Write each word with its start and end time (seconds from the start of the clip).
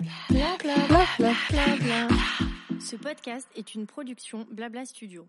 Bla 0.00 0.56
bla 0.58 0.74
bla 0.88 1.04
bla 1.18 1.32
bla 1.50 1.76
bla. 1.76 2.08
Ce 2.80 2.96
podcast 2.96 3.46
est 3.54 3.74
une 3.74 3.86
production 3.86 4.46
Blabla 4.50 4.86
Studio. 4.86 5.28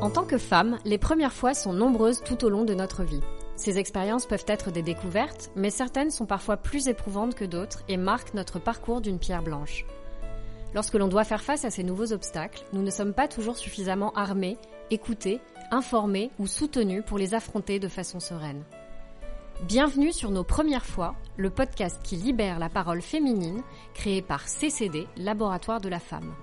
En 0.00 0.10
tant 0.10 0.24
que 0.24 0.38
femme, 0.38 0.78
les 0.84 0.98
premières 0.98 1.32
fois 1.32 1.52
sont 1.52 1.72
nombreuses 1.72 2.22
tout 2.22 2.44
au 2.44 2.48
long 2.48 2.64
de 2.64 2.74
notre 2.74 3.02
vie. 3.02 3.22
Ces 3.56 3.76
expériences 3.78 4.26
peuvent 4.26 4.44
être 4.46 4.70
des 4.70 4.82
découvertes, 4.82 5.50
mais 5.56 5.70
certaines 5.70 6.12
sont 6.12 6.26
parfois 6.26 6.58
plus 6.58 6.86
éprouvantes 6.86 7.34
que 7.34 7.44
d'autres 7.44 7.82
et 7.88 7.96
marquent 7.96 8.34
notre 8.34 8.60
parcours 8.60 9.00
d'une 9.00 9.18
pierre 9.18 9.42
blanche. 9.42 9.84
Lorsque 10.74 10.94
l'on 10.94 11.08
doit 11.08 11.24
faire 11.24 11.42
face 11.42 11.64
à 11.64 11.70
ces 11.70 11.82
nouveaux 11.82 12.12
obstacles, 12.12 12.62
nous 12.72 12.82
ne 12.82 12.90
sommes 12.90 13.14
pas 13.14 13.26
toujours 13.26 13.56
suffisamment 13.56 14.12
armés, 14.12 14.58
écoutés, 14.90 15.40
informés 15.70 16.30
ou 16.38 16.46
soutenus 16.46 17.02
pour 17.04 17.18
les 17.18 17.34
affronter 17.34 17.78
de 17.78 17.88
façon 17.88 18.20
sereine. 18.20 18.62
Bienvenue 19.62 20.12
sur 20.12 20.30
Nos 20.30 20.44
Premières 20.44 20.84
Fois, 20.84 21.14
le 21.36 21.50
podcast 21.50 22.00
qui 22.02 22.16
libère 22.16 22.58
la 22.58 22.68
parole 22.68 23.00
féminine, 23.00 23.62
créé 23.94 24.20
par 24.20 24.48
CCD, 24.48 25.06
Laboratoire 25.16 25.80
de 25.80 25.88
la 25.88 25.98
Femme. 25.98 26.34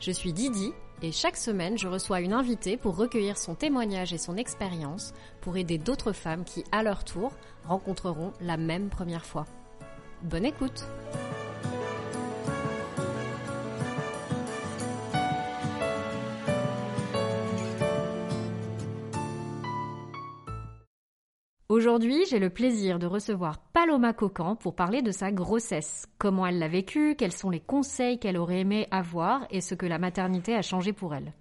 Je 0.00 0.10
suis 0.10 0.32
Didi 0.32 0.72
et 1.02 1.12
chaque 1.12 1.36
semaine 1.36 1.76
je 1.76 1.88
reçois 1.88 2.20
une 2.20 2.32
invitée 2.32 2.76
pour 2.76 2.96
recueillir 2.96 3.36
son 3.36 3.54
témoignage 3.54 4.12
et 4.12 4.18
son 4.18 4.36
expérience 4.36 5.12
pour 5.40 5.56
aider 5.56 5.78
d'autres 5.78 6.12
femmes 6.12 6.44
qui, 6.44 6.64
à 6.72 6.82
leur 6.82 7.04
tour, 7.04 7.32
rencontreront 7.64 8.32
la 8.40 8.56
même 8.56 8.88
première 8.88 9.26
fois. 9.26 9.44
Bonne 10.22 10.46
écoute! 10.46 10.84
Aujourd'hui, 21.70 22.24
j'ai 22.30 22.38
le 22.38 22.48
plaisir 22.48 22.98
de 22.98 23.04
recevoir 23.04 23.58
Paloma 23.74 24.14
Cocan 24.14 24.56
pour 24.56 24.74
parler 24.74 25.02
de 25.02 25.10
sa 25.10 25.30
grossesse, 25.30 26.06
comment 26.16 26.46
elle 26.46 26.58
l'a 26.58 26.66
vécue, 26.66 27.14
quels 27.14 27.30
sont 27.30 27.50
les 27.50 27.60
conseils 27.60 28.18
qu'elle 28.18 28.38
aurait 28.38 28.60
aimé 28.60 28.88
avoir 28.90 29.46
et 29.50 29.60
ce 29.60 29.74
que 29.74 29.84
la 29.84 29.98
maternité 29.98 30.54
a 30.54 30.62
changé 30.62 30.94
pour 30.94 31.14
elle. 31.14 31.34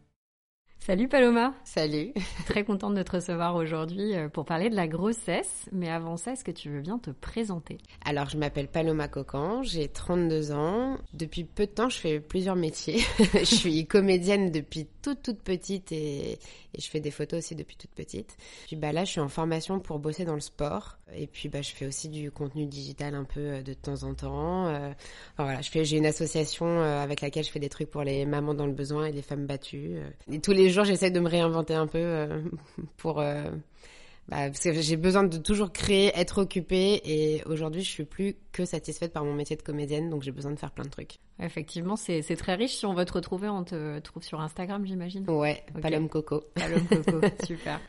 Salut 0.88 1.10
Paloma 1.10 1.54
Salut 1.66 2.14
Très 2.46 2.64
contente 2.64 2.94
de 2.94 3.04
te 3.04 3.12
recevoir 3.12 3.56
aujourd'hui 3.56 4.16
euh, 4.16 4.30
pour 4.30 4.46
parler 4.46 4.70
de 4.70 4.76
la 4.78 4.88
grossesse, 4.88 5.68
mais 5.74 5.90
avant 5.90 6.16
ça, 6.16 6.32
est-ce 6.32 6.46
que 6.46 6.52
tu 6.52 6.70
veux 6.70 6.80
bien 6.80 6.98
te 6.98 7.10
présenter? 7.10 7.78
Alors, 8.06 8.30
je 8.30 8.38
m'appelle 8.38 8.70
Paloma 8.70 9.10
Cocan, 9.10 9.64
j'ai 9.64 9.90
32 9.90 10.54
ans. 10.54 10.98
Depuis 11.14 11.44
peu 11.44 11.66
de 11.66 11.72
temps, 11.72 11.90
je 11.90 11.98
fais 11.98 12.22
plusieurs 12.22 12.56
métiers. 12.56 13.02
je 13.34 13.44
suis 13.44 13.86
comédienne 13.86 14.50
depuis 14.50 14.88
toute 15.02 15.22
toute 15.22 15.42
petite 15.42 15.92
et, 15.92 16.32
et, 16.34 16.80
je 16.80 16.90
fais 16.90 17.02
des 17.02 17.12
photos 17.12 17.40
aussi 17.40 17.56
depuis 17.56 17.76
toute 17.76 17.92
petite. 17.92 18.38
Puis 18.68 18.78
bah 18.78 18.94
là, 18.94 19.04
je 19.04 19.12
suis 19.12 19.20
en 19.20 19.28
formation 19.28 19.82
pour 19.82 20.00
bosser 20.00 20.24
dans 20.24 20.36
le 20.36 20.40
sport 20.40 20.98
et 21.14 21.28
puis 21.28 21.48
bah 21.50 21.62
je 21.62 21.72
fais 21.72 21.86
aussi 21.86 22.10
du 22.10 22.32
contenu 22.32 22.66
digital 22.66 23.16
un 23.16 23.24
peu 23.24 23.40
euh, 23.40 23.62
de 23.62 23.74
temps 23.74 24.04
en 24.04 24.14
temps. 24.14 24.68
Euh, 24.68 24.92
voilà, 25.38 25.62
je 25.62 25.70
fais 25.70 25.84
j'ai 25.84 25.98
une 25.98 26.06
association 26.06 26.82
avec 26.82 27.20
laquelle 27.22 27.44
je 27.44 27.52
fais 27.52 27.60
des 27.60 27.70
trucs 27.70 27.90
pour 27.90 28.04
les 28.04 28.26
mamans 28.26 28.54
dans 28.54 28.66
le 28.66 28.74
besoin 28.74 29.06
et 29.06 29.12
les 29.12 29.22
femmes 29.22 29.46
battues. 29.46 29.98
Et 30.32 30.40
tous 30.40 30.52
les 30.52 30.70
jours, 30.70 30.77
j'essaie 30.86 31.12
de 31.12 31.20
me 31.20 31.28
réinventer 31.30 31.74
un 31.74 31.88
peu 31.88 31.98
euh, 32.00 32.42
pour. 32.98 33.20
Euh, 33.20 33.44
bah, 34.30 34.48
parce 34.50 34.60
que 34.60 34.74
j'ai 34.74 34.98
besoin 34.98 35.24
de 35.24 35.38
toujours 35.38 35.72
créer, 35.72 36.12
être 36.14 36.42
occupée, 36.42 37.00
et 37.06 37.42
aujourd'hui, 37.46 37.82
je 37.82 37.90
suis 37.90 38.04
plus 38.04 38.36
que 38.52 38.66
satisfaite 38.66 39.14
par 39.14 39.24
mon 39.24 39.34
métier 39.34 39.56
de 39.56 39.62
comédienne, 39.62 40.10
donc 40.10 40.22
j'ai 40.22 40.34
besoin 40.34 40.52
de 40.52 40.60
faire 40.60 40.72
plein 40.72 40.84
de 40.84 40.90
trucs. 40.90 41.20
Effectivement, 41.40 41.96
c'est 41.96 42.22
très 42.36 42.56
riche. 42.56 42.76
Si 42.76 42.86
on 42.86 42.94
veut 42.94 43.06
te 43.06 43.14
retrouver, 43.14 43.48
on 43.48 43.64
te 43.64 44.00
trouve 44.00 44.24
sur 44.24 44.42
Instagram, 44.42 44.86
j'imagine. 44.86 45.24
Ouais, 45.30 45.64
okay. 45.72 45.82
Palom 45.82 46.10
Coco. 46.10 46.44
Palom 46.56 46.86
Coco, 46.88 47.22
super. 47.46 47.80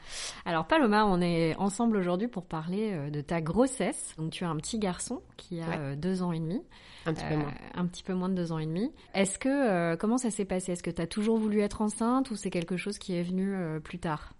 Alors 0.45 0.67
Paloma, 0.69 1.06
on 1.06 1.20
est 1.20 1.56
ensemble 1.56 1.97
aujourd'hui 1.97 2.28
pour 2.28 2.45
parler 2.45 2.92
euh, 2.92 3.11
de 3.11 3.20
ta 3.20 3.41
grossesse. 3.41 4.14
Donc 4.17 4.30
tu 4.30 4.45
as 4.45 4.48
un 4.48 4.56
petit 4.58 4.78
garçon 4.78 5.23
qui 5.39 5.61
a 5.61 5.67
Ouais. 5.91 5.97
deux 5.97 6.23
ans 6.23 6.30
et 6.30 6.39
demi. 6.39 6.62
Un 7.09 7.14
petit 7.14 7.25
peu 7.28 7.37
moins. 7.37 7.53
un 7.75 7.87
petit 7.87 8.03
peu 8.03 8.14
moins 8.14 8.28
de 8.28 8.34
deux 8.34 8.53
ans 8.53 8.59
et 8.59 8.67
demi. 8.67 8.92
Est-ce 9.14 9.39
que 9.39 9.48
euh, 9.48 9.96
comment 9.96 10.19
ça 10.19 10.30
s'est 10.30 10.45
passé? 10.45 10.73
Est-ce 10.73 10.83
que 10.83 10.91
tu 10.91 11.02
as 11.02 11.07
toujours 11.07 11.39
voulu 11.39 11.61
être 11.61 11.83
enceinte 11.83 12.30
ou 12.30 12.36
c'est 12.36 12.51
quelque 12.51 12.77
chose 12.77 12.98
qui 12.98 13.14
est 13.17 13.23
venu 13.23 13.55
euh, 13.55 13.80
plus 13.80 13.98
tard? 13.98 14.33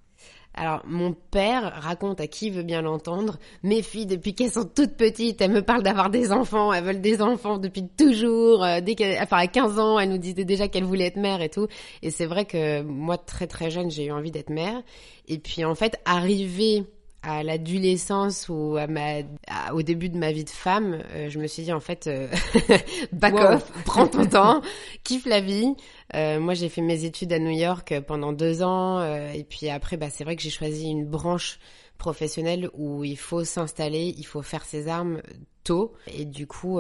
Alors, 0.55 0.83
mon 0.87 1.13
père 1.13 1.73
raconte 1.83 2.21
à 2.21 2.27
qui 2.27 2.51
veut 2.51 2.65
bien 2.65 2.83
l'entendre, 2.83 3.39
mes 3.63 3.83
filles, 3.83 4.07
depuis 4.07 4.35
qu'elles 4.35 4.51
sont 4.51 4.65
toutes 4.65 4.97
petites, 4.97 5.41
elles 5.41 5.53
me 5.53 5.63
parlent 5.63 5.85
d'avoir 5.85 6.11
des 6.11 6.33
enfants, 6.33 6.73
elles 6.73 6.83
veulent 6.83 7.01
des 7.01 7.23
enfants 7.23 7.59
depuis 7.59 7.87
toujours. 7.97 8.65
euh, 8.65 8.81
dès 8.81 8.97
qu'elles, 8.97 9.23
enfin, 9.23 9.37
à 9.37 9.47
15 9.47 9.79
ans, 9.79 9.99
elles 10.01 10.09
nous 10.09 10.19
disaient 10.19 10.45
déjà 10.45 10.67
qu'elles 10.67 10.85
voulaient 10.85 11.07
être 11.07 11.17
mères 11.19 11.43
et 11.43 11.49
tout. 11.51 11.69
Et 12.03 12.11
c'est 12.11 12.27
vrai 12.27 12.45
que 12.45 12.83
moi, 12.83 13.17
très 13.19 13.47
très 13.47 13.71
jeune, 13.71 13.89
j'ai 13.91 14.07
eu 14.07 14.11
envie 14.11 14.33
d'être 14.33 14.51
mère. 14.51 14.83
Et 15.29 15.39
puis, 15.39 15.65
en 15.65 15.77
fait, 15.77 15.97
arrivé 16.05 16.85
à 17.23 17.43
l'adolescence 17.43 18.49
ou 18.49 18.77
à 18.77 18.87
ma, 18.87 19.19
à- 19.49 19.75
au 19.75 19.83
début 19.83 20.09
de 20.09 20.17
ma 20.19 20.33
vie 20.33 20.45
de 20.45 20.51
femme, 20.51 21.03
euh, 21.13 21.29
je 21.29 21.39
me 21.39 21.47
suis 21.47 21.65
dit 21.65 21.73
en 21.73 21.81
fait, 21.81 22.07
euh, 22.07 22.29
back 23.13 23.35
Wow. 23.35 23.55
off, 23.57 23.73
prends 23.85 24.07
ton 24.07 24.25
temps, 24.27 24.63
kiffe 25.05 25.27
la 25.27 25.41
vie. 25.41 25.75
Euh, 26.15 26.39
moi, 26.41 26.55
j'ai 26.55 26.69
fait 26.69 26.81
mes 26.81 27.05
études 27.05 27.33
à 27.33 27.39
New 27.39 27.51
York 27.51 27.95
pendant 28.07 28.33
deux 28.33 28.63
ans, 28.63 28.99
euh, 29.01 29.33
et 29.33 29.45
puis 29.45 29.69
après, 29.69 29.97
bah, 29.97 30.11
c'est 30.11 30.25
vrai 30.25 30.37
que 30.37 30.43
j'ai 30.43 30.51
choisi 30.51 30.89
une 30.89 31.05
branche 31.07 31.59
professionnelle 31.99 32.71
où 32.75 33.03
il 33.05 33.19
faut 33.19 33.45
s'installer, 33.45 34.15
il 34.17 34.25
faut 34.25 34.43
faire 34.43 34.65
ses 34.65 34.87
armes 34.89 35.21
tôt, 35.65 35.93
et 36.07 36.25
du 36.25 36.47
coup, 36.47 36.79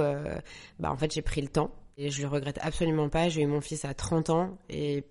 bah, 0.78 0.90
en 0.92 0.96
fait, 0.96 1.12
j'ai 1.12 1.22
pris 1.22 1.40
le 1.42 1.48
temps. 1.48 1.70
Et 2.00 2.10
je 2.10 2.22
le 2.22 2.28
regrette 2.28 2.60
absolument 2.62 3.08
pas. 3.08 3.28
J'ai 3.28 3.42
eu 3.42 3.46
mon 3.46 3.60
fils 3.60 3.84
à 3.84 3.92
30 3.92 4.30
ans 4.30 4.56
et 4.70 5.02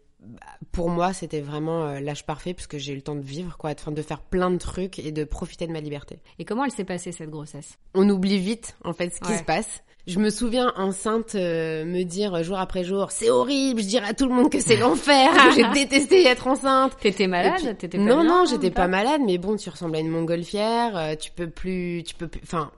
pour 0.71 0.89
moi, 0.89 1.13
c'était 1.13 1.41
vraiment 1.41 1.85
euh, 1.87 1.99
l'âge 1.99 2.25
parfait 2.25 2.53
parce 2.53 2.67
que 2.67 2.77
j'ai 2.77 2.93
eu 2.93 2.95
le 2.95 3.01
temps 3.01 3.15
de 3.15 3.21
vivre, 3.21 3.57
quoi, 3.57 3.73
de, 3.73 3.91
de 3.91 4.01
faire 4.01 4.21
plein 4.21 4.49
de 4.51 4.57
trucs 4.57 4.99
et 4.99 5.11
de 5.11 5.23
profiter 5.23 5.67
de 5.67 5.71
ma 5.71 5.79
liberté. 5.79 6.19
Et 6.39 6.45
comment 6.45 6.65
elle 6.65 6.71
s'est 6.71 6.83
passée 6.85 7.11
cette 7.11 7.29
grossesse? 7.29 7.77
On 7.93 8.09
oublie 8.09 8.39
vite, 8.39 8.75
en 8.83 8.93
fait, 8.93 9.13
ce 9.13 9.19
qui 9.19 9.31
Ouais. 9.31 9.37
se 9.37 9.43
passe. 9.43 9.83
Je 10.07 10.19
me 10.19 10.29
souviens 10.29 10.71
enceinte 10.77 11.35
euh, 11.35 11.83
me 11.83 12.03
dire 12.03 12.41
jour 12.41 12.57
après 12.57 12.85
jour, 12.85 13.11
c'est 13.11 13.29
horrible, 13.29 13.81
je 13.81 13.87
dirais 13.87 14.07
à 14.07 14.13
tout 14.13 14.25
le 14.25 14.33
monde 14.33 14.49
que 14.49 14.61
c'est 14.61 14.77
l'enfer, 14.77 15.29
j'ai 15.53 15.67
détesté 15.73 16.25
être 16.25 16.47
enceinte. 16.47 16.95
T'étais 17.01 17.27
malade 17.27 17.55
puis- 17.57 17.75
T'étais 17.75 17.97
pas 17.97 18.03
non, 18.05 18.23
non, 18.23 18.45
j'étais 18.49 18.71
pas 18.71 18.87
malade, 18.87 19.19
mais 19.25 19.37
bon, 19.37 19.57
tu 19.57 19.69
ressembles 19.69 19.97
à 19.97 19.99
une 19.99 20.07
montgolfière, 20.07 20.95
euh, 20.95 21.15
tu 21.15 21.29
peux 21.31 21.49
plus, 21.49 22.03
tu 22.07 22.15
peux 22.15 22.29
plus, 22.29 22.39
enfin, 22.43 22.71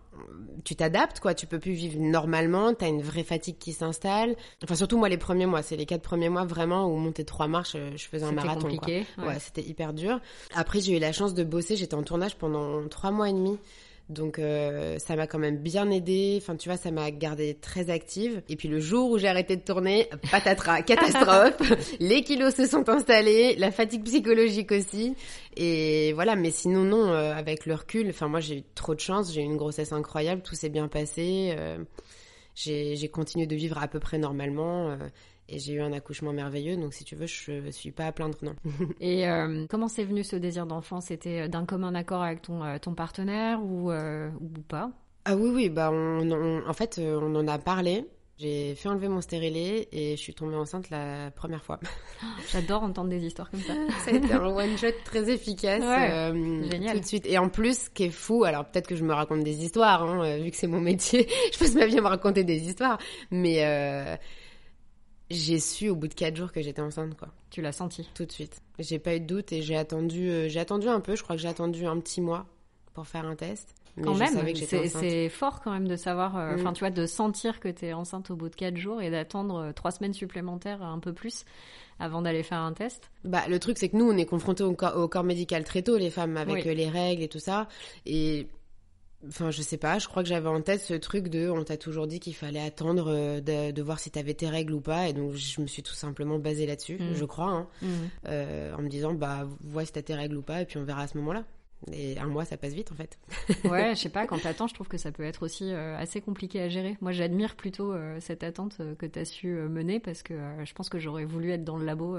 tu 0.63 0.75
t'adaptes, 0.75 1.19
quoi, 1.19 1.33
tu 1.33 1.47
peux 1.47 1.59
plus 1.59 1.73
vivre 1.73 1.99
normalement, 1.99 2.73
t'as 2.73 2.87
une 2.87 3.01
vraie 3.01 3.23
fatigue 3.23 3.57
qui 3.57 3.73
s'installe. 3.73 4.35
Enfin, 4.63 4.75
surtout 4.75 4.97
moi, 4.97 5.09
les 5.09 5.17
premiers 5.17 5.45
mois, 5.45 5.61
c'est 5.61 5.75
les 5.75 5.85
quatre 5.85 6.01
premiers 6.01 6.29
mois 6.29 6.45
vraiment 6.45 6.87
où 6.87 6.95
monter 6.97 7.25
trois 7.25 7.47
marches, 7.47 7.75
euh, 7.75 7.91
je 7.95 8.05
faisais 8.07 8.25
un 8.25 8.31
marathon, 8.31 8.61
quoi. 8.61 8.69
compliqué. 8.69 9.05
Ouais, 9.17 9.27
ouais. 9.27 9.39
c'était 9.39 9.63
hyper 9.63 9.93
dur. 9.93 10.19
Après, 10.53 10.81
j'ai 10.81 10.95
eu 10.95 10.99
la 10.99 11.11
chance 11.11 11.33
de 11.33 11.43
bosser. 11.43 11.75
J'étais 11.75 11.95
en 11.95 12.03
tournage 12.03 12.35
pendant 12.35 12.87
trois 12.87 13.11
mois 13.11 13.29
et 13.29 13.33
demi. 13.33 13.57
Donc, 14.09 14.39
euh, 14.39 14.97
ça 14.97 15.15
m'a 15.15 15.27
quand 15.27 15.37
même 15.37 15.57
bien 15.57 15.89
aidé. 15.91 16.39
Enfin, 16.41 16.55
tu 16.55 16.67
vois, 16.67 16.77
ça 16.77 16.89
m'a 16.89 17.11
gardée 17.11 17.53
très 17.53 17.91
active. 17.91 18.41
Et 18.49 18.55
puis, 18.55 18.67
le 18.67 18.79
jour 18.79 19.11
où 19.11 19.19
j'ai 19.19 19.27
arrêté 19.27 19.55
de 19.55 19.61
tourner, 19.61 20.09
patatras, 20.31 20.81
catastrophe. 20.83 21.61
Les 21.99 22.23
kilos 22.23 22.55
se 22.55 22.65
sont 22.65 22.89
installés, 22.89 23.55
la 23.57 23.71
fatigue 23.71 24.03
psychologique 24.03 24.71
aussi. 24.71 25.15
Et 25.55 26.11
voilà, 26.13 26.35
mais 26.35 26.49
sinon, 26.49 26.83
non, 26.83 27.11
euh, 27.11 27.33
avec 27.33 27.67
le 27.67 27.75
recul, 27.75 28.09
enfin, 28.09 28.27
moi, 28.27 28.39
j'ai 28.39 28.57
eu 28.57 28.63
trop 28.73 28.95
de 28.95 28.99
chance. 28.99 29.31
J'ai 29.31 29.41
eu 29.41 29.45
une 29.45 29.57
grossesse 29.57 29.93
incroyable. 29.93 30.41
Tout 30.41 30.55
s'est 30.55 30.69
bien 30.69 30.87
passé. 30.87 31.53
Euh, 31.55 31.77
j'ai 32.55 32.95
j'ai 32.95 33.07
continué 33.09 33.45
de 33.45 33.55
vivre 33.55 33.77
à 33.77 33.87
peu 33.87 33.99
près 33.99 34.17
normalement. 34.17 34.97
Et 35.49 35.59
j'ai 35.59 35.73
eu 35.73 35.81
un 35.81 35.91
accouchement 35.93 36.31
merveilleux. 36.33 36.77
Donc, 36.77 36.93
si 36.93 37.03
tu 37.03 37.15
veux, 37.15 37.27
je 37.27 37.69
suis 37.71 37.91
pas 37.91 38.05
à 38.07 38.11
plaindre, 38.11 38.37
non. 38.41 38.55
Et 38.99 39.27
euh, 39.27 39.65
comment 39.69 39.87
c'est 39.87 40.03
venu 40.03 40.23
ce 40.23 40.35
désir 40.35 40.65
d'enfant? 40.65 41.01
C'était 41.01 41.49
d'un 41.49 41.65
commun 41.65 41.95
accord 41.95 42.21
avec 42.23 42.41
ton, 42.41 42.63
euh, 42.63 42.77
ton 42.77 42.93
partenaire 42.93 43.59
ou, 43.63 43.91
euh, 43.91 44.29
ou 44.39 44.61
pas? 44.67 44.91
Ah 45.25 45.35
oui, 45.35 45.49
oui, 45.53 45.69
bah 45.69 45.89
on, 45.91 46.29
on- 46.31 46.67
en 46.67 46.73
fait, 46.73 46.99
on 47.03 47.35
en 47.35 47.47
a 47.47 47.57
parlé. 47.59 48.05
J'ai 48.37 48.73
fait 48.75 48.87
enlever 48.87 49.09
mon 49.09 49.19
stérilet 49.19 49.89
et 49.91 50.15
je 50.15 50.21
suis 50.21 50.33
tombée 50.33 50.55
enceinte 50.55 50.89
la 50.89 51.29
première 51.31 51.61
fois. 51.61 51.77
J'adore 52.53 52.83
entendre 52.83 53.09
des 53.09 53.25
histoires 53.25 53.51
comme 53.51 53.59
ça. 53.59 53.73
Ça 54.05 54.11
a 54.11 54.13
été 54.13 54.31
un 54.31 54.45
one-shot 54.45 54.87
très 55.03 55.29
efficace. 55.29 55.81
Ouais, 55.81 56.09
euh, 56.09 56.63
génial. 56.71 56.95
Tout 56.95 57.01
de 57.01 57.05
suite. 57.05 57.25
Et 57.25 57.37
en 57.37 57.49
plus, 57.49 57.77
ce 57.85 57.89
qui 57.89 58.05
est 58.05 58.09
fou, 58.11 58.45
alors 58.45 58.63
peut-être 58.63 58.87
que 58.87 58.95
je 58.95 59.03
me 59.03 59.13
raconte 59.13 59.43
des 59.43 59.65
histoires, 59.65 60.03
hein, 60.03 60.37
vu 60.37 60.51
que 60.51 60.55
c'est 60.55 60.67
mon 60.67 60.79
métier, 60.79 61.27
je 61.53 61.59
passe 61.59 61.75
ma 61.75 61.85
vie 61.85 61.97
à 61.97 62.01
me 62.01 62.07
raconter 62.07 62.45
des 62.45 62.65
histoires. 62.65 62.97
Mais 63.29 63.65
euh, 63.65 64.15
j'ai 65.29 65.59
su 65.59 65.89
au 65.89 65.95
bout 65.95 66.07
de 66.07 66.13
quatre 66.13 66.35
jours 66.35 66.51
que 66.51 66.61
j'étais 66.61 66.81
enceinte, 66.81 67.15
quoi. 67.17 67.29
Tu 67.51 67.61
l'as 67.61 67.71
senti 67.71 68.09
Tout 68.13 68.25
de 68.25 68.31
suite. 68.31 68.61
J'ai 68.79 68.99
pas 68.99 69.15
eu 69.15 69.19
de 69.19 69.25
doute 69.25 69.51
et 69.51 69.61
j'ai 69.61 69.75
attendu, 69.77 70.29
euh, 70.29 70.47
j'ai 70.49 70.59
attendu 70.59 70.87
un 70.87 70.99
peu. 70.99 71.15
Je 71.15 71.23
crois 71.23 71.35
que 71.35 71.41
j'ai 71.41 71.47
attendu 71.47 71.85
un 71.85 71.99
petit 71.99 72.21
mois 72.21 72.45
pour 72.93 73.07
faire 73.07 73.25
un 73.25 73.35
test. 73.35 73.73
Mais 73.97 74.03
Quand 74.03 74.13
je 74.13 74.19
même, 74.19 74.33
savais 74.33 74.53
que 74.53 74.59
j'étais 74.59 74.87
c'est 74.87 74.95
enceinte. 74.97 75.01
c'est 75.09 75.29
fort 75.29 75.61
quand 75.61 75.71
même 75.71 75.87
de 75.87 75.95
savoir, 75.95 76.37
euh, 76.37 76.55
Mm. 76.55 76.59
enfin 76.59 76.73
tu 76.73 76.79
vois, 76.81 76.91
de 76.91 77.05
sentir 77.05 77.59
que 77.59 77.67
tu 77.67 77.85
es 77.87 77.93
enceinte 77.93 78.29
au 78.31 78.35
bout 78.35 78.47
de 78.49 78.55
4 78.55 78.77
jours 78.77 79.01
et 79.01 79.09
d'attendre 79.09 79.55
euh, 79.57 79.71
trois 79.73 79.91
semaines 79.91 80.13
supplémentaires, 80.13 80.81
un 80.83 80.99
peu 80.99 81.11
plus, 81.11 81.43
avant 81.99 82.21
d'aller 82.21 82.43
faire 82.43 82.59
un 82.59 82.71
test. 82.73 83.09
Bah, 83.25 83.43
le 83.49 83.59
truc, 83.59 83.77
c'est 83.77 83.89
que 83.89 83.97
nous, 83.97 84.09
on 84.09 84.15
est 84.15 84.25
confrontés 84.27 84.63
au 84.63 84.73
corps, 84.73 84.95
au 84.95 85.07
corps 85.07 85.23
médical 85.25 85.63
très 85.65 85.81
tôt, 85.81 85.97
les 85.97 86.11
femmes, 86.11 86.37
avec 86.37 86.63
Oui. 86.65 86.75
les 86.75 86.87
règles 86.87 87.23
et 87.23 87.27
tout 87.27 87.39
ça. 87.39 87.67
Et, 88.05 88.47
enfin, 89.27 89.51
je 89.51 89.61
sais 89.61 89.77
pas, 89.77 89.99
je 89.99 90.07
crois 90.07 90.23
que 90.23 90.29
j'avais 90.29 90.47
en 90.49 90.61
tête 90.61 90.81
ce 90.81 90.93
truc 90.93 91.27
de, 91.27 91.49
on 91.49 91.63
t'a 91.63 91.77
toujours 91.77 92.07
dit 92.07 92.19
qu'il 92.19 92.35
fallait 92.35 92.61
attendre 92.61 93.07
euh, 93.09 93.41
de, 93.41 93.71
de 93.71 93.81
voir 93.81 93.99
si 93.99 94.09
t'avais 94.11 94.33
tes 94.33 94.47
règles 94.47 94.73
ou 94.73 94.81
pas. 94.81 95.07
Et 95.09 95.13
donc, 95.13 95.33
je 95.35 95.61
me 95.61 95.67
suis 95.67 95.83
tout 95.83 95.93
simplement 95.93 96.39
basée 96.39 96.65
là-dessus, 96.65 96.97
Mm. 96.99 97.13
je 97.15 97.25
crois, 97.25 97.49
hein, 97.51 97.67
Mhm. 97.81 97.89
euh, 98.27 98.73
en 98.75 98.81
me 98.81 98.89
disant, 98.89 99.13
bah, 99.13 99.47
vois 99.61 99.85
si 99.85 99.91
t'as 99.91 100.01
tes 100.01 100.15
règles 100.15 100.37
ou 100.37 100.41
pas, 100.41 100.61
et 100.61 100.65
puis 100.65 100.77
on 100.77 100.83
verra 100.83 101.01
à 101.03 101.07
ce 101.07 101.17
moment-là. 101.17 101.43
Et 101.91 102.17
un 102.19 102.27
mois, 102.27 102.45
ça 102.45 102.57
passe 102.57 102.73
vite 102.73 102.91
en 102.91 102.95
fait. 102.95 103.17
ouais, 103.69 103.95
je 103.95 104.01
sais 104.01 104.09
pas, 104.09 104.27
quand 104.27 104.39
t'attends, 104.39 104.67
je 104.67 104.73
trouve 104.73 104.87
que 104.87 104.97
ça 104.97 105.11
peut 105.11 105.23
être 105.23 105.43
aussi 105.43 105.71
euh, 105.71 105.97
assez 105.97 106.21
compliqué 106.21 106.61
à 106.61 106.67
gérer. 106.67 106.97
Moi, 107.01 107.11
j'admire 107.11 107.55
plutôt 107.55 107.93
euh, 107.93 108.17
cette 108.19 108.43
attente 108.43 108.77
euh, 108.79 108.95
que 108.95 109.05
t'as 109.05 109.25
su 109.25 109.47
mener 109.47 109.99
parce 109.99 110.21
que 110.21 110.33
je 110.63 110.73
pense 110.73 110.89
que 110.89 110.99
j'aurais 110.99 111.25
voulu 111.25 111.51
être 111.51 111.63
dans 111.63 111.77
le 111.77 111.85
labo 111.85 112.17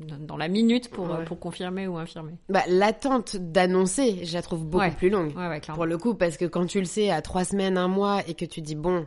dans 0.00 0.36
la 0.36 0.48
minute 0.48 0.90
pour, 0.90 1.08
pour 1.26 1.38
confirmer 1.38 1.86
ou 1.86 1.96
infirmer. 1.98 2.32
Bah, 2.48 2.62
l'attente 2.68 3.36
d'annoncer, 3.36 4.24
je 4.24 4.32
la 4.32 4.42
trouve 4.42 4.64
beaucoup 4.64 4.96
plus 4.96 5.10
longue. 5.10 5.36
Ouais, 5.36 5.60
pour 5.60 5.86
le 5.86 5.98
coup, 5.98 6.14
parce 6.14 6.36
que 6.36 6.44
quand 6.44 6.66
tu 6.66 6.78
le 6.78 6.86
sais 6.86 7.10
à 7.10 7.22
trois 7.22 7.44
semaines, 7.44 7.76
un 7.76 7.88
mois 7.88 8.22
et 8.26 8.34
que 8.34 8.44
tu 8.44 8.60
dis 8.60 8.74
bon, 8.74 9.06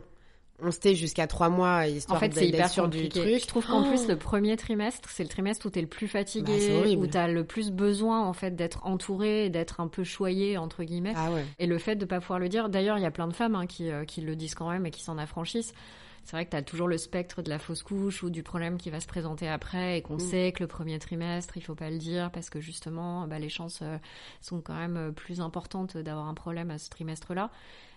on 0.60 0.70
se 0.70 0.94
jusqu'à 0.94 1.26
trois 1.26 1.48
mois 1.48 1.86
histoire 1.86 2.16
en 2.16 2.20
fait, 2.20 2.34
c'est 2.34 2.48
hyper 2.48 2.68
sûr 2.68 2.88
du 2.88 3.08
truc. 3.08 3.40
Je 3.40 3.46
trouve 3.46 3.66
qu'en 3.66 3.84
plus 3.84 4.02
oh 4.04 4.08
le 4.08 4.16
premier 4.16 4.56
trimestre, 4.56 5.08
c'est 5.10 5.22
le 5.22 5.28
trimestre 5.28 5.66
où 5.66 5.70
t'es 5.70 5.80
le 5.80 5.86
plus 5.86 6.08
fatigué, 6.08 6.82
bah, 6.82 6.88
où 6.98 7.06
t'as 7.06 7.28
le 7.28 7.44
plus 7.44 7.70
besoin 7.70 8.24
en 8.24 8.32
fait 8.32 8.56
d'être 8.56 8.84
entouré, 8.84 9.50
d'être 9.50 9.80
un 9.80 9.88
peu 9.88 10.04
choyé 10.04 10.58
entre 10.58 10.84
guillemets. 10.84 11.14
Ah 11.16 11.30
ouais. 11.30 11.44
Et 11.58 11.66
le 11.66 11.78
fait 11.78 11.96
de 11.96 12.04
pas 12.04 12.20
pouvoir 12.20 12.38
le 12.38 12.48
dire. 12.48 12.68
D'ailleurs, 12.68 12.98
il 12.98 13.02
y 13.02 13.06
a 13.06 13.10
plein 13.10 13.28
de 13.28 13.34
femmes 13.34 13.54
hein, 13.54 13.66
qui, 13.66 13.90
euh, 13.90 14.04
qui 14.04 14.20
le 14.20 14.34
disent 14.34 14.54
quand 14.54 14.70
même 14.70 14.86
et 14.86 14.90
qui 14.90 15.02
s'en 15.02 15.18
affranchissent. 15.18 15.72
C'est 16.24 16.36
vrai 16.36 16.44
que 16.44 16.50
tu 16.50 16.56
as 16.56 16.62
toujours 16.62 16.88
le 16.88 16.98
spectre 16.98 17.40
de 17.40 17.48
la 17.48 17.58
fausse 17.58 17.82
couche 17.82 18.22
ou 18.22 18.28
du 18.28 18.42
problème 18.42 18.76
qui 18.76 18.90
va 18.90 19.00
se 19.00 19.06
présenter 19.06 19.48
après 19.48 19.96
et 19.96 20.02
qu'on 20.02 20.16
mm. 20.16 20.20
sait 20.20 20.52
que 20.52 20.62
le 20.62 20.66
premier 20.66 20.98
trimestre, 20.98 21.56
il 21.56 21.62
faut 21.62 21.74
pas 21.74 21.88
le 21.88 21.96
dire 21.96 22.30
parce 22.30 22.50
que 22.50 22.60
justement, 22.60 23.26
bah, 23.26 23.38
les 23.38 23.48
chances 23.48 23.80
euh, 23.80 23.96
sont 24.42 24.60
quand 24.60 24.74
même 24.74 24.96
euh, 24.96 25.10
plus 25.10 25.40
importantes 25.40 25.96
d'avoir 25.96 26.26
un 26.26 26.34
problème 26.34 26.70
à 26.70 26.76
ce 26.76 26.90
trimestre-là 26.90 27.50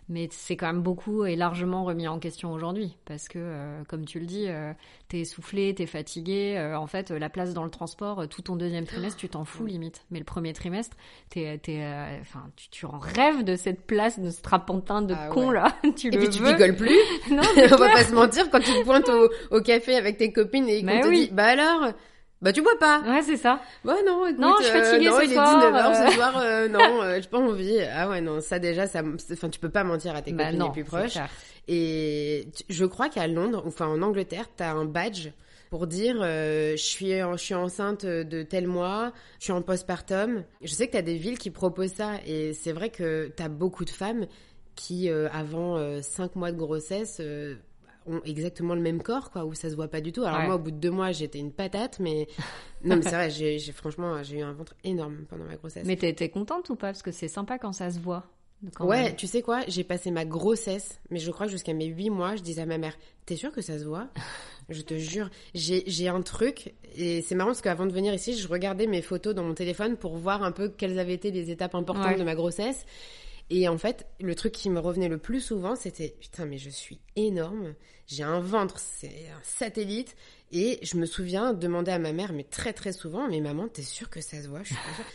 mais 0.09 0.27
c'est 0.31 0.55
quand 0.55 0.67
même 0.67 0.81
beaucoup 0.81 1.25
et 1.25 1.35
largement 1.35 1.83
remis 1.83 2.07
en 2.07 2.19
question 2.19 2.51
aujourd'hui 2.51 2.97
parce 3.05 3.27
que 3.27 3.39
euh, 3.39 3.83
comme 3.87 4.05
tu 4.05 4.19
le 4.19 4.25
dis 4.25 4.45
euh, 4.47 4.73
t'es 5.07 5.19
essoufflé 5.19 5.73
t'es 5.73 5.85
fatigué 5.85 6.55
euh, 6.57 6.77
en 6.77 6.87
fait 6.87 7.11
la 7.11 7.29
place 7.29 7.53
dans 7.53 7.63
le 7.63 7.69
transport 7.69 8.27
tout 8.27 8.41
ton 8.41 8.55
deuxième 8.55 8.85
trimestre 8.85 9.17
tu 9.17 9.29
t'en 9.29 9.45
fous 9.45 9.65
limite. 9.65 10.05
Mais 10.11 10.19
le 10.19 10.25
premier 10.25 10.53
trimestre 10.53 10.97
t'es 11.29 11.57
t'es 11.59 11.83
enfin 12.19 12.49
tu, 12.55 12.69
tu 12.69 12.85
en 12.85 12.99
rêves 12.99 13.43
de 13.43 13.55
cette 13.55 13.85
place 13.85 14.19
de 14.19 14.29
ce 14.29 14.41
trapentin 14.41 15.01
de 15.01 15.15
ah 15.17 15.29
con 15.29 15.51
là. 15.51 15.75
Tu 15.95 16.07
et 16.07 16.17
puis 16.17 16.29
tu 16.29 16.41
picoles 16.41 16.75
plus. 16.75 16.97
Non 17.31 17.41
on 17.57 17.75
va 17.75 17.91
pas 17.91 18.03
se 18.03 18.13
mentir 18.13 18.49
quand 18.49 18.59
tu 18.59 18.71
te 18.71 18.83
pointes 18.83 19.09
au, 19.09 19.29
au 19.51 19.61
café 19.61 19.95
avec 19.95 20.17
tes 20.17 20.31
copines 20.31 20.67
et 20.67 20.81
qu'on 20.81 20.87
bah 20.87 21.01
te 21.01 21.13
dit 21.13 21.29
bah 21.31 21.45
alors? 21.45 21.93
Bah 22.41 22.51
tu 22.51 22.61
bois 22.61 22.77
pas. 22.79 23.01
Ouais, 23.01 23.21
c'est 23.21 23.37
ça. 23.37 23.61
Bah 23.85 23.93
non, 24.05 24.25
écoute, 24.25 24.39
non, 24.39 24.55
je 24.59 24.65
suis 24.65 24.73
fatiguée 24.73 25.07
euh, 25.07 25.11
non, 25.11 25.17
ce 25.17 25.23
il 25.25 25.31
soir. 25.33 25.63
est 25.63 25.67
19h 25.67 25.95
ce 25.95 26.01
euh. 26.01 26.11
soir, 26.11 26.37
euh, 26.37 26.67
non, 26.69 27.01
euh, 27.03 27.19
j'ai 27.21 27.27
pas 27.27 27.37
envie. 27.37 27.79
Ah 27.93 28.09
ouais, 28.09 28.21
non, 28.21 28.41
ça 28.41 28.57
déjà, 28.57 28.87
ça, 28.87 29.03
enfin, 29.31 29.49
tu 29.49 29.59
peux 29.59 29.69
pas 29.69 29.83
mentir 29.83 30.15
à 30.15 30.23
tes 30.23 30.31
bah 30.31 30.45
copines 30.45 30.63
les 30.63 30.71
plus 30.71 30.83
proches. 30.83 31.17
Et 31.67 32.47
je 32.67 32.85
crois 32.85 33.09
qu'à 33.09 33.27
Londres, 33.27 33.63
enfin 33.67 33.87
en 33.87 34.01
Angleterre, 34.01 34.45
t'as 34.55 34.71
un 34.71 34.85
badge 34.85 35.29
pour 35.69 35.85
dire 35.85 36.15
je 36.21 36.75
suis 36.75 37.11
je 37.11 37.37
suis 37.37 37.53
enceinte 37.53 38.05
de 38.05 38.43
tel 38.43 38.67
mois, 38.67 39.13
je 39.37 39.45
suis 39.45 39.53
en 39.53 39.61
postpartum. 39.61 40.43
Je 40.63 40.73
sais 40.73 40.87
que 40.87 40.93
t'as 40.93 41.03
des 41.03 41.15
villes 41.15 41.37
qui 41.37 41.51
proposent 41.51 41.93
ça 41.93 42.13
et 42.25 42.53
c'est 42.53 42.73
vrai 42.73 42.89
que 42.89 43.31
t'as 43.35 43.47
beaucoup 43.49 43.85
de 43.85 43.91
femmes 43.91 44.25
qui 44.75 45.09
avant 45.09 46.01
5 46.01 46.35
mois 46.35 46.51
de 46.51 46.57
grossesse 46.57 47.21
ont 48.05 48.21
exactement 48.25 48.75
le 48.75 48.81
même 48.81 49.01
corps, 49.01 49.31
quoi, 49.31 49.45
où 49.45 49.53
ça 49.53 49.69
se 49.69 49.75
voit 49.75 49.87
pas 49.87 50.01
du 50.01 50.11
tout. 50.11 50.23
Alors 50.23 50.41
moi, 50.41 50.55
au 50.55 50.59
bout 50.59 50.71
de 50.71 50.77
deux 50.77 50.91
mois, 50.91 51.11
j'étais 51.11 51.39
une 51.39 51.51
patate, 51.51 51.99
mais 51.99 52.27
non, 52.83 52.97
mais 52.97 53.03
c'est 53.03 53.11
vrai, 53.11 53.29
j'ai, 53.29 53.59
franchement, 53.71 54.21
j'ai 54.23 54.39
eu 54.39 54.41
un 54.41 54.53
ventre 54.53 54.75
énorme 54.83 55.25
pendant 55.29 55.45
ma 55.45 55.55
grossesse. 55.55 55.85
Mais 55.85 55.95
t'es, 55.95 56.29
contente 56.29 56.69
ou 56.69 56.75
pas? 56.75 56.87
Parce 56.87 57.03
que 57.03 57.11
c'est 57.11 57.27
sympa 57.27 57.57
quand 57.57 57.73
ça 57.73 57.91
se 57.91 57.99
voit. 57.99 58.25
ouais, 58.79 59.15
tu 59.15 59.27
sais 59.27 59.41
quoi? 59.41 59.61
J'ai 59.67 59.83
passé 59.83 60.11
ma 60.11 60.25
grossesse, 60.25 60.99
mais 61.09 61.19
je 61.19 61.31
crois 61.31 61.45
que 61.45 61.51
jusqu'à 61.51 61.73
mes 61.73 61.85
huit 61.85 62.09
mois, 62.09 62.35
je 62.35 62.41
disais 62.41 62.61
à 62.61 62.65
ma 62.65 62.77
mère, 62.77 62.97
t'es 63.25 63.35
sûre 63.35 63.51
que 63.51 63.61
ça 63.61 63.77
se 63.77 63.85
voit? 63.85 64.07
Je 64.69 64.83
te 64.83 64.97
jure, 64.97 65.29
j'ai, 65.53 65.83
j'ai 65.87 66.07
un 66.07 66.21
truc, 66.21 66.75
et 66.95 67.21
c'est 67.21 67.35
marrant 67.35 67.49
parce 67.49 67.61
qu'avant 67.61 67.85
de 67.85 67.91
venir 67.91 68.13
ici, 68.13 68.37
je 68.37 68.47
regardais 68.47 68.87
mes 68.87 69.01
photos 69.01 69.35
dans 69.35 69.43
mon 69.43 69.53
téléphone 69.53 69.97
pour 69.97 70.15
voir 70.15 70.43
un 70.43 70.53
peu 70.53 70.69
quelles 70.69 70.97
avaient 70.97 71.15
été 71.15 71.29
les 71.29 71.51
étapes 71.51 71.75
importantes 71.75 72.17
de 72.17 72.23
ma 72.23 72.35
grossesse. 72.35 72.85
Et 73.53 73.67
en 73.67 73.77
fait, 73.77 74.07
le 74.21 74.33
truc 74.33 74.53
qui 74.53 74.69
me 74.69 74.79
revenait 74.79 75.09
le 75.09 75.17
plus 75.17 75.41
souvent, 75.41 75.75
c'était 75.75 76.15
putain, 76.21 76.45
mais 76.45 76.57
je 76.57 76.69
suis 76.69 77.01
énorme, 77.17 77.75
j'ai 78.07 78.23
un 78.23 78.39
ventre, 78.39 78.79
c'est 78.79 79.27
un 79.27 79.43
satellite. 79.43 80.15
Et 80.53 80.79
je 80.83 80.95
me 80.95 81.05
souviens 81.05 81.53
demander 81.53 81.91
à 81.91 81.99
ma 81.99 82.13
mère, 82.13 82.31
mais 82.31 82.45
très 82.45 82.71
très 82.71 82.93
souvent, 82.93 83.27
mais 83.27 83.41
maman, 83.41 83.67
t'es 83.67 83.81
sûre 83.81 84.09
que 84.09 84.21
ça 84.21 84.41
se 84.41 84.47
voit? 84.47 84.63
Je 84.63 84.67
suis 84.67 84.75
pas 84.75 84.95
sûre. 84.95 85.05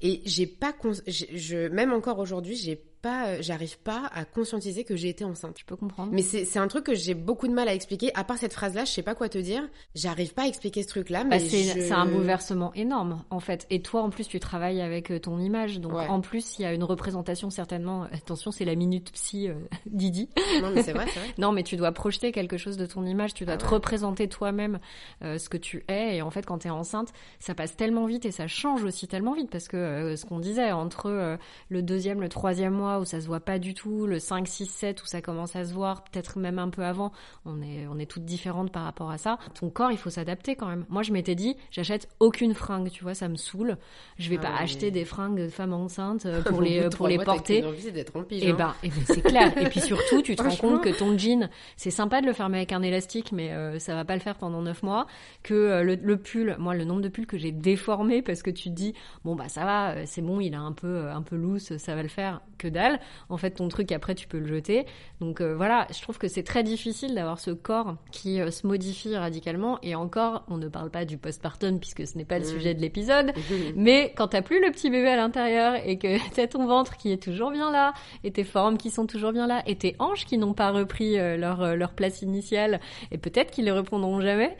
Et 0.00 0.22
j'ai 0.24 0.46
pas, 0.46 0.74
je, 1.06 1.68
même 1.68 1.92
encore 1.92 2.20
aujourd'hui, 2.20 2.56
j'ai 2.56 2.82
pas, 3.00 3.28
euh, 3.28 3.36
j'arrive 3.40 3.78
pas 3.78 4.10
à 4.12 4.24
conscientiser 4.24 4.84
que 4.84 4.96
j'ai 4.96 5.08
été 5.08 5.24
enceinte. 5.24 5.54
Tu 5.54 5.64
peux 5.64 5.76
comprendre. 5.76 6.12
Mais 6.12 6.22
c'est 6.22 6.58
un 6.58 6.68
truc 6.68 6.84
que 6.84 6.94
j'ai 6.94 7.14
beaucoup 7.14 7.48
de 7.48 7.52
mal 7.52 7.68
à 7.68 7.74
expliquer. 7.74 8.10
À 8.14 8.24
part 8.24 8.38
cette 8.38 8.52
phrase-là, 8.52 8.84
je 8.84 8.90
sais 8.90 9.02
pas 9.02 9.14
quoi 9.14 9.28
te 9.28 9.38
dire. 9.38 9.62
J'arrive 9.94 10.34
pas 10.34 10.42
à 10.42 10.46
expliquer 10.46 10.82
ce 10.82 10.88
truc-là. 10.88 11.24
Bah, 11.24 11.38
c'est 11.38 11.92
un 11.92 12.06
bouleversement 12.06 12.72
énorme, 12.74 13.22
en 13.30 13.40
fait. 13.40 13.66
Et 13.70 13.82
toi, 13.82 14.02
en 14.02 14.10
plus, 14.10 14.26
tu 14.26 14.40
travailles 14.40 14.80
avec 14.80 15.10
euh, 15.10 15.18
ton 15.18 15.38
image. 15.38 15.80
Donc, 15.80 15.92
en 15.94 16.20
plus, 16.20 16.58
il 16.58 16.62
y 16.62 16.64
a 16.64 16.72
une 16.72 16.84
représentation 16.84 17.50
certainement. 17.50 18.04
Attention, 18.12 18.50
c'est 18.50 18.64
la 18.64 18.74
minute 18.74 19.12
psy 19.12 19.48
euh, 19.48 19.54
Didi. 19.86 20.28
Non, 20.62 20.70
mais 20.74 20.82
c'est 20.82 20.92
vrai, 20.92 21.06
non, 21.38 21.52
mais 21.52 21.62
tu 21.62 21.76
dois 21.76 21.92
projeter 21.92 22.32
quelque 22.32 22.56
chose 22.56 22.76
de 22.76 22.86
ton 22.86 23.04
image. 23.04 23.34
Tu 23.34 23.44
dois 23.44 23.54
ah 23.54 23.58
te 23.58 23.66
représenter 23.66 24.28
toi-même 24.28 24.78
ce 25.22 25.48
que 25.48 25.56
tu 25.56 25.84
es. 25.88 26.16
Et 26.16 26.22
en 26.22 26.30
fait, 26.30 26.44
quand 26.44 26.58
tu 26.58 26.68
es 26.68 26.70
enceinte, 26.70 27.12
ça 27.38 27.54
passe 27.54 27.76
tellement 27.76 28.06
vite 28.06 28.24
et 28.26 28.30
ça 28.30 28.46
change 28.46 28.84
aussi 28.84 29.08
tellement 29.08 29.34
vite 29.34 29.50
parce 29.50 29.68
que 29.68 30.14
ce 30.16 30.24
qu'on 30.24 30.38
disait 30.38 30.72
entre 30.72 31.38
le 31.68 31.82
deuxième, 31.82 32.20
le 32.20 32.28
troisième 32.28 32.74
mois 32.74 32.87
où 32.96 33.04
ça 33.04 33.20
se 33.20 33.26
voit 33.26 33.40
pas 33.40 33.58
du 33.58 33.74
tout, 33.74 34.06
le 34.06 34.18
5, 34.18 34.46
6, 34.46 34.66
7 34.66 35.02
où 35.02 35.06
ça 35.06 35.20
commence 35.20 35.56
à 35.56 35.64
se 35.64 35.74
voir, 35.74 36.04
peut-être 36.04 36.38
même 36.38 36.58
un 36.58 36.68
peu 36.70 36.84
avant, 36.84 37.12
on 37.44 37.60
est, 37.62 37.86
on 37.90 37.98
est 37.98 38.06
toutes 38.06 38.24
différentes 38.24 38.72
par 38.72 38.84
rapport 38.84 39.10
à 39.10 39.18
ça. 39.18 39.38
Ton 39.54 39.70
corps, 39.70 39.92
il 39.92 39.98
faut 39.98 40.10
s'adapter 40.10 40.56
quand 40.56 40.66
même. 40.66 40.84
Moi, 40.88 41.02
je 41.02 41.12
m'étais 41.12 41.34
dit, 41.34 41.56
j'achète 41.70 42.08
aucune 42.20 42.54
fringue, 42.54 42.90
tu 42.90 43.02
vois, 43.02 43.14
ça 43.14 43.28
me 43.28 43.36
saoule. 43.36 43.76
Je 44.18 44.30
vais 44.30 44.38
ah 44.40 44.48
pas 44.48 44.56
acheter 44.58 44.90
des 44.90 45.04
fringues 45.04 45.38
de 45.38 45.48
femmes 45.48 45.72
enceintes 45.72 46.26
euh, 46.26 46.42
pour 46.46 46.60
les, 46.60 46.88
pour 46.90 47.08
les 47.08 47.18
porter. 47.18 47.62
d'être 47.92 48.16
en 48.16 48.22
Et 48.30 48.48
eh 48.48 48.52
ben, 48.52 48.74
et 48.82 48.86
eh 48.86 48.88
ben 48.88 49.02
c'est 49.06 49.22
clair. 49.22 49.56
et 49.58 49.68
puis 49.68 49.80
surtout, 49.80 50.22
tu 50.22 50.36
te 50.36 50.42
rends 50.42 50.56
compte 50.56 50.82
que 50.82 50.96
ton 50.96 51.16
jean, 51.18 51.48
c'est 51.76 51.90
sympa 51.90 52.20
de 52.20 52.26
le 52.26 52.32
fermer 52.32 52.58
avec 52.58 52.72
un 52.72 52.82
élastique, 52.82 53.32
mais 53.32 53.52
euh, 53.52 53.78
ça 53.78 53.94
va 53.94 54.04
pas 54.04 54.14
le 54.14 54.20
faire 54.20 54.36
pendant 54.36 54.62
9 54.62 54.82
mois. 54.82 55.06
Que 55.42 55.54
euh, 55.54 55.82
le, 55.82 55.94
le, 55.94 56.16
pull, 56.16 56.56
moi, 56.58 56.74
le 56.74 56.84
nombre 56.84 57.02
de 57.02 57.08
pulls 57.08 57.26
que 57.26 57.38
j'ai 57.38 57.52
déformé 57.52 58.22
parce 58.22 58.42
que 58.42 58.50
tu 58.50 58.70
te 58.70 58.74
dis, 58.74 58.94
bon, 59.24 59.34
bah, 59.34 59.48
ça 59.48 59.64
va, 59.64 60.06
c'est 60.06 60.22
bon, 60.22 60.40
il 60.40 60.54
a 60.54 60.60
un 60.60 60.72
peu, 60.72 61.08
un 61.08 61.22
peu 61.22 61.36
loose, 61.36 61.76
ça 61.76 61.94
va 61.94 62.02
le 62.02 62.08
faire. 62.08 62.40
Que 62.58 62.68
dalle 62.78 63.00
en 63.28 63.36
fait 63.36 63.50
ton 63.50 63.68
truc 63.68 63.90
après 63.92 64.14
tu 64.14 64.28
peux 64.28 64.38
le 64.38 64.46
jeter. 64.46 64.86
Donc 65.20 65.40
euh, 65.40 65.54
voilà, 65.56 65.86
je 65.92 66.00
trouve 66.00 66.18
que 66.18 66.28
c'est 66.28 66.44
très 66.44 66.62
difficile 66.62 67.14
d'avoir 67.14 67.40
ce 67.40 67.50
corps 67.50 67.96
qui 68.12 68.40
euh, 68.40 68.50
se 68.50 68.66
modifie 68.66 69.16
radicalement 69.16 69.78
et 69.82 69.94
encore 69.94 70.44
on 70.48 70.56
ne 70.56 70.68
parle 70.68 70.90
pas 70.90 71.04
du 71.04 71.18
postpartum 71.18 71.80
puisque 71.80 72.06
ce 72.06 72.16
n'est 72.16 72.24
pas 72.24 72.38
le 72.38 72.44
mmh. 72.44 72.48
sujet 72.48 72.74
de 72.74 72.80
l'épisode, 72.80 73.32
mmh. 73.36 73.54
mais 73.76 74.12
quand 74.16 74.28
t'as 74.28 74.42
plus 74.42 74.64
le 74.64 74.70
petit 74.70 74.90
bébé 74.90 75.08
à 75.08 75.16
l'intérieur 75.16 75.74
et 75.84 75.98
que 75.98 76.18
t'as 76.34 76.46
ton 76.46 76.66
ventre 76.66 76.96
qui 76.96 77.10
est 77.10 77.22
toujours 77.22 77.50
bien 77.50 77.70
là 77.72 77.92
et 78.22 78.30
tes 78.30 78.44
formes 78.44 78.78
qui 78.78 78.90
sont 78.90 79.06
toujours 79.06 79.32
bien 79.32 79.46
là 79.46 79.62
et 79.66 79.76
tes 79.76 79.96
hanches 79.98 80.24
qui 80.24 80.38
n'ont 80.38 80.54
pas 80.54 80.70
repris 80.70 81.18
euh, 81.18 81.36
leur, 81.36 81.76
leur 81.76 81.92
place 81.92 82.22
initiale 82.22 82.80
et 83.10 83.18
peut-être 83.18 83.50
qu'ils 83.50 83.64
les 83.64 83.72
reprendront 83.72 84.20
jamais 84.20 84.56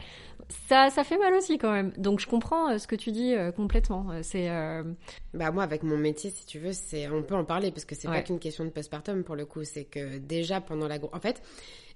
ça, 0.49 0.89
ça 0.89 1.03
fait 1.03 1.17
mal 1.17 1.33
aussi 1.33 1.57
quand 1.57 1.71
même. 1.71 1.93
Donc 1.97 2.19
je 2.19 2.27
comprends 2.27 2.71
euh, 2.71 2.77
ce 2.79 2.87
que 2.87 2.95
tu 2.95 3.11
dis 3.11 3.35
euh, 3.35 3.51
complètement. 3.51 4.07
Euh, 4.11 4.19
c'est. 4.23 4.49
Bah 5.33 5.51
moi 5.51 5.63
avec 5.63 5.83
mon 5.83 5.97
métier, 5.97 6.31
si 6.31 6.45
tu 6.45 6.59
veux, 6.59 6.73
c'est 6.73 7.07
on 7.09 7.23
peut 7.23 7.35
en 7.35 7.45
parler 7.45 7.71
parce 7.71 7.85
que 7.85 7.95
c'est 7.95 8.07
pas 8.07 8.21
qu'une 8.21 8.39
question 8.39 8.65
de 8.65 8.69
postpartum 8.69 9.23
pour 9.23 9.35
le 9.35 9.45
coup. 9.45 9.63
C'est 9.63 9.85
que 9.85 10.17
déjà 10.17 10.59
pendant 10.59 10.87
la 10.87 10.97
en 11.11 11.19
fait, 11.19 11.41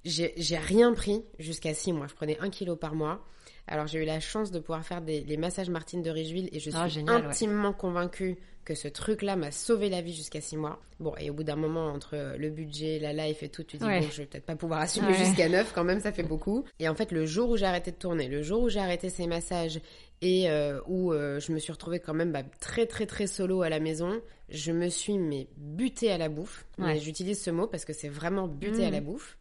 j'ai 0.06 0.58
rien 0.58 0.94
pris 0.94 1.24
jusqu'à 1.40 1.74
six 1.74 1.94
mois. 1.94 2.08
Je 2.08 2.14
prenais 2.14 2.38
un 2.40 2.50
kilo 2.50 2.76
par 2.76 2.96
mois. 2.96 3.26
Alors 3.68 3.88
j'ai 3.88 4.02
eu 4.02 4.06
la 4.06 4.20
chance 4.20 4.52
de 4.52 4.60
pouvoir 4.60 4.86
faire 4.86 5.02
des, 5.02 5.22
les 5.22 5.38
massages 5.38 5.70
Martine 5.70 6.02
de 6.02 6.10
Richeville 6.10 6.50
et 6.52 6.60
je 6.60 6.70
ah, 6.74 6.90
suis 6.90 7.04
intimement 7.08 7.74
convaincue 7.74 8.38
que 8.64 8.76
ce 8.76 8.88
truc-là 8.88 9.36
m'a 9.36 9.52
sauvé 9.52 9.90
la 9.90 10.02
vie 10.02 10.14
jusqu'à 10.14 10.42
six 10.42 10.58
mois. 10.58 10.82
Bon, 11.00 11.14
et 11.20 11.30
au 11.30 11.34
bout 11.34 11.44
d'un 11.44 11.56
moment, 11.56 11.88
entre 11.88 12.16
euh, 12.16 12.38
le 12.38 12.50
budget, 12.50 13.00
la 13.00 13.14
life 13.14 13.44
et 13.44 13.50
tout, 13.50 13.64
tu 13.64 13.78
dis, 13.78 13.84
bon, 13.84 14.02
je 14.02 14.22
vais 14.22 14.26
peut-être 14.26 14.46
pas 14.46 14.56
pouvoir 14.56 14.82
assumer 14.82 15.14
jusqu'à 15.14 15.50
neuf, 15.50 15.74
quand 15.74 15.84
même, 15.84 16.00
ça 16.00 16.12
fait 16.12 16.24
beaucoup. 16.24 16.64
Et 16.80 16.88
en 16.88 16.96
fait, 16.96 17.12
le 17.12 17.26
jour 17.26 17.50
où 17.50 17.58
j'ai 17.58 17.66
arrêté 17.66 17.92
de 17.92 17.98
tourner, 17.98 18.28
le 18.28 18.42
jour 18.42 18.64
où 18.64 18.70
j'ai 18.70 18.80
arrêté 18.80 19.10
ces 19.10 19.28
massages 19.28 19.82
et 20.22 20.50
euh, 20.50 20.80
où 20.88 21.12
euh, 21.12 21.40
je 21.40 21.52
me 21.52 21.60
suis 21.60 21.74
retrouvée 21.74 22.00
quand 22.00 22.14
même 22.14 22.32
bah, 22.32 22.44
très, 22.62 22.86
très, 22.86 23.06
très 23.06 23.28
solo 23.28 23.64
à 23.64 23.70
la 23.70 23.80
maison, 23.80 24.22
je 24.50 24.72
me 24.72 24.88
suis, 24.88 25.18
mais, 25.18 25.48
butée 25.58 26.12
à 26.12 26.18
la 26.18 26.30
bouffe. 26.30 26.66
J'utilise 26.98 27.42
ce 27.42 27.52
mot 27.52 27.68
parce 27.68 27.84
que 27.86 27.94
c'est 27.94 28.10
vraiment 28.10 28.48
buté 28.48 28.86
à 28.86 28.90
la 28.92 29.02
mmh. 29.02 29.06
bouffe. 29.06 29.38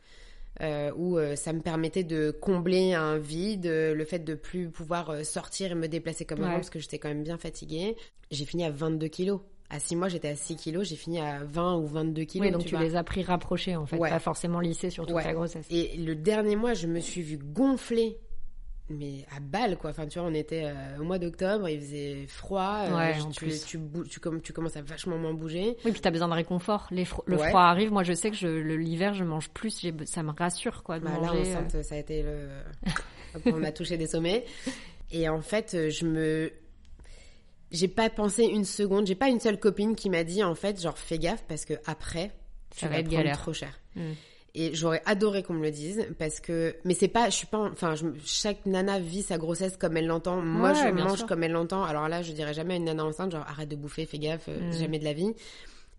Euh, 0.61 0.93
où 0.97 1.19
euh, 1.19 1.35
ça 1.35 1.53
me 1.53 1.61
permettait 1.61 2.05
de 2.05 2.31
combler 2.31 2.93
un 2.93 3.17
vide, 3.17 3.67
euh, 3.67 3.95
le 3.95 4.05
fait 4.05 4.19
de 4.19 4.35
plus 4.35 4.69
pouvoir 4.69 5.25
sortir 5.25 5.73
et 5.73 5.75
me 5.75 5.89
déplacer 5.89 6.27
comme 6.27 6.45
avant 6.45 6.57
parce 6.57 6.69
que 6.69 6.79
j'étais 6.79 6.99
quand 6.99 7.09
même 7.09 7.23
bien 7.23 7.39
fatiguée. 7.39 7.97
J'ai 8.31 8.45
fini 8.45 8.65
à 8.65 8.71
22 8.71 9.09
kilos. 9.09 9.41
À 9.71 9.81
6 9.81 9.97
mois, 9.97 10.09
j'étais 10.09 10.29
à 10.29 10.37
6 10.37 10.57
kilos, 10.57 10.87
j'ai 10.87 10.97
fini 10.97 11.19
à 11.19 11.43
20 11.45 11.77
ou 11.77 11.87
22 11.87 12.25
kilos. 12.25 12.47
Oui, 12.47 12.53
donc 12.53 12.67
tu, 12.67 12.77
les 12.77 12.95
as 12.95 13.03
pris 13.03 13.23
rapprochés 13.23 13.75
en 13.77 13.87
fait, 13.87 13.97
pas 13.97 14.19
forcément 14.19 14.61
lissés 14.61 14.91
sur 14.91 15.07
toute 15.07 15.23
ta 15.23 15.33
grossesse. 15.33 15.67
Et 15.71 15.97
le 15.97 16.15
dernier 16.15 16.57
mois, 16.57 16.75
je 16.75 16.87
me 16.87 17.01
suis 17.01 17.23
vue 17.23 17.39
gonfler 17.39 18.19
mais 18.89 19.25
à 19.35 19.41
balle 19.41 19.77
quoi 19.79 19.91
enfin 19.91 20.07
tu 20.07 20.19
vois 20.19 20.29
on 20.29 20.35
était 20.35 20.65
euh, 20.65 20.99
au 21.01 21.05
mois 21.05 21.19
d'octobre 21.19 21.69
il 21.69 21.81
faisait 21.81 22.27
froid 22.27 22.85
euh, 22.91 23.13
tu, 23.33 23.49
tu, 23.49 23.79
tu, 24.09 24.21
tu, 24.43 24.53
commences 24.53 24.77
à 24.77 24.83
vachement 24.83 25.17
moins 25.17 25.33
bouger 25.33 25.77
oui 25.85 25.93
puis 25.93 26.01
t'as 26.01 26.11
besoin 26.11 26.29
de 26.29 26.35
réconfort 26.35 26.89
Les 26.91 27.07
le 27.27 27.39
froid 27.39 27.63
arrive 27.63 27.93
moi 27.93 28.03
je 28.03 28.13
sais 28.13 28.31
que 28.31 28.47
l'hiver 28.47 29.15
je 29.15 29.25
mange 29.25 29.49
plus 29.51 29.87
ça 30.05 30.23
me 30.23 30.33
rassure 30.33 30.83
quoi 30.83 30.99
de 30.99 31.05
bah, 31.05 31.13
manger, 31.13 31.53
là 31.53 31.65
euh. 31.75 31.83
ça 31.83 31.95
a 31.95 31.99
été 31.99 32.23
le 32.23 32.49
on 33.47 33.63
a 33.63 33.73
touché 33.73 33.97
des 33.97 34.09
sommets 34.09 34.45
et 35.11 35.29
en 35.29 35.41
fait 35.41 35.91
je 35.91 36.05
me 36.05 36.53
j'ai 37.73 37.89
pas 37.89 38.11
pensé 38.11 38.45
une 38.45 38.65
seconde, 38.65 39.07
j'ai 39.07 39.15
pas 39.15 39.29
une 39.29 39.41
seule 39.41 39.59
copine 39.59 39.97
qui 39.97 40.11
m'a 40.11 40.25
dit 40.25 40.45
en 40.45 40.55
fait, 40.55 40.81
genre 40.81 40.99
fais 40.99 41.19
gaffe 41.19 41.43
parce 41.49 41.65
que 41.65 41.75
après, 41.87 42.31
Ça 42.75 42.87
tu 42.87 42.93
va 42.93 42.99
être 42.99 43.09
galère. 43.09 43.39
trop 43.39 43.53
cher. 43.53 43.81
Mm. 43.97 44.13
Et 44.55 44.75
j'aurais 44.75 45.01
adoré 45.07 45.43
qu'on 45.43 45.55
me 45.55 45.63
le 45.63 45.71
dise 45.71 46.07
parce 46.19 46.39
que, 46.39 46.77
mais 46.85 46.93
c'est 46.93 47.09
pas, 47.09 47.31
je 47.31 47.37
suis 47.37 47.47
pas, 47.47 47.59
enfin, 47.73 47.95
je- 47.95 48.05
chaque 48.25 48.67
nana 48.67 48.99
vit 49.01 49.23
sa 49.23 49.39
grossesse 49.39 49.79
comme 49.79 49.97
elle 49.97 50.07
l'entend. 50.07 50.43
Moi, 50.43 50.73
Ouais, 50.73 50.75
je 50.77 50.93
mange 50.93 51.19
sûr. 51.19 51.27
comme 51.27 51.43
elle 51.43 51.53
l'entend. 51.53 51.83
Alors 51.85 52.07
là, 52.09 52.21
je 52.21 52.33
dirais 52.33 52.53
jamais 52.53 52.75
à 52.75 52.77
une 52.77 52.85
nana 52.85 53.05
enceinte, 53.05 53.33
genre 53.33 53.47
arrête 53.49 53.71
de 53.71 53.77
bouffer, 53.77 54.05
fais 54.05 54.19
gaffe, 54.19 54.47
euh, 54.49 54.69
Mm. 54.69 54.73
jamais 54.73 54.99
de 54.99 55.05
la 55.05 55.15
vie. 55.15 55.33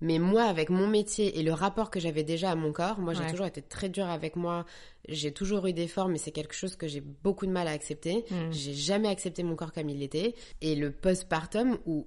Mais 0.01 0.19
moi, 0.19 0.43
avec 0.43 0.69
mon 0.69 0.85
métier 0.87 1.39
et 1.39 1.43
le 1.43 1.53
rapport 1.53 1.89
que 1.89 1.99
j'avais 1.99 2.23
déjà 2.23 2.51
à 2.51 2.55
mon 2.55 2.71
corps, 2.73 2.99
moi, 2.99 3.13
j'ai 3.13 3.21
Ouais. 3.23 3.31
toujours 3.31 3.45
été 3.45 3.61
très 3.61 3.89
dure 3.89 4.07
avec 4.07 4.35
moi. 4.35 4.65
J'ai 5.07 5.31
toujours 5.31 5.65
eu 5.65 5.73
des 5.73 5.87
formes, 5.87 6.11
mais 6.11 6.17
c'est 6.19 6.31
quelque 6.31 6.53
chose 6.53 6.75
que 6.75 6.87
j'ai 6.87 7.01
beaucoup 7.01 7.45
de 7.47 7.51
mal 7.51 7.67
à 7.67 7.71
accepter. 7.71 8.25
Mm. 8.29 8.51
J'ai 8.51 8.73
jamais 8.73 9.07
accepté 9.07 9.41
mon 9.43 9.55
corps 9.55 9.71
comme 9.73 9.89
il 9.89 10.03
était. 10.03 10.35
Et 10.61 10.75
le 10.75 10.91
postpartum 10.91 11.77
où, 11.87 12.05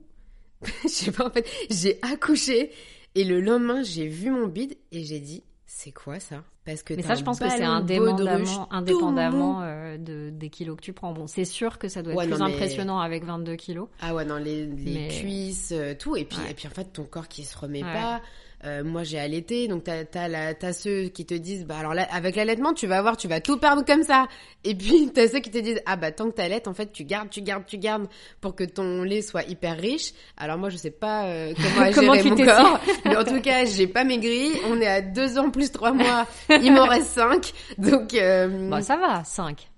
je 0.85 0.88
sais 0.88 1.11
pas, 1.11 1.26
en 1.26 1.31
fait, 1.31 1.49
j'ai 1.71 1.99
accouché 2.03 2.71
et 3.17 3.25
le 3.25 3.41
lendemain, 3.41 3.83
j'ai 3.83 4.07
vu 4.07 4.31
mon 4.31 4.47
bide 4.47 4.76
et 4.93 5.03
j'ai 5.03 5.19
dit, 5.21 5.43
c'est 5.67 5.93
quoi 5.93 6.21
ça? 6.21 6.43
Parce 6.65 6.83
que 6.83 6.95
Mais 6.95 7.03
ça, 7.03 7.15
je 7.15 7.23
pense 7.25 7.39
que 7.39 7.49
c'est 7.49 7.63
indépendamment, 7.65 8.69
indépendamment 8.73 9.63
euh, 9.63 9.99
de, 9.99 10.31
des 10.31 10.49
kilos 10.51 10.77
que 10.77 10.83
tu 10.83 10.93
prends. 10.93 11.13
Bon, 11.13 11.27
c'est 11.27 11.45
sûr 11.45 11.79
que 11.79 11.89
ça 11.89 12.03
doit 12.03 12.13
être 12.13 12.19
Ouais, 12.19 12.27
plus 12.27 12.39
non, 12.39 12.47
mais- 12.47 12.55
impressionnant 12.55 12.99
avec 13.01 13.25
22 13.25 13.55
kilos. 13.57 13.89
Ah 14.01 14.15
ouais, 14.15 14.25
non, 14.25 14.37
les, 14.37 14.67
les 14.67 14.95
Mais- 14.95 15.09
cuisses, 15.09 15.73
euh, 15.73 15.95
tout. 15.99 16.17
Et 16.17 16.25
puis, 16.25 16.39
Ouais. 16.39 16.51
et 16.51 16.55
puis, 16.55 16.67
en 16.67 16.71
fait, 16.71 16.85
ton 16.93 17.05
corps 17.05 17.29
qui 17.29 17.45
se 17.45 17.57
remet 17.57 17.83
Ouais. 17.85 17.93
pas. 17.93 18.21
Euh, 18.65 18.83
moi, 18.83 19.05
j'ai 19.05 19.19
allaité, 19.19 19.69
donc 19.69 19.85
t'as, 19.85 20.05
t'as, 20.05 20.29
la, 20.29 20.55
t'as 20.55 20.73
ceux 20.73 21.05
qui 21.09 21.27
te 21.27 21.35
disent, 21.35 21.67
bah 21.67 21.77
alors 21.79 21.95
là, 21.95 22.07
avec 22.11 22.37
l'allaitement, 22.37 22.73
tu 22.73 22.87
vas 22.87 23.03
voir, 23.03 23.17
tu 23.17 23.29
vas 23.29 23.41
tout 23.41 23.59
perdre 23.59 23.85
comme 23.85 24.03
ça. 24.03 24.27
Et 24.65 24.75
puis, 24.75 25.11
t'as 25.15 25.29
ceux 25.29 25.41
qui 25.41 25.51
te 25.51 25.59
disent, 25.59 25.81
ah 25.87 25.97
bah 25.97 26.11
tant 26.11 26.31
que 26.31 26.35
t'allaites, 26.37 26.67
en 26.67 26.75
fait, 26.75 26.91
tu 26.93 27.05
gardes, 27.05 27.29
tu 27.31 27.43
gardes, 27.43 27.67
tu 27.67 27.79
gardes 27.79 28.07
pour 28.41 28.55
que 28.55 28.65
ton 28.65 29.03
lait 29.03 29.23
soit 29.23 29.45
hyper 29.45 29.77
riche. 29.79 30.13
Alors 30.37 30.57
moi, 30.59 30.71
je 30.71 30.77
sais 30.79 30.91
pas 30.91 31.27
euh, 31.27 31.53
comment, 31.63 31.87
a 31.87 31.93
Comment 31.93 32.15
géré 32.15 32.31
tu 32.35 32.43
mon 32.43 32.45
corps, 32.45 32.81
mais 33.05 33.17
en 33.17 33.25
tout 33.25 33.41
cas, 33.41 33.65
j'ai 33.67 33.87
pas 33.87 34.05
maigri. 34.05 34.53
On 34.71 34.81
est 34.81 34.87
à 34.87 35.03
deux 35.03 35.39
ans 35.39 35.51
plus 35.51 35.71
trois 35.71 35.93
mois, 35.93 36.27
il 36.49 36.73
m'en 36.73 36.87
reste 36.87 37.09
cinq. 37.09 37.53
Donc, 37.79 38.15
euh, 38.15 38.69
Bah, 38.71 38.81
ça 38.81 38.97
va, 38.97 39.23
5. 39.25 39.69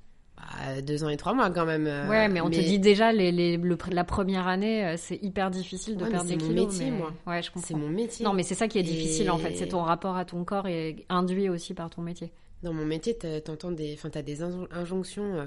Bah, 0.58 0.82
deux 0.82 1.04
ans 1.04 1.08
et 1.08 1.16
trois 1.16 1.34
mois 1.34 1.50
quand 1.50 1.64
même. 1.66 1.86
euh, 1.86 2.08
ouais, 2.08 2.28
mais 2.28 2.40
on 2.40 2.50
te 2.50 2.58
dit 2.58 2.78
déjà, 2.78 3.12
les, 3.12 3.32
les, 3.32 3.56
le, 3.56 3.76
la 3.90 4.04
première 4.04 4.46
année, 4.48 4.84
euh, 4.84 4.94
c'est 4.96 5.22
hyper 5.22 5.50
difficile 5.50 5.96
de 5.96 6.04
Ouais, 6.04 6.10
perdre 6.10 6.28
c'est 6.28 6.36
des 6.36 6.44
mon 6.44 6.50
kilos. 6.50 6.66
métier, 6.72 6.90
mais- 6.90 6.98
moi. 6.98 7.12
Ouais, 7.26 7.42
je 7.42 7.50
comprends. 7.50 7.66
c'est 7.68 7.74
mon 7.74 7.88
métier. 7.88 8.24
Non, 8.24 8.32
mais 8.32 8.42
c'est 8.42 8.54
ça 8.54 8.68
qui 8.68 8.78
est 8.78 8.82
difficile 8.82 9.30
en 9.30 9.38
fait. 9.38 9.54
C'est 9.56 9.68
ton 9.68 9.82
rapport 9.82 10.16
à 10.16 10.24
ton 10.24 10.44
corps 10.44 10.66
et 10.66 11.04
induit 11.08 11.48
aussi 11.48 11.74
par 11.74 11.90
ton 11.90 12.02
métier. 12.02 12.32
Dans 12.62 12.72
mon 12.72 12.84
métier, 12.84 13.16
t'entends 13.16 13.70
des, 13.70 13.94
enfin, 13.94 14.10
t'as 14.10 14.22
des 14.22 14.42
injon- 14.42 14.66
injonctions 14.72 15.34
euh, 15.36 15.46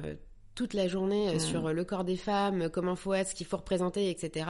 toute 0.55 0.73
la 0.73 0.87
journée 0.87 1.29
euh, 1.29 1.39
sur 1.39 1.67
euh, 1.67 1.73
le 1.73 1.83
corps 1.83 2.03
des 2.05 2.15
femmes, 2.15 2.63
euh, 2.63 2.69
comment 2.69 2.95
faut 2.95 3.13
être, 3.13 3.29
ce 3.29 3.35
qu'il 3.35 3.45
faut 3.45 3.57
représenter, 3.57 4.09
etc. 4.09 4.45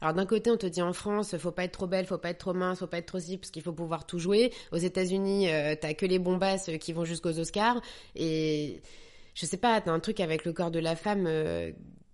Alors 0.00 0.14
d'un 0.14 0.26
côté, 0.26 0.50
on 0.50 0.56
te 0.56 0.66
dit 0.66 0.82
en 0.82 0.92
France, 0.92 1.36
faut 1.38 1.50
pas 1.50 1.64
être 1.64 1.72
trop 1.72 1.86
belle, 1.88 2.06
faut 2.06 2.18
pas 2.18 2.30
être 2.30 2.38
trop 2.38 2.52
mince, 2.54 2.78
faut 2.80 2.86
pas 2.86 2.98
être 2.98 3.06
trop 3.06 3.18
si, 3.18 3.36
parce 3.38 3.50
qu'il 3.50 3.62
faut 3.62 3.72
pouvoir 3.72 4.06
tout 4.06 4.18
jouer. 4.20 4.52
Aux 4.72 4.76
États-Unis, 4.76 5.48
euh, 5.50 5.74
t'as 5.80 5.94
que 5.94 6.06
les 6.06 6.18
bombasses 6.20 6.68
euh, 6.68 6.76
qui 6.76 6.92
vont 6.92 7.04
jusqu'aux 7.04 7.36
Oscars. 7.38 7.80
Et 8.14 8.80
je 9.34 9.46
sais 9.46 9.56
pas, 9.56 9.80
t'as 9.80 9.92
un 9.92 10.00
truc 10.00 10.20
avec 10.20 10.44
le 10.44 10.52
corps 10.52 10.70
de 10.70 10.78
la 10.80 10.96
femme 10.96 11.24
euh, 11.26 11.72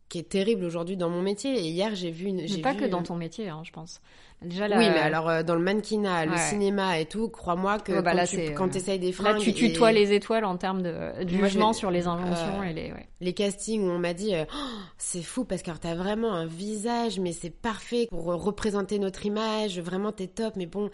qui 0.09 0.19
est 0.19 0.29
terrible 0.29 0.65
aujourd'hui 0.65 0.97
dans 0.97 1.09
mon 1.11 1.23
métier. 1.23 1.53
Et 1.59 1.69
hier, 1.69 1.95
j'ai 1.95 2.11
vu 2.11 2.27
une, 2.27 2.37
Mais 2.39 2.49
j'ai 2.49 2.61
pas 2.63 2.73
vu, 2.73 2.79
que 2.81 2.85
dans 2.87 3.01
euh, 3.01 3.05
ton 3.05 3.15
métier, 3.17 3.49
hein, 3.49 3.63
je 3.65 3.71
pense. 3.71 4.01
Déjà, 4.43 4.67
là, 4.69 4.79
Oui, 4.79 4.89
mais 4.89 4.99
alors 4.99 5.29
euh, 5.29 5.43
dans 5.43 5.55
le 5.55 5.61
mannequinat, 5.61 6.25
le 6.25 6.37
cinéma 6.39 6.99
et 6.99 7.05
tout, 7.05 7.29
crois-moi 7.29 7.79
que 7.79 7.93
Ouais, 7.93 8.01
bah 8.03 8.13
quand 8.13 8.17
là, 8.17 8.27
tu 8.27 8.41
quand 8.55 8.69
euh, 8.69 8.71
t'essayes 8.71 8.99
des 8.99 9.09
Là, 9.09 9.13
fringues, 9.13 9.39
tu 9.41 9.51
et- 9.51 9.55
tutoies 9.55 9.93
les 9.93 10.15
étoiles 10.15 10.47
en 10.47 10.57
termes 10.57 10.81
de, 10.83 11.23
de 11.25 11.37
Moi, 11.37 11.47
jugement 11.47 11.73
sur 11.75 11.91
les 11.91 12.07
injonctions 12.07 12.61
euh, 12.63 12.65
et 12.65 12.73
les. 12.73 12.91
Ouais. 12.91 13.07
les 13.21 13.35
castings 13.35 13.83
où 13.83 13.91
on 13.91 13.99
m'a 13.99 14.15
dit 14.15 14.35
euh, 14.35 14.47
Oh, 14.53 14.59
c'est 14.97 15.21
fou 15.23 15.45
parce 15.45 15.63
que 15.63 15.71
t'as 15.73 15.95
vraiment 15.95 16.33
un 16.33 16.47
visage 16.47 17.21
mais 17.21 17.33
c'est 17.33 17.51
parfait 17.51 18.07
pour 18.09 18.33
euh, 18.33 18.35
représenter 18.37 18.99
notre 18.99 19.27
image 19.27 19.79
vraiment 19.79 20.11
t'es 20.11 20.27
top 20.27 20.55
mais 20.57 20.65
bon 20.67 20.89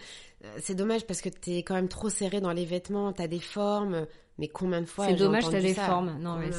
euh, 0.44 0.48
c'est 0.60 0.74
dommage 0.74 1.06
parce 1.06 1.20
que 1.20 1.28
t'es 1.28 1.58
quand 1.58 1.74
même 1.74 1.88
trop 1.88 2.08
serré 2.10 2.40
dans 2.40 2.52
les 2.52 2.64
vêtements 2.64 3.12
t'as 3.12 3.28
des 3.28 3.38
formes 3.40 4.06
mais 4.38 4.48
combien 4.48 4.80
de 4.80 4.86
fois 4.86 5.06
C'est 5.06 5.14
dommage, 5.14 5.44
t'as 5.50 5.60
des 5.60 5.72
ça 5.74 5.84
formes. 5.84 6.18
Non, 6.20 6.36
mais 6.36 6.50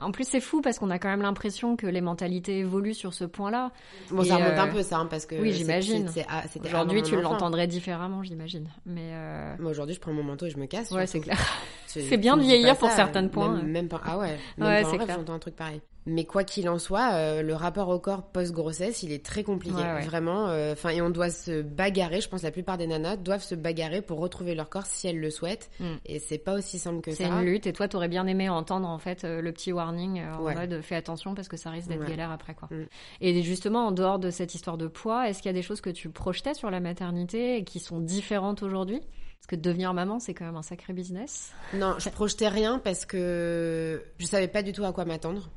En 0.00 0.10
plus, 0.10 0.24
c'est 0.24 0.40
fou 0.40 0.62
parce 0.62 0.78
qu'on 0.78 0.90
a 0.90 0.98
quand 0.98 1.08
même 1.08 1.22
l'impression 1.22 1.76
que 1.76 1.86
les 1.86 2.00
mentalités 2.00 2.58
évoluent 2.60 2.94
sur 2.94 3.12
ce 3.12 3.24
point-là. 3.24 3.72
bon 4.10 4.22
Et, 4.22 4.26
ça 4.26 4.36
remonte 4.36 4.52
euh, 4.52 4.60
un 4.62 4.68
peu 4.68 4.82
ça 4.82 4.98
hein, 4.98 5.06
parce 5.06 5.26
que 5.26 5.34
oui, 5.34 5.52
j'imagine. 5.52 6.10
ah, 6.28 6.42
Aujourd'hui, 6.64 7.02
tu 7.02 7.20
l'entendrais 7.20 7.66
différemment, 7.66 8.22
j'imagine. 8.22 8.68
Mais 8.86 9.10
euh, 9.12 9.54
moi 9.58 9.70
aujourd'hui 9.70 9.94
je 9.94 10.00
prends 10.00 10.12
mon 10.12 10.22
manteau 10.22 10.46
et 10.46 10.50
je 10.50 10.58
me 10.58 10.66
casse 10.66 10.90
ouais, 10.90 11.06
c'est 11.06 11.20
clair. 11.20 11.38
C'est 11.86 12.16
bien 12.18 12.36
de 12.36 12.42
vieillir 12.42 12.76
pour 12.76 12.88
ça, 12.88 12.94
certains 12.96 13.22
même- 13.22 13.30
points. 13.30 13.62
Même 13.64 13.88
pas, 13.88 14.00
ah 14.04 14.16
ouais, 14.18 14.38
même 14.58 14.68
Ouais, 14.68 14.84
c'est 14.88 14.96
clair. 14.96 15.16
j'entends 15.16 15.32
un 15.34 15.38
truc 15.40 15.56
pareil. 15.56 15.80
Mais 16.06 16.24
quoi 16.24 16.44
qu'il 16.44 16.68
en 16.68 16.78
soit, 16.78 17.12
euh, 17.14 17.42
le 17.42 17.52
rapport 17.54 17.88
au 17.88 17.98
corps 17.98 18.22
post-grossesse, 18.22 19.02
il 19.02 19.12
est 19.12 19.24
très 19.24 19.42
compliqué. 19.42 19.76
Ouais, 19.76 19.94
ouais. 19.94 20.00
Vraiment. 20.06 20.48
euh, 20.48 20.72
Enfin, 20.72 20.90
et 20.90 21.02
on 21.02 21.10
doit 21.10 21.28
se 21.30 21.60
bagarrer. 21.62 22.20
Je 22.20 22.28
pense 22.28 22.40
que 22.40 22.46
la 22.46 22.52
plupart 22.52 22.78
des 22.78 22.86
nanas 22.86 23.16
doivent 23.16 23.42
se 23.42 23.54
bagarrer 23.54 24.00
pour 24.02 24.18
retrouver 24.20 24.54
leur 24.54 24.68
corps 24.70 24.86
si 24.86 25.08
elles 25.08 25.18
le 25.20 25.30
souhaitent. 25.30 25.68
Mm. 25.78 25.84
Et 26.06 26.18
c'est 26.20 26.38
pas 26.38 26.54
aussi 26.54 26.78
simple 26.78 27.00
que 27.02 27.09
C'est 27.12 27.24
une 27.26 27.42
lutte. 27.44 27.66
Et 27.66 27.72
toi, 27.72 27.88
t'aurais 27.88 28.08
bien 28.08 28.26
aimé 28.26 28.48
entendre 28.48 28.88
en 28.88 28.98
fait 28.98 29.24
euh, 29.24 29.40
le 29.40 29.52
petit 29.52 29.72
warning 29.72 30.20
euh, 30.20 30.34
en 30.34 30.42
Ouais. 30.42 30.54
mode 30.54 30.80
fais 30.82 30.96
attention 30.96 31.34
parce 31.34 31.48
que 31.48 31.56
ça 31.56 31.70
risque 31.70 31.88
d'être 31.88 32.00
Ouais. 32.00 32.08
galère 32.08 32.30
après 32.30 32.54
quoi. 32.54 32.68
Mm. 32.70 32.84
Et 33.20 33.42
justement, 33.42 33.86
en 33.86 33.92
dehors 33.92 34.18
de 34.18 34.30
cette 34.30 34.54
histoire 34.54 34.78
de 34.78 34.86
poids, 34.86 35.28
est-ce 35.28 35.42
qu'il 35.42 35.48
y 35.48 35.54
a 35.54 35.58
des 35.58 35.62
choses 35.62 35.80
que 35.80 35.90
tu 35.90 36.08
projetais 36.10 36.54
sur 36.54 36.70
la 36.70 36.80
maternité 36.80 37.56
et 37.56 37.64
qui 37.64 37.80
sont 37.80 38.00
différentes 38.00 38.62
aujourd'hui? 38.62 39.00
Parce 39.00 39.46
que 39.48 39.56
devenir 39.56 39.94
maman, 39.94 40.18
c'est 40.18 40.34
quand 40.34 40.44
même 40.44 40.56
un 40.56 40.62
sacré 40.62 40.92
business. 40.92 41.52
Non, 41.74 41.94
je 41.98 42.08
projetais 42.10 42.48
rien 42.48 42.78
parce 42.78 43.06
que 43.06 44.02
je 44.18 44.26
savais 44.26 44.48
pas 44.48 44.62
du 44.62 44.72
tout 44.72 44.84
à 44.84 44.92
quoi 44.92 45.04
m'attendre. 45.06 45.48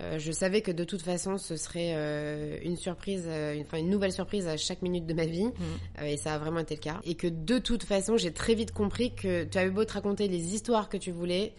Euh, 0.00 0.18
je 0.18 0.32
savais 0.32 0.62
que 0.62 0.70
de 0.70 0.84
toute 0.84 1.02
façon, 1.02 1.36
ce 1.36 1.56
serait 1.56 1.92
euh, 1.94 2.56
une 2.62 2.76
surprise, 2.76 3.24
euh, 3.26 3.54
une, 3.54 3.62
enfin 3.62 3.76
une 3.78 3.90
nouvelle 3.90 4.12
surprise 4.12 4.48
à 4.48 4.56
chaque 4.56 4.80
minute 4.82 5.06
de 5.06 5.14
ma 5.14 5.26
vie, 5.26 5.50
Euh, 6.00 6.06
et 6.06 6.16
ça 6.16 6.34
a 6.34 6.38
vraiment 6.38 6.60
été 6.60 6.74
le 6.76 6.80
cas. 6.80 7.00
Et 7.04 7.14
que 7.14 7.26
de 7.26 7.58
toute 7.58 7.84
façon, 7.84 8.16
j'ai 8.16 8.32
très 8.32 8.54
vite 8.54 8.72
compris 8.72 9.14
que 9.14 9.44
tu 9.44 9.58
avais 9.58 9.70
beau 9.70 9.84
te 9.84 9.92
raconter 9.92 10.28
les 10.28 10.54
histoires 10.54 10.88
que 10.88 10.96
tu 10.96 11.10
voulais, 11.10 11.52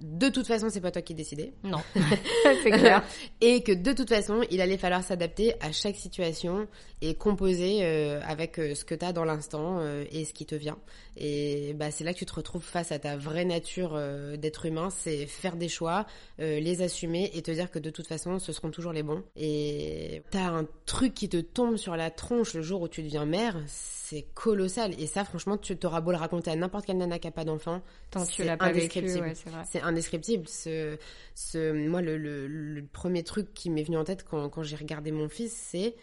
de 0.00 0.28
toute 0.28 0.46
façon, 0.46 0.70
c'est 0.70 0.80
pas 0.80 0.90
toi 0.90 1.02
qui 1.02 1.14
décidais. 1.14 1.52
Non, 1.62 1.78
c'est 2.62 2.70
clair. 2.70 3.02
et 3.40 3.62
que 3.62 3.72
de 3.72 3.92
toute 3.92 4.08
façon, 4.08 4.42
il 4.50 4.60
allait 4.60 4.76
falloir 4.76 5.04
s'adapter 5.04 5.54
à 5.60 5.70
chaque 5.70 5.96
situation 5.96 6.66
et 7.00 7.14
composer 7.14 7.80
euh, 7.82 8.20
avec 8.26 8.58
euh, 8.58 8.74
ce 8.74 8.84
que 8.84 8.94
tu 8.94 9.04
as 9.04 9.12
dans 9.12 9.24
l'instant 9.24 9.78
euh, 9.78 10.04
et 10.10 10.24
ce 10.24 10.32
qui 10.32 10.46
te 10.46 10.54
vient. 10.54 10.78
Et 11.16 11.74
bah, 11.74 11.90
c'est 11.90 12.02
là 12.02 12.12
que 12.12 12.18
tu 12.18 12.26
te 12.26 12.34
retrouves 12.34 12.64
face 12.64 12.90
à 12.90 12.98
ta 12.98 13.16
vraie 13.16 13.44
nature 13.44 13.92
euh, 13.94 14.36
d'être 14.36 14.66
humain, 14.66 14.90
c'est 14.90 15.26
faire 15.26 15.56
des 15.56 15.68
choix, 15.68 16.06
les 16.38 16.82
assumer 16.82 17.30
et 17.34 17.42
te 17.42 17.50
dire 17.50 17.70
que 17.70 17.78
de 17.78 17.90
toute 17.90 18.06
façon, 18.06 18.38
ce 18.38 18.52
seront 18.52 18.70
toujours 18.70 18.92
les 18.92 19.02
bons. 19.02 19.22
Et 19.36 20.22
t'as 20.30 20.48
un 20.48 20.66
truc 20.86 21.14
qui 21.14 21.28
te 21.28 21.36
tombe 21.36 21.76
sur 21.76 21.96
la 21.96 22.10
tronche 22.10 22.54
le 22.54 22.62
jour 22.62 22.82
où 22.82 22.88
tu 22.88 23.02
deviens 23.02 23.26
mère, 23.26 23.56
c'est 23.66 24.26
colossal. 24.34 24.94
Et 25.00 25.06
ça, 25.06 25.24
franchement, 25.24 25.56
tu 25.56 25.76
t'auras 25.76 26.00
beau 26.00 26.10
le 26.10 26.16
raconter 26.18 26.50
à 26.50 26.56
n'importe 26.56 26.86
quelle 26.86 26.98
nana 26.98 27.18
qui 27.18 27.28
a 27.28 27.30
pas 27.30 27.44
d'enfant, 27.44 27.80
Tant 28.10 28.24
que 28.24 28.30
tu 28.30 28.44
l'as 28.44 28.56
pas 28.56 28.70
vécu, 28.70 29.00
ouais. 29.00 29.34
C'est 29.70 29.80
indescriptible. 29.84 30.48
Ce, 30.48 30.96
ce, 31.34 31.72
moi, 31.72 32.02
le, 32.02 32.16
le, 32.18 32.46
le 32.46 32.84
premier 32.84 33.22
truc 33.22 33.52
qui 33.54 33.70
m'est 33.70 33.82
venu 33.84 33.96
en 33.96 34.04
tête 34.04 34.24
quand, 34.28 34.48
quand 34.48 34.62
j'ai 34.62 34.76
regardé 34.76 35.12
mon 35.12 35.28
fils, 35.28 35.52
c'est 35.52 35.94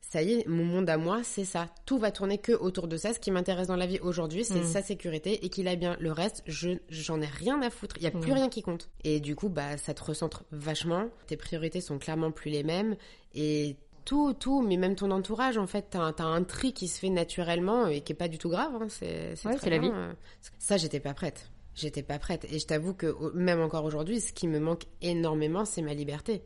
ça 0.00 0.22
y 0.22 0.32
est, 0.34 0.46
mon 0.46 0.64
monde 0.64 0.88
à 0.90 0.96
moi, 0.96 1.22
c'est 1.24 1.44
ça. 1.46 1.66
Tout 1.86 1.98
va 1.98 2.12
tourner 2.12 2.38
que 2.38 2.52
autour 2.52 2.86
de 2.86 2.96
ça. 2.96 3.12
Ce 3.14 3.18
qui 3.18 3.32
m'intéresse 3.32 3.66
dans 3.66 3.74
la 3.74 3.86
vie 3.86 3.98
aujourd'hui, 4.00 4.44
c'est 4.44 4.60
Mm. 4.60 4.64
sa 4.64 4.82
sécurité 4.82 5.44
et 5.44 5.48
qu'il 5.48 5.66
a 5.66 5.74
bien. 5.74 5.96
Le 5.98 6.12
reste, 6.12 6.42
je 6.46 6.70
j'en 6.88 7.20
ai 7.20 7.26
rien 7.26 7.60
à 7.62 7.70
foutre. 7.70 7.96
Il 7.98 8.04
y 8.04 8.06
a 8.06 8.12
plus 8.12 8.30
Mm. 8.30 8.34
rien 8.34 8.48
qui 8.48 8.62
compte. 8.62 8.90
Et 9.02 9.18
du 9.18 9.34
coup, 9.34 9.48
bah, 9.48 9.76
ça 9.76 9.92
te 9.92 10.04
recentre 10.04 10.44
vachement. 10.52 11.08
Tes 11.26 11.36
priorités 11.36 11.80
sont 11.80 11.98
clairement 11.98 12.30
plus 12.30 12.50
les 12.50 12.62
mêmes 12.62 12.96
et 13.34 13.76
tout, 14.04 14.34
tout, 14.34 14.60
mais 14.62 14.76
même 14.76 14.94
ton 14.94 15.10
entourage, 15.10 15.56
en 15.56 15.66
fait, 15.66 15.86
t'as 15.90 16.00
un, 16.00 16.12
t'as 16.12 16.24
un 16.24 16.44
tri 16.44 16.74
qui 16.74 16.86
se 16.86 16.98
fait 17.00 17.08
naturellement 17.08 17.86
et 17.88 18.02
qui 18.02 18.12
est 18.12 18.16
pas 18.16 18.28
du 18.28 18.38
tout 18.38 18.50
grave. 18.50 18.70
hein. 18.80 18.86
C'est 18.90 19.34
Ouais, 19.46 19.56
la 19.68 19.78
vie. 19.78 19.90
euh. 19.92 20.12
Ça, 20.60 20.76
j'étais 20.76 21.00
pas 21.00 21.14
prête. 21.14 21.50
J'étais 21.74 22.02
pas 22.02 22.18
prête. 22.18 22.46
Et 22.52 22.58
je 22.58 22.66
t'avoue 22.66 22.94
que 22.94 23.14
même 23.34 23.60
encore 23.60 23.84
aujourd'hui, 23.84 24.20
ce 24.20 24.32
qui 24.32 24.46
me 24.48 24.60
manque 24.60 24.84
énormément, 25.02 25.64
c'est 25.64 25.82
ma 25.82 25.94
liberté. 25.94 26.42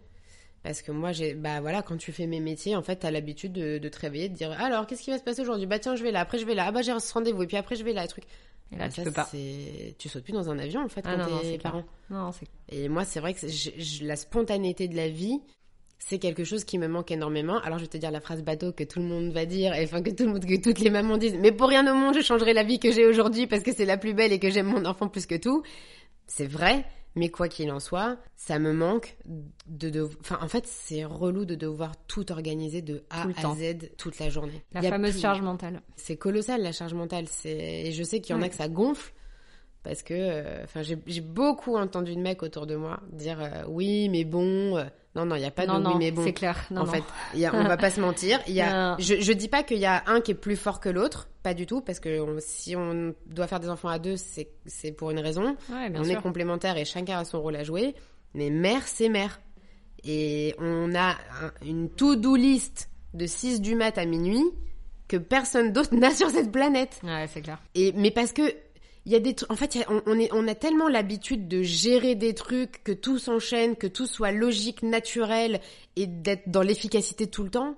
Parce 0.63 0.83
que 0.83 0.91
moi, 0.91 1.13
j'ai, 1.13 1.35
bah 1.35 1.61
voilà, 1.61 1.83
quand 1.83 1.97
tu 1.97 2.13
fais 2.13 2.27
mes 2.27 2.41
métiers, 2.41 2.75
en 2.77 2.83
fait, 2.83 2.97
t'as 2.97 3.11
l'habitude 3.11 3.53
de, 3.53 3.79
de 3.79 3.89
te 3.89 3.99
réveiller, 4.01 4.29
de 4.29 4.35
dire, 4.35 4.51
alors, 4.53 4.87
qu'est-ce 4.87 5.03
qui 5.03 5.11
va 5.11 5.19
se 5.19 5.23
passer 5.23 5.43
aujourd'hui? 5.43 5.67
Bah 5.67 5.79
tiens, 5.79 5.95
je 5.97 6.03
vais 6.03 6.11
là, 6.11 6.21
après 6.21 6.39
je 6.39 6.45
vais 6.47 6.55
là, 6.55 6.65
ah 6.69 6.73
bah 6.73 6.83
j'ai 6.83 6.99
ce 6.99 7.13
rendez-vous, 7.15 7.43
et 7.45 7.47
puis 7.47 7.57
après 7.57 7.77
je 7.77 7.85
vais 7.85 7.93
là, 7.93 8.05
et 8.05 8.09
truc. 8.09 8.25
Et 8.73 8.77
là, 8.77 8.87
Bah, 8.87 8.89
tu 8.89 8.97
ça, 8.97 9.05
peux 9.05 9.13
pas. 9.13 9.29
Tu 9.99 10.09
sautes 10.09 10.25
plus 10.25 10.33
dans 10.33 10.51
un 10.51 10.59
avion, 10.59 10.83
en 10.85 10.89
fait, 10.89 11.03
Ah 11.05 11.13
quand 11.13 11.19
non, 11.19 11.37
non, 11.37 11.41
t'es 11.41 11.59
parent. 11.59 11.85
Non, 12.11 12.33
c'est 12.33 12.47
Et 12.77 12.89
moi, 12.89 13.05
c'est 13.05 13.21
vrai 13.21 13.35
que 13.35 13.41
c'est- 13.41 13.49
je- 13.49 13.71
je- 13.81 14.05
la 14.05 14.17
spontanéité 14.17 14.89
de 14.89 14.97
la 14.97 15.09
vie, 15.09 15.41
c'est 15.99 16.19
quelque 16.19 16.45
chose 16.45 16.65
qui 16.65 16.79
me 16.79 16.87
manque 16.89 17.11
énormément. 17.11 17.59
Alors, 17.61 17.79
je 17.79 17.85
vais 17.85 17.89
te 17.89 17.97
dire 17.97 18.11
la 18.11 18.21
phrase 18.21 18.43
bateau 18.43 18.73
que 18.73 18.85
tout 18.85 19.01
le 19.01 19.05
monde 19.07 19.33
va 19.33 19.47
dire, 19.47 19.75
et 19.75 19.85
enfin 19.85 20.03
que 20.03 20.11
tout 20.11 20.25
le 20.25 20.33
monde, 20.33 20.45
que 20.45 20.61
toutes 20.61 20.79
les 20.81 20.91
mamans 20.91 21.17
disent. 21.19 21.37
Mais 21.39 21.53
pour 21.53 21.69
rien 21.69 21.91
au 21.91 21.95
monde, 21.95 22.15
je 22.15 22.21
changerai 22.21 22.53
la 22.53 22.63
vie 22.63 22.79
que 22.79 22.93
j'ai 22.93 23.07
aujourd'hui 23.07 23.47
parce 23.47 23.63
que 23.63 23.73
c'est 23.75 23.85
la 23.85 23.97
plus 23.99 24.15
belle 24.15 24.33
et 24.33 24.39
que 24.39 24.51
j'aime 24.51 24.67
mon 24.67 24.85
enfant 24.85 25.09
plus 25.09 25.27
que 25.27 25.35
tout. 25.35 25.63
C'est 26.27 26.47
vrai, 26.47 26.85
mais 27.15 27.31
quoi 27.31 27.49
qu'il 27.49 27.71
en 27.73 27.81
soit, 27.81 28.19
ça 28.37 28.59
me 28.59 28.73
manque 28.73 29.17
de, 29.67 29.91
de... 29.91 30.09
enfin, 30.21 30.39
en 30.41 30.49
fait, 30.49 30.67
c'est 30.67 31.05
relou 31.05 31.45
de 31.45 31.55
devoir 31.57 31.93
tout 32.07 32.31
organiser 32.31 32.81
de 32.81 33.03
A 33.11 33.23
à 33.23 33.33
temps. 33.33 33.57
Z 33.57 33.91
toute 33.97 34.19
la 34.19 34.29
journée. 34.29 34.63
la 34.73 34.83
fameuse 34.83 35.13
plus- 35.13 35.21
charge 35.21 35.43
mentale. 35.43 35.83
c'est 35.97 36.17
colossal 36.17 36.63
la 36.63 36.73
charge 36.73 36.95
mentale. 36.95 37.27
C'est 37.29 37.51
et 37.87 37.93
je 37.93 38.03
sais 38.05 38.21
qu'il 38.21 38.37
y 38.37 38.39
en 38.39 38.43
a 38.43 38.49
que 38.49 38.55
ça 38.55 38.69
gonfle 38.69 39.13
parce 39.83 40.03
que, 40.03 40.15
euh, 40.15 40.65
enfin, 40.65 40.83
j'ai 40.83 40.99
j'ai 41.07 41.21
beaucoup 41.21 41.77
entendu 41.77 42.15
de 42.15 42.21
mecs 42.21 42.43
autour 42.43 42.67
de 42.67 42.77
moi 42.77 43.01
dire 43.13 43.41
euh, 43.41 43.65
oui, 43.69 44.09
mais 44.11 44.25
bon, 44.25 44.77
euh, 44.77 44.85
Non, 45.19 45.27
non, 45.27 45.35
il 45.37 45.41
n'y 45.41 45.47
a 45.47 45.51
pas 45.51 45.67
non, 45.67 45.79
de 45.79 45.83
non, 45.85 45.91
oui, 45.93 45.97
mais 45.99 46.11
bon. 46.13 46.23
c'est 46.25 46.33
clair. 46.33 46.57
Non, 46.71 46.83
en 46.83 46.87
fait, 46.87 47.03
il 47.35 47.41
y 47.41 47.47
a, 47.47 47.55
on 47.55 47.65
va 47.65 47.77
pas 47.77 47.91
se 47.91 48.01
mentir. 48.01 48.39
Y 48.47 48.61
a, 48.61 48.97
je, 49.01 49.21
je 49.21 49.33
dis 49.33 49.49
pas 49.49 49.63
qu'il 49.65 49.79
y 49.79 49.87
a 49.87 50.05
un 50.07 50.21
qui 50.21 50.31
est 50.31 50.35
plus 50.35 50.57
fort 50.57 50.79
que 50.81 50.89
l'autre, 50.89 51.29
pas 51.43 51.55
du 51.55 51.67
tout, 51.67 51.81
parce 51.81 51.99
que 52.01 52.21
on- 52.21 52.37
si 52.39 52.77
on 52.77 53.15
doit 53.27 53.47
faire 53.47 53.61
des 53.61 53.69
enfants 53.69 53.89
à 53.89 53.99
deux, 53.99 54.17
c'est 54.17 54.93
pour 54.93 55.11
une 55.11 55.19
raison. 55.19 55.57
Ouais, 55.71 55.91
on 55.95 56.05
sûr. 56.05 56.19
est 56.19 56.23
complémentaires 56.23 56.77
et 56.77 56.85
chacun 56.85 57.19
a 57.19 57.25
son 57.25 57.41
rôle 57.43 57.57
à 57.57 57.65
jouer. 57.65 57.95
Mais 58.35 58.51
mère, 58.51 58.83
c'est 58.87 59.09
mère. 59.09 59.41
Et 60.05 60.55
on 60.59 60.95
a 60.95 61.11
un- 61.11 61.53
une 61.67 61.91
to-do 61.91 62.37
list 62.37 62.89
de 63.15 63.27
6 63.27 63.61
du 63.61 63.75
mat 63.75 63.99
à 63.99 64.05
minuit 64.05 64.45
que 65.09 65.17
personne 65.17 65.73
d'autre 65.73 65.93
n'a 65.95 66.11
sur 66.13 66.31
cette 66.31 66.53
planète. 66.53 67.01
Ouais, 67.03 67.27
c'est 67.33 67.41
clair. 67.41 67.59
Et 67.75 67.93
mais 67.97 68.11
parce 68.11 68.33
que 68.33 68.43
il 69.09 69.13
y 69.13 69.17
a 69.17 69.21
des. 69.21 69.35
En 69.49 69.57
fait, 69.57 69.75
a- 69.77 69.91
on, 69.91 70.03
on 70.07 70.19
est, 70.19 70.29
on 70.35 70.47
a 70.47 70.55
tellement 70.55 70.87
l'habitude 70.87 71.49
de 71.49 71.63
gérer 71.63 72.15
des 72.15 72.35
trucs, 72.35 72.85
que 72.85 72.93
tout 72.93 73.19
s'enchaîne, 73.19 73.75
que 73.75 73.87
tout 73.87 74.07
soit 74.07 74.33
logique, 74.33 74.83
naturel, 74.83 75.61
et 75.97 76.07
d'être 76.07 76.49
dans 76.51 76.61
l'efficacité 76.63 77.27
tout 77.27 77.43
le 77.43 77.49
temps. 77.51 77.75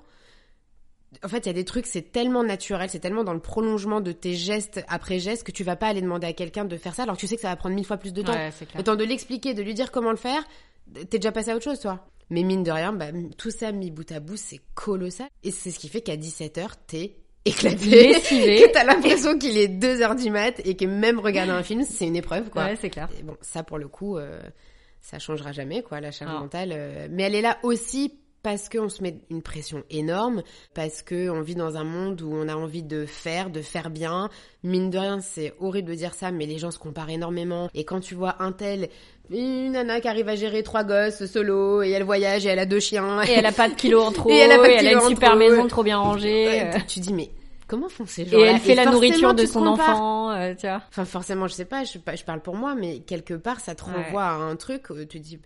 En 1.24 1.28
fait, 1.28 1.38
il 1.38 1.46
y 1.46 1.50
a 1.50 1.52
des 1.54 1.64
trucs, 1.64 1.86
c'est 1.86 2.12
tellement 2.12 2.42
naturel, 2.42 2.90
c'est 2.90 2.98
tellement 2.98 3.22
dans 3.24 3.32
le 3.32 3.40
prolongement 3.40 4.00
de 4.00 4.10
tes 4.12 4.34
gestes 4.34 4.84
après 4.88 5.18
gestes 5.20 5.44
que 5.44 5.52
tu 5.52 5.62
vas 5.64 5.76
pas 5.76 5.86
aller 5.88 6.00
demander 6.02 6.26
à 6.26 6.32
quelqu'un 6.32 6.64
de 6.64 6.76
faire 6.76 6.94
ça, 6.96 7.04
alors 7.04 7.14
que 7.16 7.20
tu 7.20 7.26
sais 7.28 7.36
que 7.36 7.42
ça 7.42 7.48
va 7.48 7.56
prendre 7.56 7.74
mille 7.76 7.86
fois 7.86 7.96
plus 7.96 8.12
de 8.12 8.22
temps. 8.22 8.32
Ouais. 8.32 8.50
Le 8.76 8.82
temps 8.82 8.96
de 8.96 9.04
l'expliquer, 9.04 9.54
de 9.54 9.62
lui 9.62 9.74
dire 9.74 9.90
comment 9.92 10.10
le 10.10 10.16
faire, 10.16 10.42
t'es 11.10 11.18
déjà 11.18 11.30
passé 11.32 11.50
à 11.50 11.56
autre 11.56 11.64
chose, 11.64 11.78
toi. 11.80 12.06
Mais 12.30 12.42
mine 12.44 12.62
de 12.62 12.70
rien, 12.70 12.92
bah, 12.92 13.06
tout 13.38 13.50
ça 13.50 13.70
mis 13.72 13.90
bout 13.90 14.10
à 14.12 14.18
bout, 14.20 14.36
c'est 14.36 14.60
colossal. 14.74 15.28
Et 15.42 15.50
c'est 15.52 15.70
ce 15.70 15.78
qui 15.80 15.88
fait 15.88 16.00
qu'à 16.00 16.16
17h, 16.16 16.70
t'es 16.86 17.16
éclaté. 17.44 18.12
Que 18.20 18.72
t'as 18.72 18.84
l'impression 18.84 19.38
qu'il 19.38 19.56
est 19.58 19.68
2h 19.68 20.16
du 20.22 20.30
mat 20.30 20.60
et 20.64 20.76
que 20.76 20.84
même 20.84 21.18
regarder 21.18 21.52
un 21.52 21.62
film, 21.62 21.84
c'est 21.84 22.06
une 22.06 22.16
épreuve, 22.16 22.50
quoi. 22.50 22.64
Ouais, 22.64 22.76
c'est 22.80 22.90
clair. 22.90 23.08
Et 23.18 23.22
bon, 23.22 23.36
ça 23.40 23.62
pour 23.62 23.78
le 23.78 23.88
coup, 23.88 24.16
euh, 24.18 24.40
ça 25.00 25.18
changera 25.18 25.52
jamais, 25.52 25.82
quoi, 25.82 26.00
la 26.00 26.10
charge 26.10 26.32
Non. 26.32 26.40
mentale. 26.40 26.70
euh, 26.72 27.08
mais 27.10 27.22
elle 27.24 27.34
est 27.34 27.42
là 27.42 27.58
aussi 27.62 28.19
parce 28.42 28.68
qu'on 28.68 28.88
se 28.88 29.02
met 29.02 29.16
une 29.30 29.42
pression 29.42 29.82
énorme, 29.90 30.42
parce 30.74 31.02
que 31.02 31.28
on 31.30 31.42
vit 31.42 31.54
dans 31.54 31.76
un 31.76 31.84
monde 31.84 32.22
où 32.22 32.32
on 32.32 32.48
a 32.48 32.54
envie 32.56 32.82
de 32.82 33.04
faire, 33.06 33.50
de 33.50 33.60
faire 33.62 33.90
bien. 33.90 34.30
Mine 34.62 34.90
de 34.90 34.98
rien, 34.98 35.20
c'est 35.20 35.52
horrible 35.60 35.90
de 35.90 35.94
dire 35.94 36.14
ça, 36.14 36.30
mais 36.30 36.46
les 36.46 36.58
gens 36.58 36.70
se 36.70 36.78
comparent 36.78 37.10
énormément. 37.10 37.68
Et 37.74 37.84
quand 37.84 38.00
tu 38.00 38.14
vois 38.14 38.36
un 38.42 38.52
tel, 38.52 38.88
une 39.30 39.72
nana 39.72 40.00
qui 40.00 40.08
arrive 40.08 40.28
à 40.28 40.36
gérer 40.36 40.62
trois 40.62 40.84
gosses 40.84 41.24
solo, 41.26 41.82
et 41.82 41.90
elle 41.90 42.02
voyage, 42.04 42.46
et 42.46 42.48
elle 42.48 42.58
a 42.58 42.66
deux 42.66 42.80
chiens, 42.80 43.22
Et 43.22 43.32
elle 43.32 43.46
a 43.46 43.52
pas 43.52 43.68
de 43.68 43.74
kilos 43.74 44.04
en 44.08 44.12
trop. 44.12 44.30
Et 44.30 44.36
elle 44.36 44.52
a 44.52 44.58
pas 44.58 44.68
de 44.68 44.78
kilos 44.78 44.92
une 44.92 44.98
en 44.98 45.08
super 45.08 45.30
trop, 45.30 45.38
maison 45.38 45.66
trop 45.66 45.82
bien 45.82 45.98
rangée. 45.98 46.62
Euh, 46.62 46.78
tu 46.88 47.00
dis 47.00 47.12
mais 47.12 47.30
comment 47.66 47.88
font 47.88 48.06
ces 48.06 48.24
gens 48.26 48.38
Et 48.38 48.42
elle 48.42 48.58
fait 48.58 48.74
la 48.74 48.86
nourriture 48.86 49.34
de 49.34 49.44
son 49.46 49.66
enfant 49.66 50.30
euh, 50.32 50.54
tu 50.54 50.66
vois. 50.66 50.82
Enfin, 50.88 51.04
forcément, 51.04 51.46
je 51.48 51.54
sais 51.54 51.64
pas, 51.64 51.84
je, 51.84 51.98
je 51.98 52.24
parle 52.24 52.40
pour 52.40 52.56
moi, 52.56 52.74
mais 52.74 53.00
quelque 53.00 53.34
part, 53.34 53.60
ça 53.60 53.74
te 53.74 53.84
Ouais. 53.84 53.92
renvoie 53.92 54.24
à 54.24 54.32
un 54.34 54.56
truc 54.56 54.90
où 54.90 55.04
tu 55.04 55.18
dis, 55.20 55.38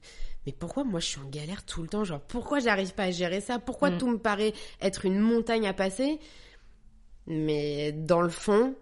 mais 0.46 0.52
pourquoi 0.52 0.84
moi 0.84 1.00
je 1.00 1.06
suis 1.06 1.20
en 1.20 1.28
galère 1.28 1.64
tout 1.64 1.82
le 1.82 1.88
temps 1.88 2.04
Genre, 2.04 2.20
pourquoi 2.20 2.58
j'arrive 2.60 2.94
pas 2.94 3.04
à 3.04 3.10
gérer 3.10 3.40
ça? 3.40 3.58
Pourquoi 3.58 3.90
Mm. 3.90 3.98
tout 3.98 4.08
me 4.08 4.18
paraît 4.18 4.52
être 4.80 5.04
une 5.06 5.18
montagne 5.18 5.66
à 5.66 5.72
passer? 5.72 6.18
Mais 7.26 7.92
dans 7.92 8.20
le 8.20 8.28
fond, 8.28 8.74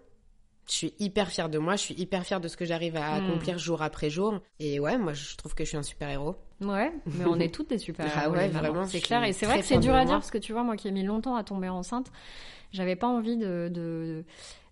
je 0.67 0.73
suis 0.73 0.93
hyper 0.99 1.29
fière 1.29 1.49
de 1.49 1.57
moi, 1.57 1.75
je 1.75 1.81
suis 1.81 1.95
hyper 1.95 2.25
fière 2.25 2.41
de 2.41 2.47
ce 2.47 2.57
que 2.57 2.65
j'arrive 2.65 2.95
à 2.97 3.11
Mm. 3.11 3.23
accomplir 3.23 3.57
jour 3.57 3.81
après 3.81 4.09
jour. 4.09 4.39
Et 4.59 4.79
ouais, 4.79 4.97
moi, 4.97 5.13
je 5.13 5.35
trouve 5.35 5.55
que 5.55 5.63
je 5.63 5.69
suis 5.69 5.77
un 5.77 5.83
super 5.83 6.09
héros. 6.09 6.35
Ouais, 6.61 6.93
mais 7.05 7.25
on 7.25 7.39
est 7.39 7.53
toutes 7.53 7.69
des 7.69 7.77
super 7.77 8.05
Ah 8.17 8.29
ouais, 8.29 8.47
vraiment, 8.47 8.85
c'est 8.85 9.01
clair. 9.01 9.23
Et 9.23 9.33
c'est 9.33 9.45
vrai 9.45 9.59
que 9.59 9.65
c'est 9.65 9.79
dur 9.79 9.93
à 9.95 10.05
dire 10.05 10.15
parce 10.15 10.31
que 10.31 10.37
tu 10.37 10.53
vois, 10.53 10.63
moi 10.63 10.77
qui 10.77 10.87
ai 10.87 10.91
mis 10.91 11.03
longtemps 11.03 11.35
à 11.35 11.43
tomber 11.43 11.67
enceinte, 11.69 12.11
j'avais 12.71 12.95
pas 12.95 13.07
envie 13.07 13.37
de, 13.37 13.69
de, 13.71 14.23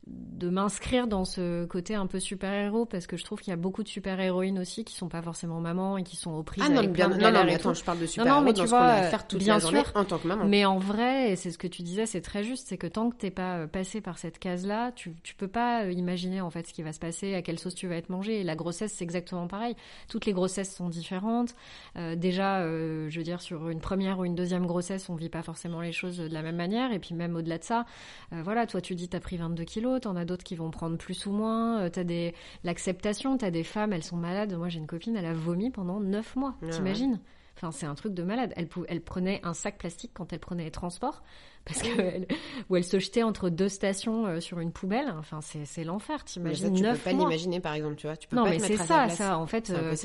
de 0.07 0.49
m'inscrire 0.49 1.05
dans 1.07 1.25
ce 1.25 1.65
côté 1.65 1.93
un 1.93 2.07
peu 2.07 2.19
super-héros 2.19 2.85
parce 2.85 3.05
que 3.05 3.17
je 3.17 3.23
trouve 3.23 3.39
qu'il 3.39 3.51
y 3.51 3.53
a 3.53 3.57
beaucoup 3.57 3.83
de 3.83 3.87
super-héroïnes 3.87 4.57
aussi 4.57 4.83
qui 4.83 4.95
sont 4.95 5.09
pas 5.09 5.21
forcément 5.21 5.59
mamans 5.59 5.97
et 5.97 6.03
qui 6.03 6.15
sont 6.15 6.31
aux 6.31 6.41
prises 6.41 6.63
Ah 6.65 6.69
non, 6.69 6.79
avec 6.79 6.91
bien, 6.91 7.07
plein 7.07 7.17
de 7.17 7.23
non, 7.23 7.31
non, 7.31 7.45
mais 7.45 7.53
attends, 7.53 7.75
je 7.75 7.83
parle 7.83 7.99
de 7.99 8.07
super 8.07 8.25
non, 8.25 8.31
héros 8.37 8.45
mais 8.45 8.53
dans 8.53 8.61
tu 8.63 8.67
ce 8.67 8.71
qu'on 8.71 8.77
a 8.77 8.79
vois, 8.79 8.93
à 8.93 9.03
faire 9.03 9.27
toute 9.27 9.39
bien 9.39 9.53
la 9.55 9.59
journée 9.59 9.83
sûr. 9.83 9.91
en 9.95 10.03
tant 10.03 10.17
que 10.17 10.27
maman. 10.27 10.45
Mais 10.45 10.65
en 10.65 10.79
vrai, 10.79 11.31
et 11.31 11.35
c'est 11.35 11.51
ce 11.51 11.59
que 11.59 11.67
tu 11.67 11.83
disais, 11.83 12.07
c'est 12.07 12.21
très 12.21 12.43
juste, 12.43 12.67
c'est 12.67 12.77
que 12.77 12.87
tant 12.87 13.11
que 13.11 13.15
t'es 13.15 13.29
pas 13.29 13.57
euh, 13.57 13.67
passé 13.67 14.01
par 14.01 14.17
cette 14.17 14.39
case-là, 14.39 14.91
tu, 14.93 15.13
tu 15.21 15.35
peux 15.35 15.47
pas 15.47 15.83
euh, 15.83 15.91
imaginer 15.91 16.41
en 16.41 16.49
fait 16.49 16.67
ce 16.67 16.73
qui 16.73 16.81
va 16.81 16.93
se 16.93 16.99
passer, 16.99 17.35
à 17.35 17.43
quelle 17.43 17.59
sauce 17.59 17.75
tu 17.75 17.87
vas 17.87 17.95
être 17.95 18.09
mangé. 18.09 18.41
Et 18.41 18.43
la 18.43 18.55
grossesse, 18.55 18.93
c'est 18.93 19.03
exactement 19.03 19.47
pareil. 19.47 19.75
Toutes 20.09 20.25
les 20.25 20.33
grossesses 20.33 20.75
sont 20.75 20.89
différentes. 20.89 21.53
Euh, 21.97 22.15
déjà, 22.15 22.59
euh, 22.61 23.09
je 23.09 23.17
veux 23.17 23.23
dire, 23.23 23.41
sur 23.41 23.69
une 23.69 23.79
première 23.81 24.19
ou 24.19 24.25
une 24.25 24.35
deuxième 24.35 24.65
grossesse, 24.65 25.09
on 25.09 25.15
vit 25.15 25.29
pas 25.29 25.43
forcément 25.43 25.81
les 25.81 25.91
choses 25.91 26.17
de 26.17 26.27
la 26.27 26.41
même 26.41 26.55
manière. 26.55 26.91
Et 26.91 26.99
puis 26.99 27.15
même 27.15 27.35
au-delà 27.35 27.57
de 27.57 27.63
ça, 27.63 27.85
euh, 28.33 28.41
voilà, 28.43 28.65
toi 28.67 28.81
tu 28.81 28.95
dis 28.95 29.09
t'as 29.09 29.19
pris 29.19 29.37
22 29.37 29.63
kilos, 29.63 29.90
t'en 29.99 30.15
as 30.15 30.25
d'autres 30.25 30.43
qui 30.43 30.55
vont 30.55 30.71
prendre 30.71 30.97
plus 30.97 31.25
ou 31.25 31.31
moins. 31.31 31.81
Euh, 31.81 31.89
t'as 31.89 32.03
des 32.03 32.33
l'acceptation, 32.63 33.37
t'as 33.37 33.51
des 33.51 33.63
femmes, 33.63 33.93
elles 33.93 34.03
sont 34.03 34.17
malades. 34.17 34.53
Moi 34.55 34.69
j'ai 34.69 34.79
une 34.79 34.87
copine, 34.87 35.15
elle 35.15 35.25
a 35.25 35.33
vomi 35.33 35.71
pendant 35.71 35.99
9 35.99 36.35
mois. 36.35 36.55
Ah 36.61 36.65
ouais. 36.65 36.71
T'imagines? 36.71 37.19
Enfin, 37.57 37.71
c'est 37.71 37.85
un 37.85 37.95
truc 37.95 38.13
de 38.13 38.23
malade. 38.23 38.53
Elle, 38.55 38.67
elle 38.87 39.01
prenait 39.01 39.39
un 39.43 39.53
sac 39.53 39.77
plastique 39.77 40.11
quand 40.13 40.33
elle 40.33 40.39
prenait 40.39 40.63
les 40.63 40.71
transports, 40.71 41.21
parce 41.65 41.81
que 41.83 41.99
elle- 41.99 42.27
où 42.69 42.75
elle 42.75 42.83
se 42.83 42.97
jetait 42.97 43.21
entre 43.21 43.49
deux 43.49 43.69
stations 43.69 44.25
euh, 44.25 44.39
sur 44.39 44.59
une 44.59 44.71
poubelle. 44.71 45.13
Enfin, 45.19 45.41
c'est 45.41 45.83
l'enfer. 45.83 46.23
T'imagines 46.23 46.73
tu 46.73 46.83
peux 46.83 46.97
pas 46.97 47.11
l'imaginer, 47.11 47.59
par 47.59 47.73
exemple, 47.73 47.95
tu 47.97 48.07
vois. 48.07 48.17
Tu 48.17 48.27
peux 48.27 48.35
Non, 48.35 48.45
pas 48.45 48.49
mais 48.51 48.59
c'est 48.59 48.77
ça, 48.77 49.09
ça. 49.09 49.37
En 49.37 49.45
fait, 49.45 49.69
euh, 49.69 49.95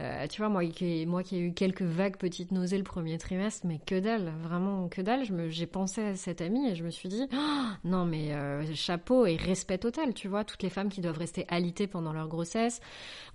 euh, 0.00 0.26
tu 0.26 0.42
vois, 0.42 0.50
moi 0.50 0.64
qui, 0.66 1.06
moi 1.06 1.22
qui 1.22 1.36
ai 1.36 1.40
eu 1.40 1.52
quelques 1.54 1.82
vagues 1.82 2.16
petites 2.18 2.50
nausées 2.52 2.76
le 2.76 2.84
premier 2.84 3.16
trimestre, 3.16 3.66
mais 3.66 3.78
que 3.78 3.98
dalle, 3.98 4.30
vraiment 4.42 4.88
que 4.88 5.00
dalle. 5.00 5.24
Je 5.24 5.32
me, 5.32 5.48
j'ai 5.48 5.66
pensé 5.66 6.02
à 6.02 6.16
cette 6.16 6.42
amie 6.42 6.68
et 6.68 6.74
je 6.74 6.84
me 6.84 6.90
suis 6.90 7.08
dit, 7.08 7.26
Oh, 7.32 7.62
non 7.84 8.04
mais 8.04 8.34
euh, 8.34 8.64
chapeau 8.74 9.24
et 9.26 9.36
respect 9.36 9.78
total, 9.78 10.12
tu 10.12 10.28
vois, 10.28 10.44
toutes 10.44 10.62
les 10.62 10.70
femmes 10.70 10.90
qui 10.90 11.00
doivent 11.00 11.18
rester 11.18 11.46
alitées 11.48 11.86
pendant 11.86 12.12
leur 12.12 12.28
grossesse. 12.28 12.80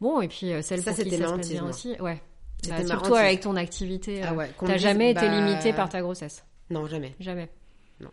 Bon, 0.01 0.21
et 0.21 0.27
puis 0.27 0.51
euh, 0.53 0.61
celles 0.61 0.81
Ça, 0.83 0.91
pour 0.91 1.03
qui 1.03 1.09
ça 1.11 1.17
se 1.17 1.33
passe 1.33 1.49
bien 1.49 1.67
aussi, 1.67 1.95
ouais. 1.99 2.21
C'était 2.61 2.83
Bah, 2.83 2.87
surtout 2.87 3.15
avec 3.15 3.41
ton 3.41 3.55
activité, 3.55 4.21
Ah 4.23 4.33
euh, 4.33 4.35
ouais, 4.35 4.49
t'as 4.59 4.77
jamais 4.77 5.11
été 5.11 5.21
bah, 5.21 5.39
limitée 5.45 5.73
par 5.73 5.89
ta 5.89 6.01
grossesse, 6.01 6.45
Non, 6.69 6.85
jamais. 6.87 7.15
jamais. 7.19 7.49
Non. 7.99 8.09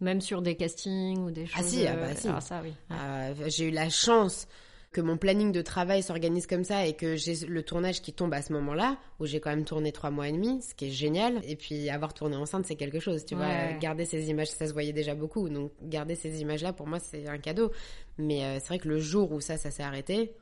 Même 0.00 0.20
sur 0.20 0.40
des 0.42 0.56
castings 0.56 1.18
ou 1.18 1.30
des 1.30 1.46
choses. 1.46 1.56
Ah 1.58 1.62
si, 1.62 1.86
ah 1.86 1.92
euh, 1.92 2.06
bah 2.06 2.14
si. 2.14 2.28
alors 2.28 2.42
ça 2.42 2.60
oui. 2.62 2.72
Ouais. 2.90 2.96
Euh, 2.98 3.34
j'ai 3.48 3.68
eu 3.68 3.70
la 3.70 3.90
chance 3.90 4.46
que 4.92 5.00
mon 5.00 5.16
planning 5.16 5.52
de 5.52 5.62
travail 5.62 6.02
s'organise 6.02 6.46
comme 6.46 6.64
ça 6.64 6.86
et 6.86 6.92
que 6.92 7.16
j'ai 7.16 7.34
le 7.46 7.62
tournage 7.62 8.02
qui 8.02 8.12
tombe 8.12 8.34
à 8.34 8.42
ce 8.42 8.52
moment-là, 8.52 8.98
où 9.20 9.26
j'ai 9.26 9.40
quand 9.40 9.48
même 9.48 9.64
tourné 9.64 9.90
trois 9.90 10.10
mois 10.10 10.28
et 10.28 10.32
demi, 10.32 10.60
ce 10.60 10.74
qui 10.74 10.88
est 10.88 10.90
génial. 10.90 11.40
Et 11.46 11.56
puis 11.56 11.88
avoir 11.88 12.12
tourné 12.12 12.36
enceinte, 12.36 12.66
c'est 12.66 12.76
quelque 12.76 13.00
chose, 13.00 13.24
tu 13.24 13.34
vois. 13.34 13.72
Garder 13.80 14.04
ces 14.04 14.28
images, 14.28 14.48
ça 14.50 14.66
se 14.66 14.72
voyait 14.74 14.92
déjà 14.92 15.14
beaucoup, 15.14 15.48
donc 15.48 15.72
garder 15.80 16.14
ces 16.14 16.42
images-là, 16.42 16.74
pour 16.74 16.86
moi, 16.86 16.98
c'est 16.98 17.26
un 17.26 17.38
cadeau. 17.38 17.70
Mais 18.18 18.44
euh, 18.44 18.58
c'est 18.60 18.68
vrai 18.68 18.78
que 18.78 18.88
le 18.88 18.98
jour 18.98 19.32
où 19.32 19.40
ça, 19.40 19.56
ça 19.56 19.70
s'est 19.70 19.82
arrêté, 19.82 20.32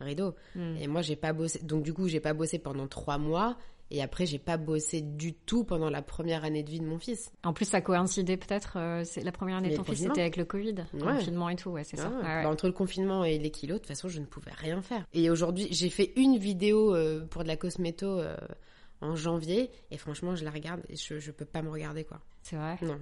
rideau. 0.00 0.34
Mm. 0.54 0.76
Et 0.80 0.86
moi, 0.88 1.02
j'ai 1.02 1.16
pas 1.16 1.32
bossé. 1.32 1.60
Donc 1.62 1.82
du 1.82 1.92
coup, 1.92 2.08
j'ai 2.08 2.20
pas 2.20 2.34
bossé 2.34 2.58
pendant 2.58 2.86
trois 2.86 3.18
mois. 3.18 3.56
Et 3.92 4.02
après, 4.02 4.26
j'ai 4.26 4.40
pas 4.40 4.56
bossé 4.56 5.00
du 5.00 5.32
tout 5.32 5.62
pendant 5.62 5.88
la 5.90 6.02
première 6.02 6.42
année 6.44 6.64
de 6.64 6.70
vie 6.70 6.80
de 6.80 6.84
mon 6.86 6.98
fils. 6.98 7.30
En 7.44 7.52
plus, 7.52 7.66
ça 7.66 7.80
coïncidait 7.80 8.36
peut-être. 8.36 8.78
euh, 8.78 9.04
c'est 9.04 9.22
la 9.22 9.30
première 9.30 9.58
année 9.58 9.70
de 9.70 9.76
ton 9.76 9.84
fils, 9.84 10.00
c'était 10.00 10.22
avec 10.22 10.36
le 10.36 10.44
Covid, 10.44 10.74
Ouais. 10.92 11.00
confinement 11.02 11.48
et 11.50 11.54
tout, 11.54 11.70
ouais, 11.70 11.84
c'est 11.84 11.96
ça. 11.96 12.10
Ah 12.12 12.16
ouais. 12.16 12.16
Ouais, 12.16 12.34
ouais. 12.38 12.42
Bah, 12.42 12.50
entre 12.50 12.66
le 12.66 12.72
confinement 12.72 13.22
et 13.24 13.38
les 13.38 13.50
kilos, 13.52 13.76
de 13.76 13.78
toute 13.78 13.86
façon, 13.86 14.08
je 14.08 14.18
ne 14.18 14.24
pouvais 14.26 14.50
rien 14.50 14.82
faire. 14.82 15.06
Et 15.12 15.30
aujourd'hui, 15.30 15.68
j'ai 15.70 15.88
fait 15.88 16.12
une 16.16 16.36
vidéo 16.36 16.96
euh, 16.96 17.24
pour 17.26 17.44
de 17.44 17.48
la 17.48 17.56
cosméto 17.56 18.06
euh, 18.08 18.36
en 19.02 19.14
janvier, 19.14 19.70
et 19.92 19.98
franchement, 19.98 20.34
je 20.34 20.44
la 20.44 20.50
regarde 20.50 20.82
et 20.88 20.96
je, 20.96 21.20
je 21.20 21.30
peux 21.30 21.44
pas 21.44 21.62
me 21.62 21.70
regarder, 21.70 22.02
quoi. 22.02 22.18
C'est 22.42 22.56
vrai. 22.56 22.76
Non. 22.82 22.98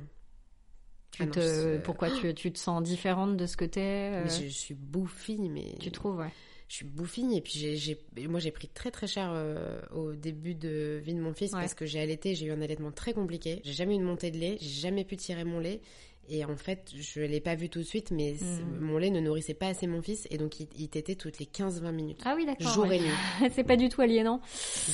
Tu 1.13 1.23
Ah 1.23 1.27
non, 1.27 1.33
te, 1.33 1.41
c'est- 1.41 1.83
pourquoi 1.83 2.11
tu, 2.21 2.35
tu 2.35 2.53
te 2.53 2.59
sens 2.59 2.83
différente 2.83 3.39
de 3.39 3.47
ce 3.47 3.57
que 3.57 3.65
t'es 3.65 4.11
Mais 4.23 4.29
je, 4.29 4.43
je 4.45 4.49
suis 4.49 4.75
bouffie, 4.75 5.49
mais 5.49 5.77
Tu 5.81 5.91
trouves, 5.91 6.19
ouais. 6.19 6.33
Je 6.69 6.75
suis 6.77 6.85
bouffie. 6.85 7.27
Et 7.37 7.41
puis, 7.41 7.53
j'ai, 7.55 7.77
j'ai- 7.77 7.99
moi, 8.29 8.41
j'ai 8.41 8.51
pris 8.51 8.69
très 8.69 8.91
très 8.91 9.07
cher 9.07 9.31
euh, 9.35 9.81
au 9.95 10.13
début 10.15 10.55
de 10.55 11.01
vie 11.05 11.15
de 11.15 11.21
mon 11.21 11.33
fils 11.35 11.53
Ouais. 11.53 11.61
parce 11.61 11.75
que 11.75 11.87
j'ai 11.87 12.01
allaité, 12.01 12.35
j'ai 12.35 12.47
eu 12.47 12.53
un 12.53 12.63
allaitement 12.63 12.91
très 12.93 13.13
compliqué. 13.13 13.61
J'ai 13.65 13.73
jamais 13.73 13.97
eu 13.97 13.99
de 13.99 14.05
montée 14.05 14.31
de 14.31 14.39
lait, 14.39 14.57
j'ai 14.61 14.69
jamais 14.81 15.05
pu 15.05 15.17
tirer 15.17 15.45
mon 15.45 15.59
lait. 15.61 15.81
Et 16.31 16.43
en 16.47 16.57
fait, 16.57 16.91
je 16.99 17.21
l'ai 17.21 17.41
pas 17.41 17.55
vu 17.55 17.69
tout 17.69 17.81
de 17.81 17.85
suite, 17.85 18.11
mais 18.11 18.33
Mhm. 18.41 18.79
mon 18.81 18.97
lait 18.97 19.11
ne 19.11 19.21
nourrissait 19.21 19.53
pas 19.53 19.67
assez 19.67 19.87
mon 19.87 20.01
fils, 20.01 20.27
et 20.31 20.39
donc 20.39 20.59
il, 20.59 20.69
il 20.79 20.89
tétait 20.89 21.17
toutes 21.17 21.39
les 21.39 21.45
15-20 21.45 21.93
minutes. 21.93 22.23
Ah 22.25 22.33
oui, 22.35 22.47
d'accord. 22.47 22.73
jour 22.73 22.87
ouais. 22.87 22.97
et 22.97 23.01
nuit. 23.01 23.51
c'est 23.55 23.63
pas 23.63 23.77
du 23.77 23.91
tout 23.91 24.01
aliénant. 24.01 24.41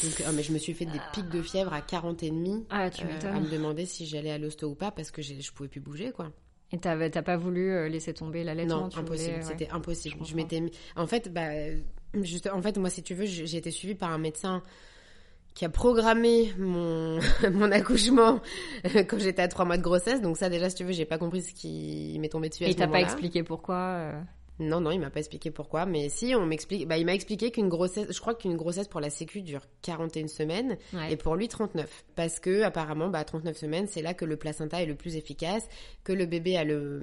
Donc, 0.02 0.22
ah, 0.26 0.32
mais 0.32 0.42
je 0.42 0.52
me 0.52 0.58
suis 0.58 0.74
fait 0.74 0.86
des 0.86 0.98
pics 1.14 1.28
de 1.30 1.40
fièvre 1.40 1.72
à 1.72 1.82
40 1.82 2.24
et 2.24 2.30
demi. 2.30 2.64
Ah, 2.68 2.90
tu 2.90 3.04
euh, 3.04 3.32
à 3.32 3.38
me 3.38 3.48
demander 3.48 3.86
si 3.86 4.06
j'allais 4.06 4.32
à 4.32 4.38
l'hosto 4.38 4.66
ou 4.68 4.74
pas 4.74 4.90
parce 4.90 5.12
que 5.12 5.22
je 5.22 5.52
pouvais 5.52 5.68
plus 5.68 5.80
bouger 5.80 6.10
quoi. 6.10 6.32
Et 6.72 6.78
t'as 6.78 7.22
pas 7.22 7.36
voulu 7.36 7.70
euh, 7.70 7.88
laisser 7.88 8.14
tomber 8.14 8.44
l'allaitement 8.44 8.82
Non, 8.82 8.88
tu 8.88 8.98
impossible, 8.98 9.36
ouais. 9.36 9.42
c'était 9.42 9.68
impossible. 9.70 10.16
Je 10.24 10.36
m'étais 10.36 10.60
mis 10.60 10.70
en 10.94 11.06
fait 11.06 11.32
bah 11.32 11.50
juste 12.22 12.48
en 12.52 12.62
fait 12.62 12.78
moi 12.78 12.90
si 12.90 13.02
tu 13.02 13.14
veux, 13.14 13.26
j'ai 13.26 13.56
été 13.56 13.70
suivie 13.70 13.96
par 13.96 14.10
un 14.10 14.18
médecin 14.18 14.62
qui 15.54 15.64
a 15.64 15.68
programmé 15.68 16.52
mon 16.58 17.18
mon 17.52 17.72
accouchement 17.72 18.40
euh, 18.86 19.02
quand 19.02 19.18
j'étais 19.18 19.42
à 19.42 19.48
trois 19.48 19.64
mois 19.64 19.78
de 19.78 19.82
grossesse. 19.82 20.20
Donc 20.20 20.36
ça 20.36 20.48
déjà 20.48 20.70
si 20.70 20.76
tu 20.76 20.84
veux, 20.84 20.92
j'ai 20.92 21.06
pas 21.06 21.18
compris 21.18 21.42
ce 21.42 21.52
qui 21.52 22.16
m'est 22.20 22.28
tombé 22.28 22.48
dessus 22.48 22.64
à 22.64 22.68
Et 22.68 22.74
t'as 22.74 22.86
pas 22.86 23.00
expliqué 23.00 23.42
pourquoi 23.42 23.76
euh, 23.76 24.20
Non, 24.60 24.80
non, 24.80 24.90
il 24.90 25.00
m'a 25.00 25.10
pas 25.10 25.20
expliqué 25.20 25.50
pourquoi, 25.50 25.86
mais 25.86 26.08
si, 26.10 26.34
on 26.36 26.44
m'explique. 26.46 26.86
Bah, 26.86 26.98
il 26.98 27.06
m'a 27.06 27.14
expliqué 27.14 27.50
qu'une 27.50 27.68
grossesse, 27.68 28.06
je 28.12 28.20
crois 28.20 28.34
qu'une 28.34 28.56
grossesse 28.56 28.86
pour 28.88 29.00
la 29.00 29.08
Sécu 29.10 29.40
dure 29.42 29.62
41 29.82 30.28
semaines 30.28 30.76
ouais. 30.92 31.12
et 31.12 31.16
pour 31.16 31.34
lui 31.34 31.48
39. 31.48 32.04
Parce 32.14 32.38
que 32.40 32.62
apparemment, 32.62 33.08
bah, 33.08 33.24
39 33.24 33.56
semaines, 33.56 33.86
c'est 33.88 34.02
là 34.02 34.12
que 34.14 34.24
le 34.26 34.36
placenta 34.36 34.82
est 34.82 34.86
le 34.86 34.94
plus 34.94 35.16
efficace, 35.16 35.66
que 36.04 36.12
le 36.12 36.26
bébé 36.26 36.56
a 36.58 36.64
le 36.64 37.00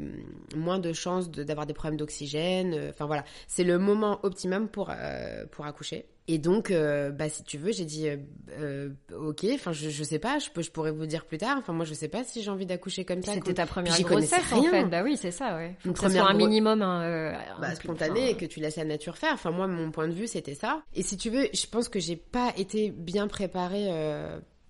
moins 0.55 0.79
de 0.79 0.93
chances 0.93 1.31
de- 1.31 1.43
d'avoir 1.43 1.65
des 1.65 1.73
problèmes 1.73 1.97
d'oxygène. 1.97 2.73
euh, 2.73 2.89
Enfin 2.91 3.05
voilà, 3.07 3.25
c'est 3.47 3.63
le 3.63 3.77
moment 3.79 4.19
optimum 4.23 4.69
pour 4.69 4.91
euh, 4.91 5.45
pour 5.51 5.65
accoucher. 5.65 6.05
Et 6.29 6.39
donc, 6.39 6.71
euh, 6.71 7.09
bah, 7.09 7.29
si 7.29 7.43
tu 7.43 7.57
veux, 7.57 7.71
j'ai 7.71 7.85
dit, 7.85 8.09
euh, 8.09 8.17
euh, 8.59 8.89
ok, 9.17 9.45
enfin, 9.53 9.71
je, 9.71 9.89
je 9.89 10.03
sais 10.03 10.19
pas, 10.19 10.39
je, 10.39 10.49
peux, 10.49 10.61
je 10.61 10.71
pourrais 10.71 10.91
vous 10.91 11.05
dire 11.05 11.25
plus 11.25 11.37
tard. 11.37 11.55
Enfin, 11.57 11.71
moi, 11.71 11.85
je 11.85 11.93
sais 11.93 12.09
pas 12.09 12.25
si 12.25 12.41
j'ai 12.43 12.51
envie 12.51 12.65
d'accoucher 12.65 13.05
comme 13.05 13.23
ça. 13.23 13.33
C'était 13.33 13.53
ta 13.53 13.65
première 13.65 13.93
j'y 13.95 14.03
grossesse 14.03 14.51
en 14.51 14.59
rien. 14.59 14.71
fait. 14.71 14.85
Bah 14.85 15.03
oui, 15.03 15.15
c'est 15.15 15.31
ça, 15.31 15.55
ouais. 15.55 15.75
Faut 15.79 15.87
Une 15.87 15.93
que 15.93 15.99
première 15.99 16.23
soit 16.23 16.31
un 16.33 16.37
minimum 16.37 16.81
hein, 16.81 17.01
euh, 17.03 17.33
bah, 17.61 17.73
spontané 17.75 18.23
enfin, 18.23 18.29
et 18.31 18.35
que 18.35 18.45
tu 18.45 18.59
laisses 18.59 18.75
la 18.75 18.83
nature 18.83 19.17
faire. 19.17 19.33
Enfin, 19.33 19.51
moi, 19.51 19.67
mon 19.67 19.89
point 19.91 20.09
de 20.09 20.13
vue, 20.13 20.27
c'était 20.27 20.53
ça. 20.53 20.83
Et 20.93 21.01
si 21.01 21.15
tu 21.15 21.29
veux, 21.29 21.47
je 21.53 21.65
pense 21.65 21.87
que 21.87 21.99
j'ai 21.99 22.17
pas 22.17 22.51
été 22.57 22.91
bien 22.91 23.29
préparée 23.29 23.89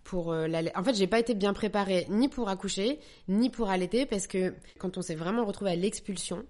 pour 0.04 0.34
la... 0.34 0.62
En 0.76 0.84
fait, 0.84 0.94
j'ai 0.94 1.08
pas 1.08 1.20
été 1.20 1.34
bien 1.34 1.54
préparée 1.54 2.06
ni 2.10 2.30
pour 2.30 2.50
accoucher, 2.50 3.00
ni 3.28 3.50
pour 3.50 3.72
allaiter, 3.72 4.06
parce 4.06 4.28
que 4.28 4.54
quand 4.78 5.00
on 5.00 5.02
s'est 5.02 5.16
vraiment 5.16 5.44
retrouvé 5.44 5.72
à 5.72 5.76
l'expulsion, 5.76 6.46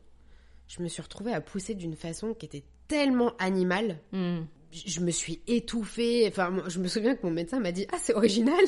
je 0.67 0.83
me 0.83 0.89
suis 0.89 1.01
retrouvée 1.01 1.33
à 1.33 1.39
pousser 1.39 1.75
d'une 1.75 1.95
façon 1.95 2.33
qui 2.33 2.45
était 2.45 2.65
tellement 2.89 3.31
animale. 3.39 3.99
hmm. 4.11 4.41
Je 4.73 4.99
me 4.99 5.11
suis 5.11 5.41
étouffée. 5.47 6.25
Enfin, 6.27 6.51
je 6.67 6.79
me 6.79 6.87
souviens 6.87 7.15
que 7.15 7.25
mon 7.25 7.31
médecin 7.31 7.59
m'a 7.59 7.71
dit 7.71 7.87
Ah, 7.93 7.97
c'est 8.01 8.13
original 8.13 8.53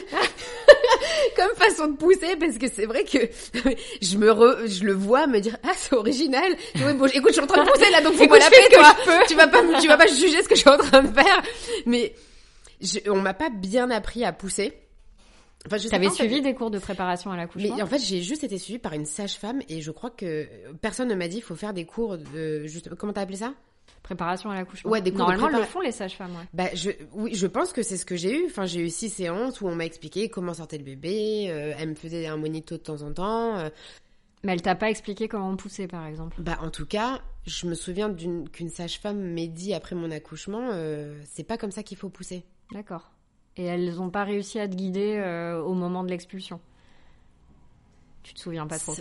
Comme 1.36 1.52
façon 1.56 1.88
de 1.88 1.98
pousser, 1.98 2.36
parce 2.40 2.58
que 2.58 2.68
c'est 2.70 2.86
vrai 2.86 3.04
que 3.04 3.18
je 4.02 4.18
me 4.18 4.30
re- 4.32 4.68
je 4.68 4.84
le 4.86 4.94
vois 4.94 5.28
me 5.28 5.40
dire 5.40 5.58
Ah, 5.64 5.72
c'est 5.76 5.94
original 5.96 6.52
Ouais, 6.78 6.94
bon, 6.94 7.06
écoute, 7.08 7.30
je 7.30 7.34
suis 7.34 7.42
en 7.42 7.48
train 7.48 7.64
de 7.66 7.70
pousser 7.70 7.90
là, 7.92 8.02
donc 8.02 8.14
fais-moi 8.16 8.40
la 8.40 8.50
paix, 8.50 8.58
toi 8.72 8.96
Tu 9.28 9.36
vas 9.36 9.48
pas, 9.48 9.62
tu 9.82 9.88
vas 9.88 9.98
pas 9.98 10.08
juger 10.08 10.42
ce 10.42 10.48
que 10.48 10.56
je 10.56 10.62
suis 10.62 10.70
en 10.70 10.78
train 10.78 11.04
de 11.04 11.14
faire. 11.14 11.42
Mais 11.86 12.14
je- 12.82 13.10
on 13.10 13.20
m'a 13.22 13.34
pas 13.34 13.50
bien 13.50 13.90
appris 13.92 14.24
à 14.24 14.32
pousser. 14.34 14.74
Enfin, 15.66 15.78
je 15.78 15.90
T'avais 15.90 16.06
pas, 16.08 16.14
en 16.14 16.16
fait, 16.16 16.24
suivi 16.24 16.42
des 16.42 16.54
cours 16.54 16.72
de 16.72 16.80
préparation 16.80 17.32
à 17.32 17.38
l'accouchement? 17.38 17.76
Mais 17.76 17.82
en 17.84 17.86
fait, 17.88 18.00
j'ai 18.00 18.22
juste 18.22 18.46
été 18.46 18.58
suivie 18.58 18.80
par 18.80 18.94
une 18.94 19.06
sage-femme 19.06 19.62
et 19.68 19.82
je 19.82 19.92
crois 19.92 20.10
que 20.10 20.48
personne 20.82 21.10
ne 21.10 21.16
m'a 21.16 21.28
dit 21.28 21.38
il 21.38 21.44
faut 21.44 21.56
faire 21.56 21.74
des 21.74 21.86
cours 21.86 22.18
de 22.18 22.66
juste 22.66 22.90
comment 22.96 23.12
t'as 23.12 23.22
appelé 23.22 23.38
ça? 23.38 23.54
Préparation 24.04 24.50
à 24.50 24.56
l'accouchement. 24.56 24.92
Ouais, 24.92 25.02
des 25.02 25.12
cours 25.12 25.26
de 25.26 25.32
Normalement, 25.32 25.60
le 25.60 25.64
font 25.66 25.82
les 25.82 25.92
sages-femmes, 25.92 26.32
ouais. 26.36 26.46
Bah, 26.54 26.70
je, 26.74 26.90
oui, 27.14 27.34
je 27.36 27.48
pense 27.48 27.74
que 27.74 27.84
c'est 27.84 27.98
ce 27.98 28.06
que 28.06 28.16
j'ai 28.16 28.40
eu. 28.40 28.46
Enfin, 28.48 28.66
j'ai 28.66 28.82
eu 28.82 28.90
six 28.90 29.10
séances 29.10 29.62
où 29.62 29.68
on 29.68 29.76
m'a 29.76 29.86
expliqué 29.86 30.30
comment 30.30 30.54
sortait 30.54 30.78
le 30.78 30.84
bébé. 30.84 31.48
euh, 31.50 31.74
elle 31.78 31.90
me 31.90 31.96
faisait 31.96 32.26
un 32.28 32.38
monito 32.38 32.78
de 32.78 32.82
temps 32.82 33.02
en 33.02 33.14
temps. 33.14 33.58
euh. 33.58 33.70
Mais 34.44 34.54
elle 34.54 34.62
t'a 34.62 34.76
pas 34.76 34.90
expliqué 34.90 35.28
comment 35.28 35.56
pousser, 35.58 35.88
par 35.88 36.06
exemple. 36.06 36.42
bah, 36.42 36.58
en 36.62 36.70
tout 36.72 36.86
cas, 36.86 37.22
je 37.46 37.68
me 37.68 37.76
souviens 37.76 38.08
d'une 38.10 38.48
qu'une 38.50 38.70
sage-femme 38.70 39.20
m'ait 39.20 39.48
dit 39.50 39.74
après 39.74 39.96
mon 39.96 40.10
accouchement, 40.12 40.70
euh, 40.72 41.20
c'est 41.26 41.44
pas 41.44 41.58
comme 41.58 41.72
ça 41.72 41.84
qu'il 41.84 41.98
faut 41.98 42.10
pousser. 42.10 42.46
D'accord. 42.72 43.12
Et 43.58 43.66
elles 43.66 44.00
ont 44.00 44.10
pas 44.10 44.24
réussi 44.24 44.58
à 44.60 44.68
te 44.70 44.76
guider 44.76 45.22
au 45.66 45.74
moment 45.74 46.04
de 46.06 46.10
l'expulsion? 46.10 46.62
Tu 48.24 48.34
te 48.34 48.40
souviens 48.40 48.68
pas 48.68 48.78
trop? 48.80 48.94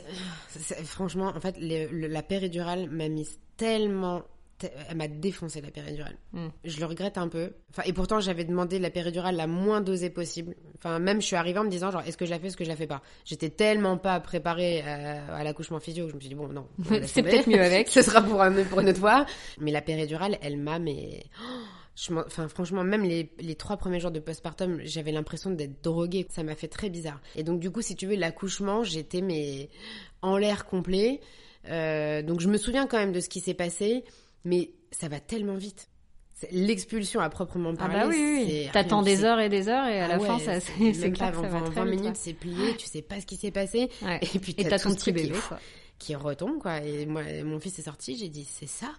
Franchement, 0.85 1.33
en 1.37 1.40
fait, 1.40 1.57
le- 1.61 2.09
la 2.09 2.22
péridurale 2.22 2.88
m'a 2.90 3.09
mise 3.09 3.38
tellement. 3.57 4.22
Elle 4.88 4.97
m'a 4.97 5.09
défoncé 5.09 5.61
la 5.61 5.71
péridurale. 5.71 6.16
Mm. 6.33 6.49
Je 6.64 6.81
le 6.81 6.87
regrette 6.87 7.18
un 7.18 7.29
peu. 7.29 7.53
Enfin, 7.71 7.83
et 7.87 7.92
pourtant, 7.92 8.21
j'avais 8.21 8.44
demandé 8.44 8.79
la 8.79 8.90
péridurale 8.90 9.37
la 9.37 9.47
moins 9.47 9.81
dosée 9.81 10.11
possible. 10.11 10.57
Enfin, 10.77 10.99
même, 10.99 11.21
je 11.21 11.27
suis 11.27 11.37
arrivée 11.37 11.59
en 11.59 11.64
me 11.64 11.71
disant, 11.71 11.90
genre, 11.90 12.03
est-ce 12.07 12.16
que 12.16 12.25
je 12.25 12.31
la 12.31 12.38
fais, 12.38 12.49
est-ce 12.49 12.57
que 12.57 12.64
je 12.64 12.68
la 12.68 12.77
fais 12.77 12.87
pas? 12.87 13.03
J'étais 13.25 13.51
tellement 13.51 13.99
pas 13.99 14.18
préparée 14.21 14.83
à, 14.83 15.37
à 15.37 15.44
l'accouchement 15.44 15.79
physio 15.81 16.07
que 16.07 16.11
je 16.11 16.16
me 16.16 16.21
suis 16.21 16.31
dit, 16.31 16.35
bon, 16.35 16.49
non. 16.49 16.66
C'est 17.07 17.23
peut-être 17.23 17.49
mieux 17.49 17.61
avec. 17.61 17.88
Ce 17.90 18.03
sera 18.03 18.23
pour, 18.23 18.42
un, 18.42 18.53
pour 18.64 18.81
une 18.81 18.88
autre 18.88 19.01
fois. 19.01 19.27
Mais 19.61 19.71
la 19.71 19.83
péridurale, 19.83 20.38
elle 20.42 20.57
m'a, 20.57 20.79
mais. 20.79 21.25
oh, 22.11 22.14
enfin, 22.27 22.49
franchement, 22.49 22.83
même 22.83 23.05
les, 23.05 23.33
les 23.38 23.55
trois 23.55 23.77
premiers 23.77 24.01
jours 24.01 24.11
de 24.11 24.21
postpartum, 24.21 24.81
j'avais 24.83 25.12
l'impression 25.12 25.51
d'être 25.51 25.85
droguée. 25.85 26.27
Ça 26.31 26.42
m'a 26.42 26.57
fait 26.57 26.68
très 26.68 26.90
bizarre. 26.90 27.21
Et 27.37 27.44
donc, 27.44 27.61
du 27.61 27.71
coup, 27.71 27.83
si 27.83 27.94
tu 27.94 28.07
veux, 28.07 28.16
l'accouchement, 28.16 28.83
j'étais, 28.83 29.21
mais, 29.21 29.68
en 30.23 30.37
l'air 30.37 30.66
complet. 30.66 31.21
Euh, 31.68 32.23
donc, 32.23 32.40
je 32.40 32.49
me 32.49 32.57
souviens 32.57 32.87
quand 32.87 32.99
même 32.99 33.12
de 33.12 33.21
ce 33.21 33.29
qui 33.29 33.40
s'est 33.40 33.55
passé, 33.55 34.05
mais 34.44 34.70
ça 34.90 35.09
va 35.09 35.20
tellement 35.20 35.57
vite. 35.57 35.88
L'expulsion 36.53 37.20
à 37.20 37.29
proprement 37.31 37.72
Ah 37.74 37.88
parler. 37.88 37.94
bah 37.96 38.07
oui, 38.09 38.44
oui. 38.46 38.68
T'attends 38.72 39.03
des 39.03 39.24
heures 39.24 39.40
et 39.40 39.48
des 39.48 39.68
heures 39.68 39.87
et 39.88 40.01
à 40.01 40.05
Ah 40.05 40.09
la 40.09 40.18
ouais, 40.18 40.27
fin, 40.27 40.38
ça, 40.38 40.61
c'est 40.61 40.79
même 40.79 40.92
clair 41.12 41.33
pas 41.33 41.37
que 41.37 41.42
ça 41.42 41.48
va 41.48 41.59
en 41.59 41.64
très 41.64 41.81
20 41.81 41.85
vite. 41.90 42.01
minutes, 42.01 42.16
c'est 42.16 42.33
plié, 42.33 42.77
tu 42.77 42.87
sais 42.87 43.03
pas 43.03 43.20
ce 43.20 43.27
qui 43.27 43.37
s'est 43.37 43.51
passé. 43.51 43.88
ouais. 44.03 44.20
Et 44.35 44.38
puis, 44.38 44.55
t'as 44.55 44.79
ton 44.79 44.94
petit 44.94 45.05
qui- 45.07 45.12
bébé, 45.12 45.35
quoi. 45.48 45.59
qui 45.98 46.14
retombe 46.14 46.59
quoi 46.61 46.81
et 46.81 47.07
moi 47.07 47.22
mon 47.44 47.59
fils 47.59 47.77
est 47.81 47.83
sorti 47.83 48.16
j'ai 48.16 48.29
dit 48.29 48.44
c'est 48.48 48.68
ça 48.68 48.92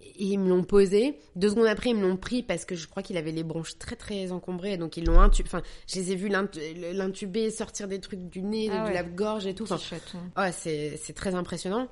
et 0.00 0.24
ils 0.26 0.38
me 0.38 0.48
l'ont 0.48 0.62
posé 0.62 1.18
deux 1.34 1.48
secondes 1.50 1.66
après 1.66 1.90
ils 1.90 1.96
me 1.96 2.02
l'ont 2.06 2.16
pris 2.16 2.44
parce 2.44 2.64
que 2.64 2.76
je 2.76 2.86
crois 2.86 3.02
qu'il 3.02 3.16
avait 3.16 3.32
les 3.32 3.42
bronches 3.42 3.76
très 3.76 3.96
très 3.96 4.30
encombrées 4.30 4.76
donc 4.76 4.96
ils 4.96 5.04
l'ont 5.04 5.20
intubé 5.20 5.48
enfin 5.48 5.62
je 5.88 5.96
les 5.96 6.12
ai 6.12 6.14
vus 6.14 6.28
l'int- 6.28 6.48
l'intuber 6.92 7.50
sortir 7.50 7.88
des 7.88 7.98
trucs 7.98 8.28
du 8.28 8.40
nez 8.40 8.68
Ah 8.70 8.82
de 8.82 8.88
ouais. 8.88 8.94
la 8.94 9.02
gorge 9.02 9.46
et 9.48 9.54
tout 9.56 9.64
enfin 9.64 9.96
ouais, 10.36 10.52
c'est 10.52 10.96
c'est 11.02 11.12
très 11.12 11.34
impressionnant 11.34 11.88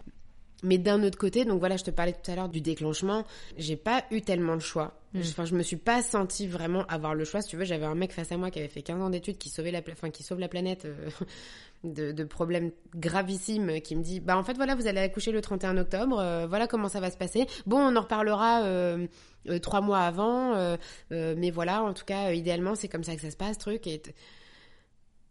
mais 0.63 0.79
d'un 0.79 1.03
autre 1.03 1.19
côté 1.19 1.45
donc 1.45 1.59
voilà 1.61 1.77
je 1.77 1.85
te 1.85 1.91
parlais 1.91 2.13
tout 2.13 2.31
à 2.31 2.35
l'heure 2.37 2.49
du 2.49 2.61
déclenchement 2.61 3.25
j'ai 3.57 3.77
pas 3.77 4.05
eu 4.11 4.23
tellement 4.23 4.55
le 4.55 4.61
choix 4.61 4.95
Mm. 5.15 5.21
Enfin, 5.21 5.45
je 5.45 5.55
me 5.55 5.63
suis 5.63 5.77
pas 5.77 6.03
sentie 6.03 6.47
vraiment 6.47 6.85
avoir 6.87 7.15
le 7.15 7.25
choix. 7.25 7.43
Si 7.43 7.51
tu 7.51 7.57
veux, 7.57 7.65
j'avais 7.65 7.85
un 7.85 7.95
mec 7.95 8.13
face 8.13 8.33
à 8.33 8.37
moi 8.37 8.51
qui 8.51 8.59
avait 8.59 8.69
fait 8.69 8.83
15 8.83 9.01
ans 9.03 9.11
d'études, 9.11 9.37
qui 9.39 9.51
sauvait 9.51 9.71
la, 9.71 9.81
enfin, 9.91 10.11
qui 10.11 10.23
sauve 10.23 10.41
la 10.41 10.49
planète 10.49 10.87
euh, 10.87 11.11
de, 11.85 12.13
de 12.13 12.25
problèmes 12.25 12.71
gravissimes, 12.97 13.81
qui 13.83 13.95
me 13.97 14.03
dit, 14.03 14.21
bah 14.21 14.37
en 14.39 14.43
fait 14.43 14.55
voilà, 14.55 14.75
vous 14.75 14.87
allez 14.87 15.01
accoucher 15.01 15.33
le 15.33 15.41
31 15.43 15.77
octobre, 15.77 16.19
euh, 16.19 16.47
voilà 16.47 16.67
comment 16.67 16.89
ça 16.89 17.01
va 17.01 17.11
se 17.11 17.17
passer. 17.19 17.47
Bon, 17.67 17.79
on 17.79 17.95
en 17.97 18.01
reparlera 18.01 18.63
euh, 18.65 19.07
euh, 19.49 19.59
trois 19.59 19.81
mois 19.81 20.01
avant, 20.01 20.55
euh, 20.55 20.77
euh, 21.13 21.35
mais 21.37 21.51
voilà, 21.51 21.83
en 21.83 21.93
tout 21.93 22.05
cas, 22.05 22.29
euh, 22.31 22.35
idéalement, 22.35 22.75
c'est 22.75 22.89
comme 22.89 23.05
ça 23.05 23.15
que 23.15 23.21
ça 23.21 23.31
se 23.31 23.37
passe, 23.37 23.59
truc. 23.59 23.87
Et 23.87 23.99
t- 23.99 24.15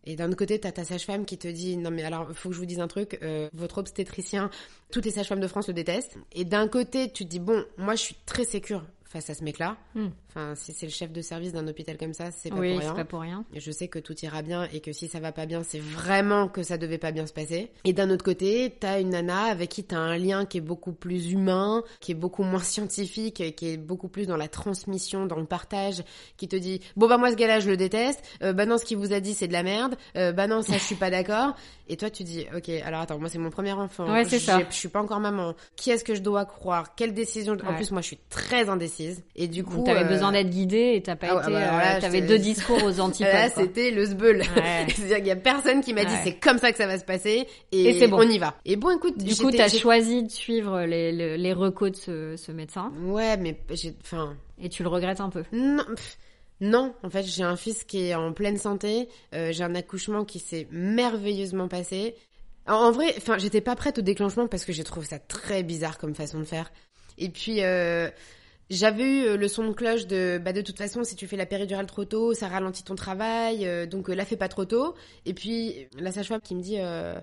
et 0.03 0.15
d'un 0.15 0.31
côté, 0.33 0.59
t'as 0.59 0.71
ta 0.71 0.83
sage-femme 0.83 1.25
qui 1.25 1.37
te 1.37 1.47
dit 1.47 1.77
non 1.77 1.91
mais 1.91 2.03
alors 2.03 2.31
faut 2.33 2.49
que 2.49 2.55
je 2.55 2.59
vous 2.59 2.65
dise 2.65 2.79
un 2.79 2.87
truc, 2.87 3.19
euh, 3.21 3.49
votre 3.53 3.77
obstétricien, 3.77 4.49
toutes 4.91 5.05
les 5.05 5.11
sages-femmes 5.11 5.39
de 5.39 5.47
France 5.47 5.67
le 5.67 5.73
détestent. 5.73 6.17
Et 6.31 6.45
d'un 6.45 6.67
côté, 6.67 7.11
tu 7.11 7.25
te 7.25 7.29
dis 7.29 7.39
bon, 7.39 7.63
moi 7.77 7.95
je 7.95 8.01
suis 8.01 8.15
très 8.25 8.43
sécure 8.43 8.83
face 9.11 9.29
à 9.29 9.33
ce 9.33 9.43
mec-là. 9.43 9.75
Hmm. 9.95 10.07
Enfin, 10.29 10.53
si 10.55 10.71
c'est 10.71 10.85
le 10.85 10.91
chef 10.91 11.11
de 11.11 11.21
service 11.21 11.51
d'un 11.51 11.67
hôpital 11.67 11.97
comme 11.97 12.13
ça, 12.13 12.31
c'est 12.31 12.49
pas 12.49 12.55
Oui, 12.55 12.71
pour 12.71 12.81
c'est 12.81 12.87
rien. 12.87 12.95
pas 12.95 13.03
pour 13.05 13.19
rien. 13.19 13.43
Je 13.53 13.71
sais 13.71 13.89
que 13.89 13.99
tout 13.99 14.15
ira 14.23 14.41
bien 14.41 14.69
et 14.71 14.79
que 14.79 14.93
si 14.93 15.09
ça 15.09 15.19
va 15.19 15.31
pas 15.33 15.45
bien, 15.45 15.63
c'est 15.63 15.79
vraiment 15.79 16.47
que 16.47 16.63
ça 16.63 16.77
devait 16.77 16.97
pas 16.97 17.11
bien 17.11 17.25
se 17.27 17.33
passer. 17.33 17.69
Et 17.83 17.91
d'un 17.91 18.09
autre 18.09 18.23
côté, 18.23 18.73
t'as 18.79 19.01
une 19.01 19.09
nana 19.09 19.43
avec 19.43 19.69
qui 19.69 19.83
t'as 19.83 19.97
un 19.97 20.17
lien 20.17 20.45
qui 20.45 20.59
est 20.59 20.61
beaucoup 20.61 20.93
plus 20.93 21.31
humain, 21.33 21.83
qui 21.99 22.13
est 22.13 22.15
beaucoup 22.15 22.43
moins 22.43 22.63
scientifique, 22.63 23.43
qui 23.55 23.67
est 23.67 23.77
beaucoup 23.77 24.07
plus 24.07 24.27
dans 24.27 24.37
la 24.37 24.47
transmission, 24.47 25.25
dans 25.25 25.35
le 25.39 25.45
partage, 25.45 26.03
qui 26.37 26.47
te 26.47 26.55
dit 26.55 26.79
bon 26.95 27.07
bah 27.07 27.17
moi 27.17 27.31
ce 27.31 27.35
gars-là 27.35 27.59
je 27.59 27.69
le 27.69 27.75
déteste, 27.75 28.21
euh, 28.43 28.53
bah 28.53 28.65
non 28.65 28.77
ce 28.77 28.85
qu'il 28.85 28.97
vous 28.97 29.11
a 29.11 29.19
dit 29.19 29.33
c'est 29.33 29.47
de 29.49 29.53
la 29.53 29.63
merde, 29.63 29.95
euh, 30.15 30.31
bah 30.31 30.47
non 30.47 30.61
ça 30.61 30.73
je 30.77 30.83
suis 30.83 30.95
pas 30.95 31.09
d'accord. 31.11 31.55
Et 31.89 31.97
toi 31.97 32.09
tu 32.09 32.23
dis 32.23 32.45
ok 32.55 32.69
alors 32.85 33.01
attends 33.01 33.19
moi 33.19 33.27
c'est 33.27 33.37
mon 33.39 33.49
premier 33.49 33.73
enfant, 33.73 34.09
Ouais, 34.09 34.23
c'est 34.23 34.39
ça. 34.39 34.61
je 34.69 34.75
suis 34.75 34.87
pas 34.87 35.01
encore 35.01 35.19
maman, 35.19 35.53
qui 35.75 35.91
est-ce 35.91 36.05
que 36.05 36.15
je 36.15 36.21
dois 36.21 36.45
croire, 36.45 36.95
quelle 36.95 37.13
décision, 37.13 37.53
en 37.61 37.69
Ouais. 37.71 37.75
plus 37.75 37.91
moi 37.91 37.99
je 38.01 38.07
suis 38.07 38.19
très 38.29 38.69
indécise 38.69 39.00
et 39.35 39.47
du 39.47 39.63
coup 39.63 39.83
t'avais 39.83 40.01
euh, 40.03 40.07
besoin 40.07 40.31
d'être 40.31 40.49
guidée 40.49 40.93
et 40.95 41.01
t'as 41.01 41.15
pas 41.15 41.27
ah 41.31 41.41
été. 41.43 41.51
bah 41.51 41.95
euh, 41.97 41.99
T'avais 42.01 42.21
deux 42.21 42.37
discours 42.51 42.83
aux 42.83 42.99
antipodes. 42.99 43.31
Là, 43.33 43.49
c'était 43.49 43.91
le. 43.91 44.03
Ouais. 44.05 44.87
C'est-à-dire 44.95 45.17
qu'il 45.17 45.27
y 45.27 45.31
a 45.31 45.35
personne 45.35 45.81
qui 45.81 45.93
m'a 45.93 46.05
dit 46.05 46.13
Ouais. 46.13 46.21
c'est 46.23 46.39
comme 46.39 46.57
ça 46.57 46.71
que 46.71 46.77
ça 46.77 46.87
va 46.87 46.97
se 46.99 47.05
passer 47.05 47.47
et, 47.71 47.81
Et 47.89 47.99
c'est 47.99 48.07
bon. 48.07 48.17
on 48.19 48.29
y 48.29 48.37
va. 48.39 48.55
Et 48.65 48.75
bon, 48.75 48.95
écoute, 48.95 49.17
Du 49.17 49.35
coup, 49.35 49.51
t'as 49.51 49.69
choisi 49.69 50.23
de 50.23 50.29
suivre 50.31 50.81
les, 50.81 51.11
les, 51.11 51.37
les 51.37 51.53
recos 51.53 51.91
de 51.91 51.95
ce, 51.95 52.35
ce 52.37 52.51
médecin 52.51 52.91
Ouais, 53.03 53.37
mais 53.37 53.57
j'ai, 53.71 53.95
enfin, 54.03 54.35
et 54.61 54.69
tu 54.69 54.83
le 54.83 54.89
regrettes 54.89 55.21
un 55.21 55.29
peu. 55.29 55.43
non. 55.51 55.83
pff, 55.95 56.17
Non, 56.59 56.93
en 57.03 57.09
fait, 57.09 57.23
j'ai 57.23 57.43
un 57.43 57.55
fils 57.55 57.83
qui 57.83 58.07
est 58.07 58.15
en 58.15 58.33
pleine 58.33 58.57
santé. 58.57 59.07
euh, 59.33 59.51
j'ai 59.51 59.63
un 59.63 59.73
accouchement 59.75 60.25
qui 60.25 60.39
s'est 60.39 60.67
merveilleusement 60.71 61.67
passé. 61.67 62.15
En, 62.67 62.73
en 62.75 62.91
vrai, 62.91 63.13
enfin, 63.17 63.37
j'étais 63.39 63.61
pas 63.61 63.75
prête 63.75 63.97
au 63.97 64.01
déclenchement 64.01 64.47
parce 64.47 64.65
que 64.65 64.71
j'ai 64.73 64.83
trouvé 64.83 65.05
ça 65.07 65.17
très 65.19 65.63
bizarre 65.63 65.97
comme 65.97 66.13
façon 66.13 66.39
de 66.39 66.43
faire. 66.45 66.71
Et 67.17 67.29
puis, 67.29 67.63
euh, 67.63 68.09
j'avais 68.71 69.03
eu 69.03 69.23
euh, 69.25 69.37
le 69.37 69.47
son 69.47 69.67
de 69.67 69.73
cloche 69.73 70.07
de, 70.07 70.39
bah, 70.43 70.53
de 70.53 70.61
toute 70.61 70.77
façon, 70.77 71.03
si 71.03 71.15
tu 71.15 71.27
fais 71.27 71.37
la 71.37 71.45
péridurale 71.45 71.85
trop 71.85 72.05
tôt, 72.05 72.33
ça 72.33 72.47
ralentit 72.47 72.83
ton 72.83 72.95
travail, 72.95 73.67
euh, 73.67 73.85
donc 73.85 74.09
euh, 74.09 74.13
la 74.15 74.25
fais 74.25 74.37
pas 74.37 74.47
trop 74.47 74.65
tôt. 74.65 74.95
Et 75.25 75.33
puis, 75.33 75.87
la 75.99 76.11
sage-femme 76.11 76.41
qui 76.41 76.55
me 76.55 76.61
dit, 76.61 76.77
euh, 76.79 77.13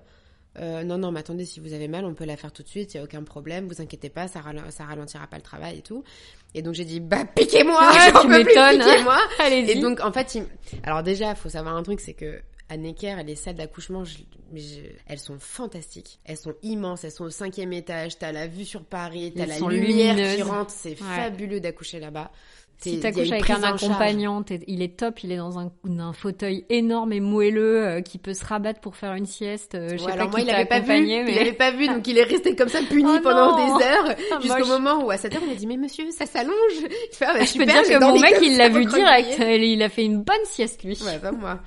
euh, 0.59 0.83
non, 0.83 0.97
non, 0.97 1.11
mais 1.11 1.19
attendez, 1.21 1.45
si 1.45 1.59
vous 1.59 1.73
avez 1.73 1.87
mal, 1.87 2.05
on 2.05 2.13
peut 2.13 2.25
la 2.25 2.37
faire 2.37 2.51
tout 2.51 2.63
de 2.63 2.67
suite, 2.67 2.93
il 2.93 2.97
y 2.97 2.99
a 2.99 3.03
aucun 3.03 3.23
problème, 3.23 3.67
vous 3.67 3.81
inquiétez 3.81 4.09
pas, 4.09 4.27
ça, 4.27 4.41
ça 4.69 4.85
ralentira 4.85 5.27
pas 5.27 5.37
le 5.37 5.41
travail 5.43 5.79
et 5.79 5.81
tout. 5.81 6.03
Et 6.55 6.61
donc 6.61 6.73
j'ai 6.73 6.85
dit, 6.85 6.99
bah 6.99 7.25
piquez-moi, 7.25 7.79
Ouais, 7.79 8.11
j'en 8.13 8.21
tu 8.21 8.27
peux 8.27 8.33
plus, 8.43 8.45
m'étonnes. 8.45 8.79
piquez-moi. 8.79 9.17
Allez-y. 9.39 9.71
Et 9.71 9.75
donc, 9.79 9.99
en 10.01 10.11
fait, 10.11 10.35
il... 10.35 10.45
alors 10.83 11.03
déjà, 11.03 11.35
faut 11.35 11.49
savoir 11.49 11.75
un 11.75 11.83
truc, 11.83 11.99
c'est 11.99 12.13
que 12.13 12.39
à 12.69 12.77
Necker, 12.77 13.17
les 13.25 13.35
salles 13.35 13.55
d'accouchement, 13.55 14.05
je- 14.05 14.19
mais 14.51 14.59
je- 14.59 14.81
elles 15.07 15.19
sont 15.19 15.39
fantastiques. 15.39 16.19
Elles 16.23 16.37
sont 16.37 16.53
immenses, 16.61 17.03
elles 17.03 17.11
sont 17.11 17.25
au 17.25 17.29
cinquième 17.31 17.73
étage, 17.73 18.17
t'as 18.17 18.31
la 18.31 18.47
vue 18.47 18.65
sur 18.65 18.83
Paris, 18.85 19.33
t'as 19.35 19.45
la 19.47 19.59
lumière 19.59 20.15
qui 20.35 20.41
rentre, 20.43 20.71
c'est 20.71 20.89
Ouais. 20.91 21.15
fabuleux 21.15 21.59
d'accoucher 21.59 21.99
là-bas. 21.99 22.31
Si 22.81 22.99
t'accouches 23.01 23.31
avec 23.31 23.49
un 23.49 23.61
accompagnant, 23.63 24.43
il 24.67 24.81
est 24.81 24.97
top, 24.97 25.21
il 25.23 25.33
est 25.33 25.37
dans 25.37 25.59
un, 25.59 25.69
un 25.99 26.13
fauteuil 26.13 26.65
énorme 26.69 27.11
et 27.11 27.19
moelleux 27.19 27.85
euh, 27.85 28.01
qui 28.01 28.17
peut 28.17 28.33
se 28.33 28.45
rabattre 28.45 28.79
pour 28.79 28.95
faire 28.95 29.13
une 29.15 29.25
sieste. 29.25 29.75
euh, 29.75 29.89
je 29.91 29.97
sais 29.97 30.03
Ouais, 30.05 30.07
pas 30.07 30.13
alors 30.13 30.29
moi, 30.29 30.39
il 30.39 30.49
avait 30.49 30.65
pas 30.65 30.79
vu, 30.79 30.87
mais 30.87 31.31
il 31.33 31.39
avait 31.39 31.51
pas 31.51 31.71
vu, 31.71 31.87
donc 31.87 32.07
il 32.07 32.17
est 32.17 32.23
resté 32.23 32.55
comme 32.55 32.69
ça 32.69 32.79
puni 32.89 33.11
Oh 33.17 33.19
pendant 33.21 33.57
non 33.57 33.77
des 33.77 33.83
heures, 33.85 34.15
Ah, 34.31 34.39
jusqu'au 34.41 34.65
moment 34.67 35.03
où 35.03 35.11
à 35.11 35.17
7 35.17 35.35
heures, 35.35 35.41
on 35.47 35.51
a 35.51 35.55
dit, 35.55 35.67
mais 35.67 35.75
monsieur, 35.75 36.09
ça 36.11 36.25
s'allonge. 36.25 36.53
Il 36.79 37.15
fait, 37.15 37.25
ah, 37.27 37.33
bah, 37.37 37.43
je 37.43 37.57
peux 37.57 37.65
dire 37.65 37.83
que 37.83 37.99
mon 37.99 38.17
mec 38.19 38.37
il 38.41 38.55
l'a 38.57 38.69
vu 38.69 38.85
direct, 38.85 39.37
il 39.39 39.83
a 39.83 39.89
fait 39.89 40.05
une 40.05 40.21
bonne 40.23 40.45
sieste 40.45 40.81
lui. 40.83 40.97
Ouais, 41.03 41.19
pas 41.19 41.31
moi. 41.31 41.59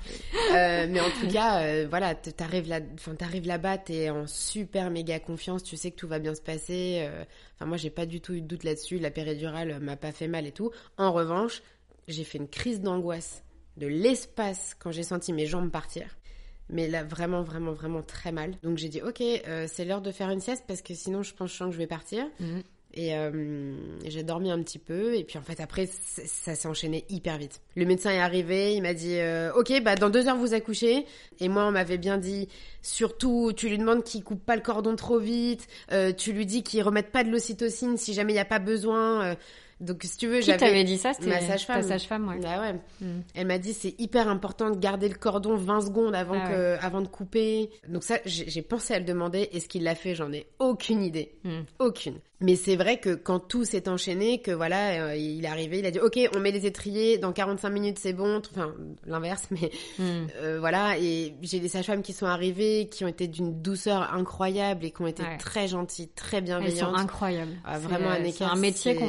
Euh, 0.55 0.87
mais 0.89 0.99
en 0.99 1.09
tout 1.21 1.27
cas, 1.31 1.85
voilà, 1.85 2.15
t'arrives 2.15 2.67
là, 2.69 2.79
enfin, 2.95 3.13
t'arrives 3.13 3.45
là-bas, 3.47 3.77
t'es 3.77 4.09
en 4.09 4.25
super 4.25 4.89
méga 4.89 5.19
confiance, 5.19 5.61
tu 5.63 5.77
sais 5.77 5.91
que 5.91 5.97
tout 5.97 6.07
va 6.07 6.17
bien 6.19 6.33
se 6.33 6.41
passer. 6.41 7.07
Enfin, 7.63 7.69
moi, 7.69 7.77
j'ai 7.77 7.89
pas 7.89 8.05
du 8.05 8.19
tout 8.19 8.33
eu 8.33 8.41
de 8.41 8.47
doute 8.47 8.65
là-dessus. 8.65 8.99
La 8.99 9.09
péridurale 9.09 9.71
euh, 9.71 9.79
m'a 9.79 9.95
pas 9.95 10.11
fait 10.11 10.27
mal 10.27 10.45
et 10.45 10.51
tout. 10.51 10.71
En 10.97 11.13
revanche, 11.13 11.61
j'ai 12.09 12.25
fait 12.25 12.37
une 12.37 12.49
crise 12.49 12.81
d'angoisse 12.81 13.41
de 13.77 13.87
l'espace 13.87 14.75
quand 14.77 14.91
j'ai 14.91 15.03
senti 15.03 15.31
mes 15.31 15.45
jambes 15.45 15.71
partir. 15.71 16.05
Mais 16.67 16.89
là, 16.89 17.05
vraiment, 17.05 17.41
vraiment, 17.41 17.71
vraiment 17.71 18.01
très 18.01 18.33
mal. 18.33 18.55
Donc 18.63 18.77
j'ai 18.77 18.89
dit, 18.89 19.01
ok, 19.01 19.21
euh, 19.21 19.65
c'est 19.71 19.85
l'heure 19.85 20.01
de 20.01 20.11
faire 20.11 20.29
une 20.29 20.41
sieste 20.41 20.65
parce 20.67 20.81
que 20.81 20.93
sinon 20.93 21.23
je 21.23 21.33
pense 21.33 21.57
que 21.57 21.71
je 21.71 21.77
vais 21.77 21.87
partir. 21.87 22.25
Mhm. 22.39 22.63
Et 22.95 23.15
euh, 23.15 23.75
j'ai 24.05 24.23
dormi 24.23 24.51
un 24.51 24.61
petit 24.61 24.79
peu. 24.79 25.15
Et 25.15 25.23
puis 25.23 25.37
en 25.37 25.41
fait, 25.41 25.59
après, 25.59 25.87
ça 25.87 26.55
s'est 26.55 26.67
enchaîné 26.67 27.05
hyper 27.09 27.37
vite. 27.37 27.61
Le 27.75 27.85
médecin 27.85 28.11
est 28.11 28.19
arrivé, 28.19 28.75
il 28.75 28.81
m'a 28.81 28.93
dit 28.93 29.17
euh, 29.17 29.51
Ok, 29.53 29.73
bah 29.83 29.95
dans 29.95 30.09
deux 30.09 30.27
heures 30.27 30.37
vous 30.37 30.53
accouchez. 30.53 31.05
Et 31.39 31.49
moi, 31.49 31.65
on 31.65 31.71
m'avait 31.71 31.97
bien 31.97 32.17
dit 32.17 32.47
Surtout, 32.81 33.51
tu 33.55 33.69
lui 33.69 33.77
demandes 33.77 34.03
qu'il 34.03 34.23
coupe 34.23 34.45
pas 34.45 34.55
le 34.55 34.61
cordon 34.61 34.95
trop 34.95 35.17
vite. 35.19 35.67
euh, 35.91 36.11
tu 36.13 36.33
lui 36.33 36.45
dis 36.45 36.63
qu'il 36.63 36.83
remette 36.83 37.11
pas 37.11 37.23
de 37.23 37.31
l'ocytocine 37.31 37.97
si 37.97 38.13
jamais 38.13 38.33
il 38.33 38.37
y 38.37 38.39
a 38.39 38.45
pas 38.45 38.59
besoin. 38.59 39.35
Euh. 39.81 39.85
donc 39.85 40.03
si 40.03 40.17
tu 40.17 40.27
veux, 40.27 40.39
Qui 40.39 40.47
j'avais. 40.47 40.57
t'avait 40.59 40.83
dit 40.83 40.97
ça 40.97 41.13
C'était 41.13 41.29
ma 41.29 41.39
sage-femme. 41.41 41.81
Sage-femme, 41.83 42.27
ouais. 42.27 42.39
Bah 42.39 42.59
ouais. 42.61 42.73
Mm. 43.01 43.21
Elle 43.35 43.47
m'a 43.47 43.57
dit 43.57 43.73
c'est 43.73 43.95
hyper 43.99 44.27
important 44.27 44.69
de 44.69 44.77
garder 44.77 45.07
le 45.09 45.15
cordon 45.15 45.55
20 45.55 45.81
secondes 45.81 46.15
avant 46.15 46.39
Ah 46.43 46.49
que 46.49 46.77
avant 46.85 47.01
de 47.01 47.07
couper. 47.07 47.69
Donc 47.87 48.03
ça 48.03 48.19
j'ai 48.25 48.61
pensé 48.61 48.93
à 48.93 48.99
le 48.99 49.05
demander 49.05 49.49
et 49.51 49.59
ce 49.59 49.67
qu'il 49.67 49.83
l'a 49.83 49.95
fait, 49.95 50.15
j'en 50.15 50.31
ai 50.31 50.47
aucune 50.59 51.03
idée. 51.03 51.35
Mm. 51.43 51.61
Aucune. 51.79 52.19
Mais 52.41 52.55
c'est 52.57 52.75
vrai 52.75 52.99
que 52.99 53.15
quand 53.15 53.39
tout 53.39 53.63
s'est 53.63 53.87
enchaîné 53.87 54.41
que 54.41 54.51
voilà, 54.51 55.01
euh, 55.05 55.15
il 55.15 55.45
est 55.45 55.47
arrivé, 55.47 55.79
il 55.79 55.85
a 55.85 55.91
dit 55.91 55.99
OK, 55.99 56.19
on 56.35 56.39
met 56.41 56.51
les 56.51 56.65
étriers 56.65 57.17
dans 57.17 57.31
45 57.31 57.69
minutes, 57.69 57.99
c'est 57.99 58.11
bon, 58.11 58.41
enfin 58.51 58.73
l'inverse 59.05 59.47
mais 59.51 59.71
Mm. 59.99 60.27
euh, 60.41 60.59
voilà 60.59 60.97
et 60.99 61.35
j'ai 61.41 61.59
des 61.59 61.67
sages-femmes 61.69 62.01
qui 62.01 62.11
sont 62.13 62.25
arrivées 62.25 62.89
qui 62.89 63.05
ont 63.05 63.07
été 63.07 63.27
d'une 63.27 63.61
douceur 63.61 64.13
incroyable 64.13 64.83
et 64.85 64.91
qui 64.91 65.01
ont 65.01 65.07
été 65.07 65.23
Ouais. 65.23 65.37
très 65.37 65.67
gentilles, 65.69 66.09
très 66.09 66.37
Elles 66.37 66.43
sont 66.47 66.59
bienveillantes. 66.59 66.97
incroyables. 66.99 67.51
Ah, 67.63 67.79
vraiment, 67.79 68.09
euh, 68.09 68.15
Anne 68.15 68.31
C'est 68.33 68.43
un 68.43 68.55
métier 68.55 68.93
c'est- 68.93 68.99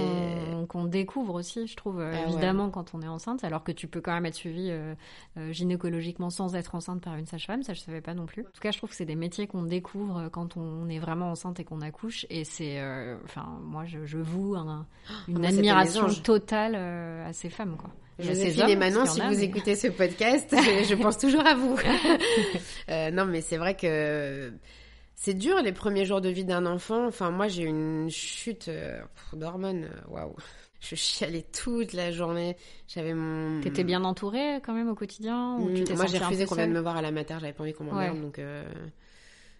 qu'on 0.69 0.85
découvre 0.85 1.35
aussi, 1.35 1.67
je 1.67 1.77
trouve, 1.77 2.01
euh, 2.01 2.13
Ah 2.15 2.21
ouais. 2.27 2.33
évidemment, 2.33 2.71
quand 2.71 2.95
on 2.95 3.03
est 3.03 3.09
enceinte, 3.09 3.45
alors 3.45 3.63
que 3.65 3.73
tu 3.73 3.87
peux 3.87 4.01
quand 4.01 4.13
même 4.15 4.27
être 4.27 4.35
suivie 4.35 4.69
euh, 4.71 4.95
euh, 5.39 5.53
gynécologiquement 5.53 6.31
sans 6.31 6.55
être 6.55 6.75
enceinte 6.75 7.03
par 7.03 7.17
une 7.17 7.27
sage-femme, 7.27 7.63
ça 7.63 7.75
je 7.75 7.81
savais 7.81 8.01
pas 8.01 8.15
non 8.15 8.27
plus. 8.27 8.43
En 8.43 8.51
tout 8.55 8.61
cas, 8.61 8.71
je 8.71 8.79
trouve 8.79 8.91
que 8.91 8.97
c'est 8.97 9.05
des 9.05 9.17
métiers 9.17 9.47
qu'on 9.47 9.63
découvre 9.65 10.29
quand 10.31 10.57
on 10.57 10.89
est 10.89 10.99
vraiment 10.99 11.31
enceinte 11.31 11.61
et 11.61 11.65
qu'on 11.65 11.81
accouche, 11.81 12.27
et 12.31 12.45
c'est, 12.45 12.81
enfin, 13.25 13.47
moi 13.63 13.85
je, 13.85 14.05
je 14.07 14.19
voue 14.19 14.55
un- 14.57 14.87
une 15.29 15.35
c'était 15.37 15.41
mes 15.41 15.47
admiration 15.49 16.07
totale 16.23 16.75
à 16.75 17.33
ces 17.33 17.51
femmes, 17.51 17.77
quoi. 17.77 17.91
Joséphine 18.21 18.69
et 18.69 18.77
Manon, 18.77 19.07
si 19.07 19.21
a, 19.21 19.29
vous 19.29 19.37
mais- 19.37 19.43
écoutez 19.43 19.75
ce 19.75 19.89
podcast, 20.03 20.55
je, 20.57 20.85
je 20.85 20.95
pense 20.95 21.19
toujours 21.19 21.45
à 21.47 21.55
vous. 21.55 21.77
Euh, 22.91 23.11
non, 23.11 23.25
mais 23.25 23.41
c'est 23.41 23.57
vrai 23.57 23.75
que 23.77 24.53
c'est 25.17 25.35
dur 25.35 25.61
les 25.63 25.73
premiers 25.73 26.05
jours 26.05 26.21
de 26.21 26.29
vie 26.29 26.45
d'un 26.45 26.67
enfant. 26.67 27.07
Enfin, 27.07 27.31
moi, 27.31 27.49
j'ai 27.49 27.63
eu 27.65 27.67
une 27.69 28.11
chute 28.11 28.69
euh, 28.69 29.01
d'hormones. 29.33 29.85
euh, 29.85 30.11
Waouh. 30.13 30.35
Je 30.81 30.97
chialais 30.97 31.43
toute 31.51 31.95
la 31.95 32.11
journée. 32.13 32.57
J'avais 32.89 33.15
mon. 33.15 33.61
T'étais 33.63 33.85
bien 33.85 34.05
entourée 34.05 34.61
quand 34.63 34.75
même 34.75 34.91
au 34.91 34.95
quotidien 34.95 35.57
ou 35.59 35.71
tu 35.73 35.81
Mm, 35.81 35.85
t'es 35.85 35.95
Moi, 35.95 36.07
j'ai 36.07 36.19
refusé 36.19 36.45
qu'on 36.45 36.57
vienne 36.57 36.73
me 36.73 36.81
voir 36.81 36.97
à 36.97 37.03
la 37.03 37.11
mater. 37.11 37.35
J'avais 37.41 37.55
pas 37.55 37.63
envie 37.63 37.73
qu'on 37.73 37.85
m'emmerde, 37.85 38.17
Ouais. 38.17 38.21
donc. 38.23 38.39
euh, 38.39 38.65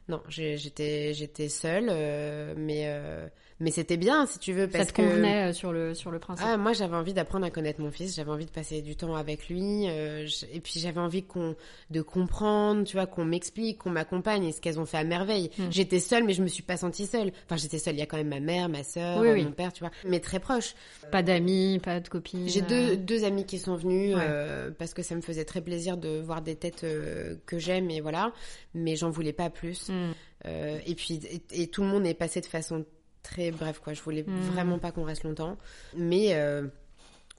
Non, 0.09 0.23
j'étais 0.29 1.15
j'étais 1.15 1.49
seule, 1.49 1.89
euh, 1.91 2.53
mais 2.59 2.83
euh, 2.89 3.27
mais 3.61 3.71
c'était 3.71 3.97
bien 3.97 4.27
si 4.27 4.39
tu 4.39 4.53
veux 4.53 4.67
parce 4.69 4.87
Ça 4.87 4.93
te 4.93 4.97
que 4.97 5.03
convenait 5.03 5.51
euh, 5.51 5.53
sur 5.53 5.73
le 5.73 5.95
sur 5.95 6.11
le 6.11 6.19
principe. 6.19 6.45
ah, 6.49 6.57
moi, 6.57 6.73
j'avais 6.73 6.97
envie 6.97 7.15
d'apprendre 7.15 7.47
à 7.47 7.51
connaître 7.51 7.81
mon 7.81 7.91
fils. 7.91 8.15
J'avais 8.17 8.31
envie 8.31 8.47
de 8.47 8.51
passer 8.51 8.83
du 8.83 8.97
temps 8.97 9.15
avec 9.15 9.49
lui. 9.49 9.89
euh, 9.89 10.27
je- 10.27 10.47
et 10.53 10.61
puis, 10.61 10.81
j'avais 10.81 11.01
envie 11.01 11.23
qu'on, 11.23 11.55
de 11.91 12.03
comprendre, 12.03 12.85
tu 12.85 12.97
vois, 12.97 13.07
qu'on 13.07 13.25
m'explique, 13.25 13.79
qu'on 13.79 13.91
m'accompagne. 13.91 14.45
Et 14.45 14.53
ce 14.53 14.61
qu'elles 14.61 14.81
ont 14.81 14.87
fait 14.87 14.97
à 14.99 15.05
merveille. 15.05 15.51
Mm. 15.59 15.63
J'étais 15.71 16.01
seule, 16.01 16.25
mais 16.25 16.33
je 16.33 16.43
me 16.43 16.49
suis 16.49 16.63
pas 16.63 16.77
sentie 16.77 17.07
seule. 17.07 17.33
Enfin, 17.47 17.57
j'étais 17.57 17.79
seule. 17.79 17.95
Il 17.95 17.99
y 18.01 18.03
a 18.03 18.07
quand 18.07 18.17
même 18.17 18.29
ma 18.29 18.41
mère, 18.41 18.69
ma 18.69 18.83
sœur, 18.83 19.21
Oui, 19.21 19.29
oui. 19.33 19.45
mon 19.45 19.53
père, 19.53 19.73
tu 19.73 19.81
vois. 19.81 19.91
Mais 20.05 20.21
très 20.21 20.41
proche. 20.41 20.75
Pas 21.13 21.23
d'amis, 21.23 21.79
pas 21.83 22.01
de 22.01 22.09
copines. 22.09 22.49
J'ai 22.49 22.63
deux, 22.63 22.93
euh, 22.93 22.97
deux 22.97 23.25
amis 23.25 23.47
qui 23.47 23.59
sont 23.59 23.77
venus 23.77 24.15
Ouais. 24.17 24.23
euh, 24.25 24.71
parce 24.79 24.95
que 24.95 25.03
ça 25.03 25.15
me 25.15 25.21
faisait 25.21 25.45
très 25.45 25.61
plaisir 25.61 25.97
de 25.97 26.21
voir 26.21 26.43
des 26.43 26.57
têtes 26.57 26.85
euh, 26.85 27.37
que 27.47 27.59
j'aime 27.59 27.91
et 27.91 28.01
voilà. 28.01 28.33
Mais 28.75 28.97
j'en 28.97 29.11
voulais 29.11 29.33
pas 29.33 29.51
plus. 29.51 29.89
hmm. 29.89 30.13
Euh, 30.47 30.79
et 30.87 30.95
puis, 30.95 31.21
et, 31.31 31.63
et 31.63 31.67
tout 31.69 31.81
le 31.83 31.89
monde 31.89 32.05
est 32.07 32.13
passé 32.15 32.41
de 32.43 32.47
façon 32.47 32.85
très 33.25 33.51
bref, 33.51 33.81
quoi. 33.83 33.93
Je 33.95 34.01
voulais 34.03 34.23
Mm. 34.23 34.41
vraiment 34.53 34.79
pas 34.79 34.93
qu'on 34.93 35.03
reste 35.03 35.25
longtemps. 35.25 35.57
Mais 35.97 36.35
euh, 36.35 36.69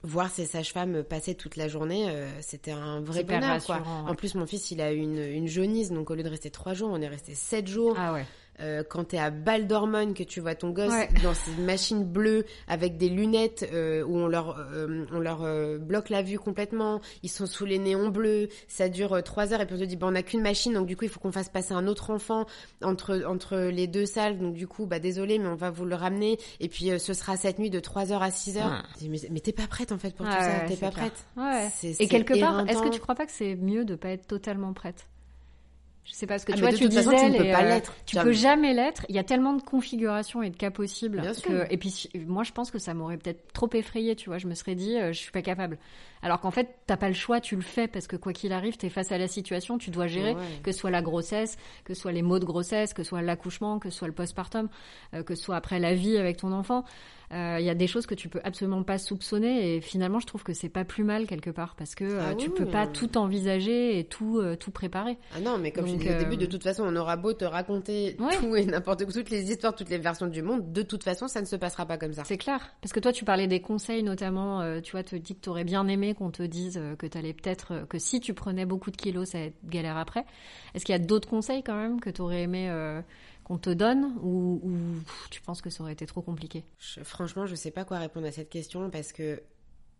voir 0.02 0.30
ces 0.30 0.44
sages-femmes 0.44 1.02
passer 1.02 1.34
toute 1.34 1.56
la 1.56 1.68
journée, 1.68 2.08
euh, 2.10 2.28
c'était 2.42 2.72
un 2.72 3.00
vrai 3.00 3.24
bonheur, 3.24 3.64
quoi. 3.64 3.76
ouais. 3.78 4.10
En 4.10 4.14
plus, 4.14 4.34
mon 4.34 4.44
fils, 4.46 4.70
il 4.70 4.80
a 4.82 4.92
eu 4.92 4.98
une, 4.98 5.18
une 5.18 5.48
jaunisse, 5.48 5.90
donc 5.90 6.10
au 6.10 6.14
lieu 6.14 6.22
de 6.22 6.28
rester 6.28 6.50
trois 6.50 6.74
jours, 6.74 6.90
on 6.92 7.00
est 7.00 7.08
resté 7.08 7.34
sept 7.34 7.66
jours. 7.66 7.94
Ah 7.98 8.12
ouais. 8.12 8.26
Euh, 8.60 8.82
quand 8.88 9.04
t'es 9.04 9.18
à 9.18 9.30
balle 9.30 9.66
d'hormones, 9.66 10.14
que 10.14 10.22
tu 10.22 10.40
vois 10.40 10.54
ton 10.54 10.70
gosse 10.70 10.90
Ouais. 10.92 11.08
dans 11.22 11.34
ces 11.34 11.50
machines 11.60 12.04
bleues 12.04 12.44
avec 12.68 12.96
des 12.96 13.08
lunettes 13.10 13.68
euh, 13.72 14.02
où 14.04 14.16
on 14.16 14.26
leur, 14.28 14.58
euh, 14.72 15.04
on 15.12 15.18
leur 15.20 15.42
euh, 15.42 15.76
bloque 15.78 16.08
la 16.08 16.22
vue 16.22 16.38
complètement, 16.38 17.00
ils 17.22 17.28
sont 17.28 17.44
sous 17.46 17.66
les 17.66 17.78
néons 17.78 18.08
bleus, 18.08 18.48
ça 18.66 18.88
dure 18.88 19.12
euh, 19.12 19.20
trois 19.20 19.52
heures 19.52 19.60
et 19.60 19.66
puis 19.66 19.76
on 19.76 19.78
te 19.78 19.84
dit 19.84 19.96
bah 19.96 20.06
on 20.10 20.14
a 20.14 20.22
qu'une 20.22 20.40
machine 20.40 20.72
donc 20.72 20.86
du 20.86 20.96
coup 20.96 21.04
il 21.04 21.10
faut 21.10 21.20
qu'on 21.20 21.32
fasse 21.32 21.50
passer 21.50 21.74
un 21.74 21.86
autre 21.86 22.08
enfant 22.10 22.46
entre 22.82 23.24
entre 23.26 23.56
les 23.58 23.86
deux 23.86 24.06
salles 24.06 24.38
donc 24.38 24.54
du 24.54 24.66
coup 24.66 24.86
bah 24.86 24.98
désolé 25.00 25.38
mais 25.38 25.48
on 25.48 25.54
va 25.54 25.70
vous 25.70 25.84
le 25.84 25.94
ramener 25.94 26.38
et 26.60 26.68
puis 26.68 26.90
euh, 26.90 26.98
ce 26.98 27.12
sera 27.12 27.36
cette 27.36 27.58
nuit 27.58 27.68
de 27.70 27.78
3 27.80 28.10
heures 28.12 28.22
à 28.22 28.30
6 28.30 28.56
heures. 28.56 28.84
Ouais. 29.02 29.08
Mais, 29.08 29.18
mais 29.30 29.40
t'es 29.40 29.52
pas 29.52 29.66
prête 29.66 29.92
en 29.92 29.98
fait 29.98 30.14
pour 30.14 30.24
Ouais, 30.24 30.32
tout 30.32 30.42
ça, 30.42 30.60
t'es 30.66 30.76
pas 30.76 30.90
clair. 30.90 31.10
prête. 31.10 31.26
Ouais. 31.36 31.68
C'est- 31.74 32.00
Et 32.00 32.08
quelque 32.08 32.38
part, 32.40 32.66
est-ce 32.68 32.80
que 32.82 32.88
tu 32.88 33.00
crois 33.00 33.14
pas 33.14 33.26
que 33.26 33.32
c'est 33.32 33.54
mieux 33.54 33.84
de 33.84 33.96
pas 33.96 34.08
être 34.08 34.26
totalement 34.26 34.72
prête? 34.72 35.06
Je 36.08 36.12
sais 36.12 36.26
pas, 36.26 36.34
parce 36.34 36.44
que 36.44 36.52
Ah, 36.52 36.54
tu 36.54 36.60
vois, 36.62 36.70
de 36.70 36.76
tu 36.76 36.84
toute 36.84 36.92
façon, 36.94 37.10
disais, 37.10 37.26
tu 37.26 37.32
ne 37.32 37.38
peux 37.38 37.44
euh, 37.58 37.62
l'être. 37.68 37.94
Tu 38.06 38.14
Jamais. 38.14 38.30
peux 38.30 38.36
jamais 38.36 38.74
l'être. 38.74 39.04
Il 39.08 39.16
y 39.16 39.18
a 39.18 39.24
tellement 39.24 39.54
de 39.54 39.60
configurations 39.62 40.40
et 40.40 40.50
de 40.50 40.56
cas 40.56 40.70
possibles. 40.70 41.20
Bien 41.20 41.32
que- 41.32 41.36
sûr. 41.40 41.64
Et 41.68 41.76
puis, 41.76 42.08
moi, 42.26 42.44
je 42.44 42.52
pense 42.52 42.70
que 42.70 42.78
ça 42.78 42.94
m'aurait 42.94 43.16
peut-être 43.16 43.52
trop 43.52 43.68
effrayé, 43.74 44.14
tu 44.14 44.28
vois. 44.28 44.38
Je 44.38 44.46
me 44.46 44.54
serais 44.54 44.76
dit, 44.76 44.96
euh, 44.96 45.12
je 45.12 45.18
suis 45.18 45.32
pas 45.32 45.42
capable. 45.42 45.78
Alors 46.26 46.40
qu'en 46.40 46.50
fait, 46.50 46.74
t'as 46.88 46.96
pas 46.96 47.06
le 47.06 47.14
choix, 47.14 47.40
tu 47.40 47.54
le 47.54 47.62
fais 47.62 47.86
parce 47.86 48.08
que 48.08 48.16
quoi 48.16 48.32
qu'il 48.32 48.52
arrive, 48.52 48.76
t'es 48.76 48.88
face 48.88 49.12
à 49.12 49.18
la 49.18 49.28
situation, 49.28 49.78
tu 49.78 49.90
dois 49.90 50.08
gérer. 50.08 50.34
Ouais. 50.34 50.42
que 50.64 50.72
ce 50.72 50.78
soit 50.80 50.90
la 50.90 51.00
grossesse, 51.02 51.56
que 51.84 51.94
ce 51.94 52.00
soit 52.00 52.10
les 52.10 52.22
maux 52.22 52.40
de 52.40 52.44
grossesse, 52.44 52.92
que 52.94 53.04
ce 53.04 53.10
soit 53.10 53.22
l'accouchement, 53.22 53.78
que 53.78 53.90
ce 53.90 53.98
soit 53.98 54.08
le 54.08 54.14
postpartum, 54.14 54.68
euh, 55.14 55.22
que 55.22 55.36
ce 55.36 55.44
soit 55.44 55.54
après 55.54 55.78
la 55.78 55.94
vie 55.94 56.16
avec 56.16 56.38
ton 56.38 56.50
enfant. 56.50 56.84
Euh, 57.32 57.56
Il 57.60 57.64
y 57.66 57.70
a 57.70 57.74
des 57.74 57.86
choses 57.88 58.06
que 58.06 58.14
tu 58.14 58.28
peux 58.28 58.40
absolument 58.44 58.82
pas 58.84 58.98
soupçonner 58.98 59.74
et 59.76 59.80
finalement 59.80 60.20
je 60.20 60.26
trouve 60.26 60.42
que 60.44 60.52
c'est 60.52 60.68
pas 60.68 60.84
plus 60.84 61.02
mal 61.02 61.26
quelque 61.26 61.50
part 61.50 61.74
parce 61.76 61.94
que 61.96 62.04
euh, 62.04 62.20
Ah 62.30 62.34
tu 62.36 62.48
oui, 62.50 62.54
peux 62.56 62.66
pas 62.66 62.84
euh. 62.86 62.92
tout 62.92 63.18
envisager 63.18 63.98
et 63.98 64.04
tout 64.04 64.38
euh, 64.38 64.54
tout 64.56 64.70
préparer. 64.70 65.18
Ah 65.34 65.40
non, 65.40 65.58
mais 65.58 65.72
comme 65.72 65.86
je 65.88 65.94
disais 65.94 66.10
au 66.10 66.12
euh, 66.12 66.18
début, 66.20 66.36
de 66.36 66.46
toute 66.46 66.62
façon, 66.62 66.84
on 66.86 66.94
aura 66.96 67.16
beau 67.16 67.32
te 67.32 67.44
raconter 67.44 68.16
Ouais. 68.20 68.36
tout 68.38 68.54
et 68.54 68.64
n'importe 68.64 69.04
quoi, 69.04 69.12
toutes 69.12 69.30
les 69.30 69.50
histoires, 69.50 69.74
toutes 69.74 69.90
les 69.90 69.98
versions 69.98 70.26
du 70.28 70.42
monde, 70.42 70.72
de 70.72 70.82
toute 70.82 71.02
façon, 71.02 71.26
ça 71.26 71.40
ne 71.40 71.46
se 71.46 71.56
passera 71.56 71.84
pas 71.84 71.98
comme 71.98 72.12
ça. 72.12 72.22
C'est 72.24 72.38
clair 72.38 72.60
parce 72.80 72.92
que 72.92 73.00
toi 73.00 73.12
tu 73.12 73.24
parlais 73.24 73.48
des 73.48 73.60
conseils 73.60 74.02
notamment 74.04 74.60
euh, 74.60 74.80
tu 74.80 74.92
vois 74.92 75.02
te 75.02 75.16
dis 75.16 75.34
que 75.34 75.40
tu 75.40 75.48
aurais 75.48 75.64
bien 75.64 75.86
aimé 75.88 76.14
qu'on 76.16 76.30
te 76.32 76.42
dise 76.42 76.76
euh, 76.78 76.96
que 76.96 77.06
tu 77.06 77.16
allais 77.16 77.32
peut-être 77.32 77.72
euh, 77.72 77.86
que 77.86 77.98
si 78.00 78.18
tu 78.20 78.34
prenais 78.34 78.66
beaucoup 78.66 78.90
de 78.90 78.96
kilos 78.96 79.28
ça 79.30 79.38
allait 79.38 79.46
être 79.48 79.68
galère 79.68 79.96
après. 79.96 80.24
Est-ce 80.74 80.84
qu'il 80.84 80.92
y 80.92 80.96
a 80.96 80.98
d'autres 80.98 81.28
conseils 81.28 81.62
quand 81.62 81.76
même 81.76 82.00
que 82.00 82.10
tu 82.10 82.20
aurais 82.22 82.42
aimé 82.42 82.68
euh, 82.68 83.00
qu'on 83.44 83.58
te 83.58 83.70
donne 83.70 84.16
ou, 84.22 84.60
ou 84.64 84.76
pff, 85.04 85.28
tu 85.30 85.40
penses 85.42 85.62
que 85.62 85.70
ça 85.70 85.82
aurait 85.84 85.92
été 85.92 86.06
trop 86.06 86.22
compliqué? 86.22 86.64
Je- 86.78 87.02
franchement, 87.04 87.46
je 87.46 87.54
sais 87.54 87.70
pas 87.70 87.84
quoi 87.84 87.98
répondre 87.98 88.26
à 88.26 88.32
cette 88.32 88.48
question 88.50 88.90
parce 88.90 89.12
que 89.12 89.40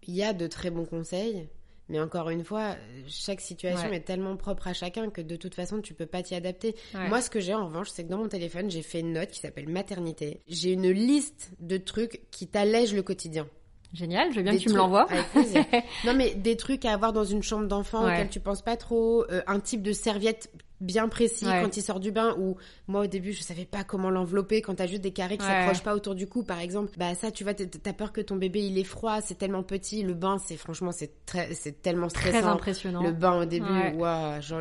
il 0.08 0.14
y 0.14 0.22
a 0.22 0.32
de 0.32 0.46
très 0.46 0.70
bons 0.70 0.84
conseils, 0.84 1.48
mais 1.88 2.00
encore 2.00 2.30
une 2.30 2.44
fois, 2.44 2.74
chaque 3.08 3.40
situation 3.40 3.88
Ouais. 3.90 3.96
est 3.96 4.00
tellement 4.00 4.36
propre 4.36 4.66
à 4.68 4.72
chacun 4.72 5.08
que 5.10 5.20
de 5.20 5.36
toute 5.36 5.54
façon, 5.54 5.80
tu 5.80 5.94
peux 5.94 6.06
pas 6.06 6.22
t'y 6.22 6.34
adapter. 6.34 6.74
Ouais. 6.94 7.08
Moi, 7.08 7.20
ce 7.22 7.30
que 7.30 7.38
j'ai 7.40 7.54
en 7.54 7.66
revanche, 7.66 7.90
c'est 7.90 8.04
que 8.04 8.08
dans 8.08 8.18
mon 8.18 8.28
téléphone, 8.28 8.70
j'ai 8.70 8.82
fait 8.82 9.00
une 9.00 9.12
note 9.12 9.30
qui 9.30 9.40
s'appelle 9.40 9.68
maternité. 9.68 10.40
J'ai 10.48 10.72
une 10.72 10.90
liste 10.90 11.52
de 11.60 11.76
trucs 11.76 12.22
qui 12.30 12.46
t'allègent 12.48 12.94
le 12.94 13.02
quotidien. 13.02 13.48
Génial, 13.96 14.30
je 14.30 14.36
veux 14.36 14.42
bien 14.42 14.52
Des 14.52 14.58
que 14.58 14.64
tu 14.64 14.68
me 14.70 14.76
l'envoies. 14.76 15.06
non, 16.04 16.12
mais 16.14 16.34
des 16.34 16.56
trucs 16.56 16.84
à 16.84 16.92
avoir 16.92 17.12
dans 17.14 17.24
une 17.24 17.42
chambre 17.42 17.66
d'enfant 17.66 18.04
Ouais. 18.04 18.12
auxquels 18.12 18.28
tu 18.28 18.40
penses 18.40 18.60
pas 18.62 18.76
trop, 18.76 19.24
euh, 19.30 19.40
un 19.46 19.58
type 19.58 19.80
de 19.82 19.92
serviette 19.92 20.50
bien 20.80 21.08
précis 21.08 21.46
Ouais. 21.46 21.62
quand 21.62 21.76
il 21.76 21.82
sort 21.82 22.00
du 22.00 22.12
bain 22.12 22.34
ou 22.38 22.56
moi 22.86 23.02
au 23.02 23.06
début 23.06 23.32
je 23.32 23.42
savais 23.42 23.64
pas 23.64 23.82
comment 23.84 24.10
l'envelopper 24.10 24.60
quand 24.62 24.74
t'as 24.74 24.86
juste 24.86 25.00
des 25.02 25.10
carrés 25.12 25.38
qui 25.38 25.44
Ouais. 25.46 25.50
s'accrochent 25.50 25.82
pas 25.82 25.94
autour 25.94 26.14
du 26.14 26.26
cou 26.26 26.42
par 26.42 26.60
exemple 26.60 26.90
bah 26.98 27.14
ça 27.14 27.30
tu 27.30 27.44
vois 27.44 27.54
t'as- 27.54 27.92
peur 27.92 28.12
que 28.12 28.20
ton 28.20 28.36
bébé 28.36 28.60
il 28.66 28.78
est 28.78 28.84
froid 28.84 29.20
c'est 29.22 29.36
tellement 29.38 29.62
petit 29.62 30.02
le 30.02 30.12
bain 30.14 30.36
c'est 30.38 30.56
franchement 30.56 30.92
c'est 30.92 31.10
très 31.24 31.54
c'est 31.54 31.80
tellement 31.82 32.08
Très 32.08 32.28
stressant 32.30 32.48
impressionnant. 32.52 33.02
le 33.02 33.12
bain 33.12 33.40
au 33.42 33.44
début 33.46 33.66
Ouais. 33.66 33.94
ouah, 33.94 34.40
genre, 34.40 34.60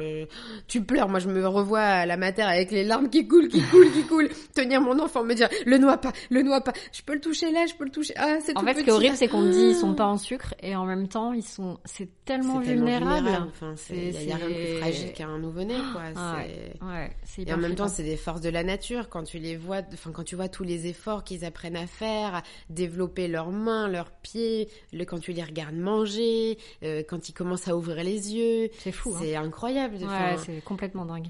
tu 0.67 0.81
pleures 0.83 1.09
moi 1.09 1.19
je 1.19 1.27
me 1.29 1.45
revois 1.47 1.79
à 1.81 2.05
la 2.05 2.17
mater 2.17 2.41
avec 2.43 2.71
les 2.71 2.83
larmes 2.83 3.09
qui 3.09 3.27
coulent 3.27 3.47
qui 3.49 3.61
coulent 3.61 3.91
qui 3.91 4.03
coulent 4.03 4.29
tenir 4.55 4.79
mon 4.81 4.97
enfant 4.99 5.23
me 5.23 5.33
dire 5.33 5.49
le 5.65 5.77
noie 5.77 5.97
pas 5.97 6.13
le 6.29 6.41
noie 6.43 6.61
pas 6.61 6.73
je 6.93 7.01
peux 7.01 7.13
le 7.13 7.21
toucher 7.21 7.51
là 7.51 7.65
je 7.67 7.73
peux 7.75 7.83
le 7.85 7.91
toucher 7.91 8.13
ah 8.17 8.37
c'est 8.43 8.55
En 8.55 8.61
tout 8.61 8.65
fait, 8.67 8.75
ce 8.75 8.83
qui 8.83 8.89
est 8.89 8.93
horrible, 8.93 9.15
c'est 9.17 9.27
qu'on 9.27 9.49
dit 9.49 9.69
ils 9.71 9.75
sont 9.75 9.91
Ah. 9.91 9.95
pas 9.95 10.05
en 10.05 10.17
sucre 10.17 10.53
et 10.61 10.75
en 10.75 10.85
même 10.85 11.07
temps, 11.07 11.33
ils 11.33 11.43
sont, 11.43 11.77
c'est 11.85 12.07
tellement 12.25 12.59
vulnérable. 12.59 13.29
Enfin, 13.49 13.73
il 13.89 14.11
y 14.23 14.31
a, 14.31 14.35
rien 14.35 14.47
de 14.49 14.53
plus 14.53 14.77
fragile 14.79 15.13
qu'un 15.13 15.37
nouveau-né, 15.39 15.75
quoi. 15.93 16.04
Ah 16.15 16.37
c'est- 16.45 16.83
Ouais, 16.83 17.11
c'est 17.23 17.47
Et 17.47 17.53
en 17.53 17.57
même 17.57 17.75
temps, 17.75 17.87
c'est 17.87 18.03
des 18.03 18.17
forces 18.17 18.41
de 18.41 18.49
la 18.49 18.63
nature. 18.63 19.09
Quand 19.09 19.23
tu 19.23 19.39
les 19.39 19.55
vois, 19.57 19.81
enfin, 19.93 20.11
quand 20.11 20.23
tu 20.23 20.35
vois 20.35 20.49
tous 20.49 20.63
les 20.63 20.87
efforts 20.87 21.23
qu'ils 21.23 21.45
apprennent 21.45 21.75
à 21.75 21.87
faire, 21.87 22.35
à 22.35 22.43
développer 22.69 23.27
leurs 23.27 23.51
mains, 23.51 23.87
leurs 23.87 24.11
pieds, 24.11 24.69
le, 24.93 25.05
quand 25.05 25.19
tu 25.19 25.31
les 25.33 25.43
regardes 25.43 25.75
manger, 25.75 26.57
euh, 26.83 27.03
quand 27.07 27.29
ils 27.29 27.33
commencent 27.33 27.67
à 27.67 27.75
ouvrir 27.75 28.03
les 28.03 28.33
yeux, 28.35 28.69
c'est 28.79 28.91
fou. 28.91 29.11
hein. 29.15 29.19
c'est 29.21 29.35
incroyable. 29.35 29.95
Ouais, 29.97 30.03
Enfin, 30.05 30.37
c'est 30.45 30.63
complètement 30.63 31.05
dingue. 31.05 31.27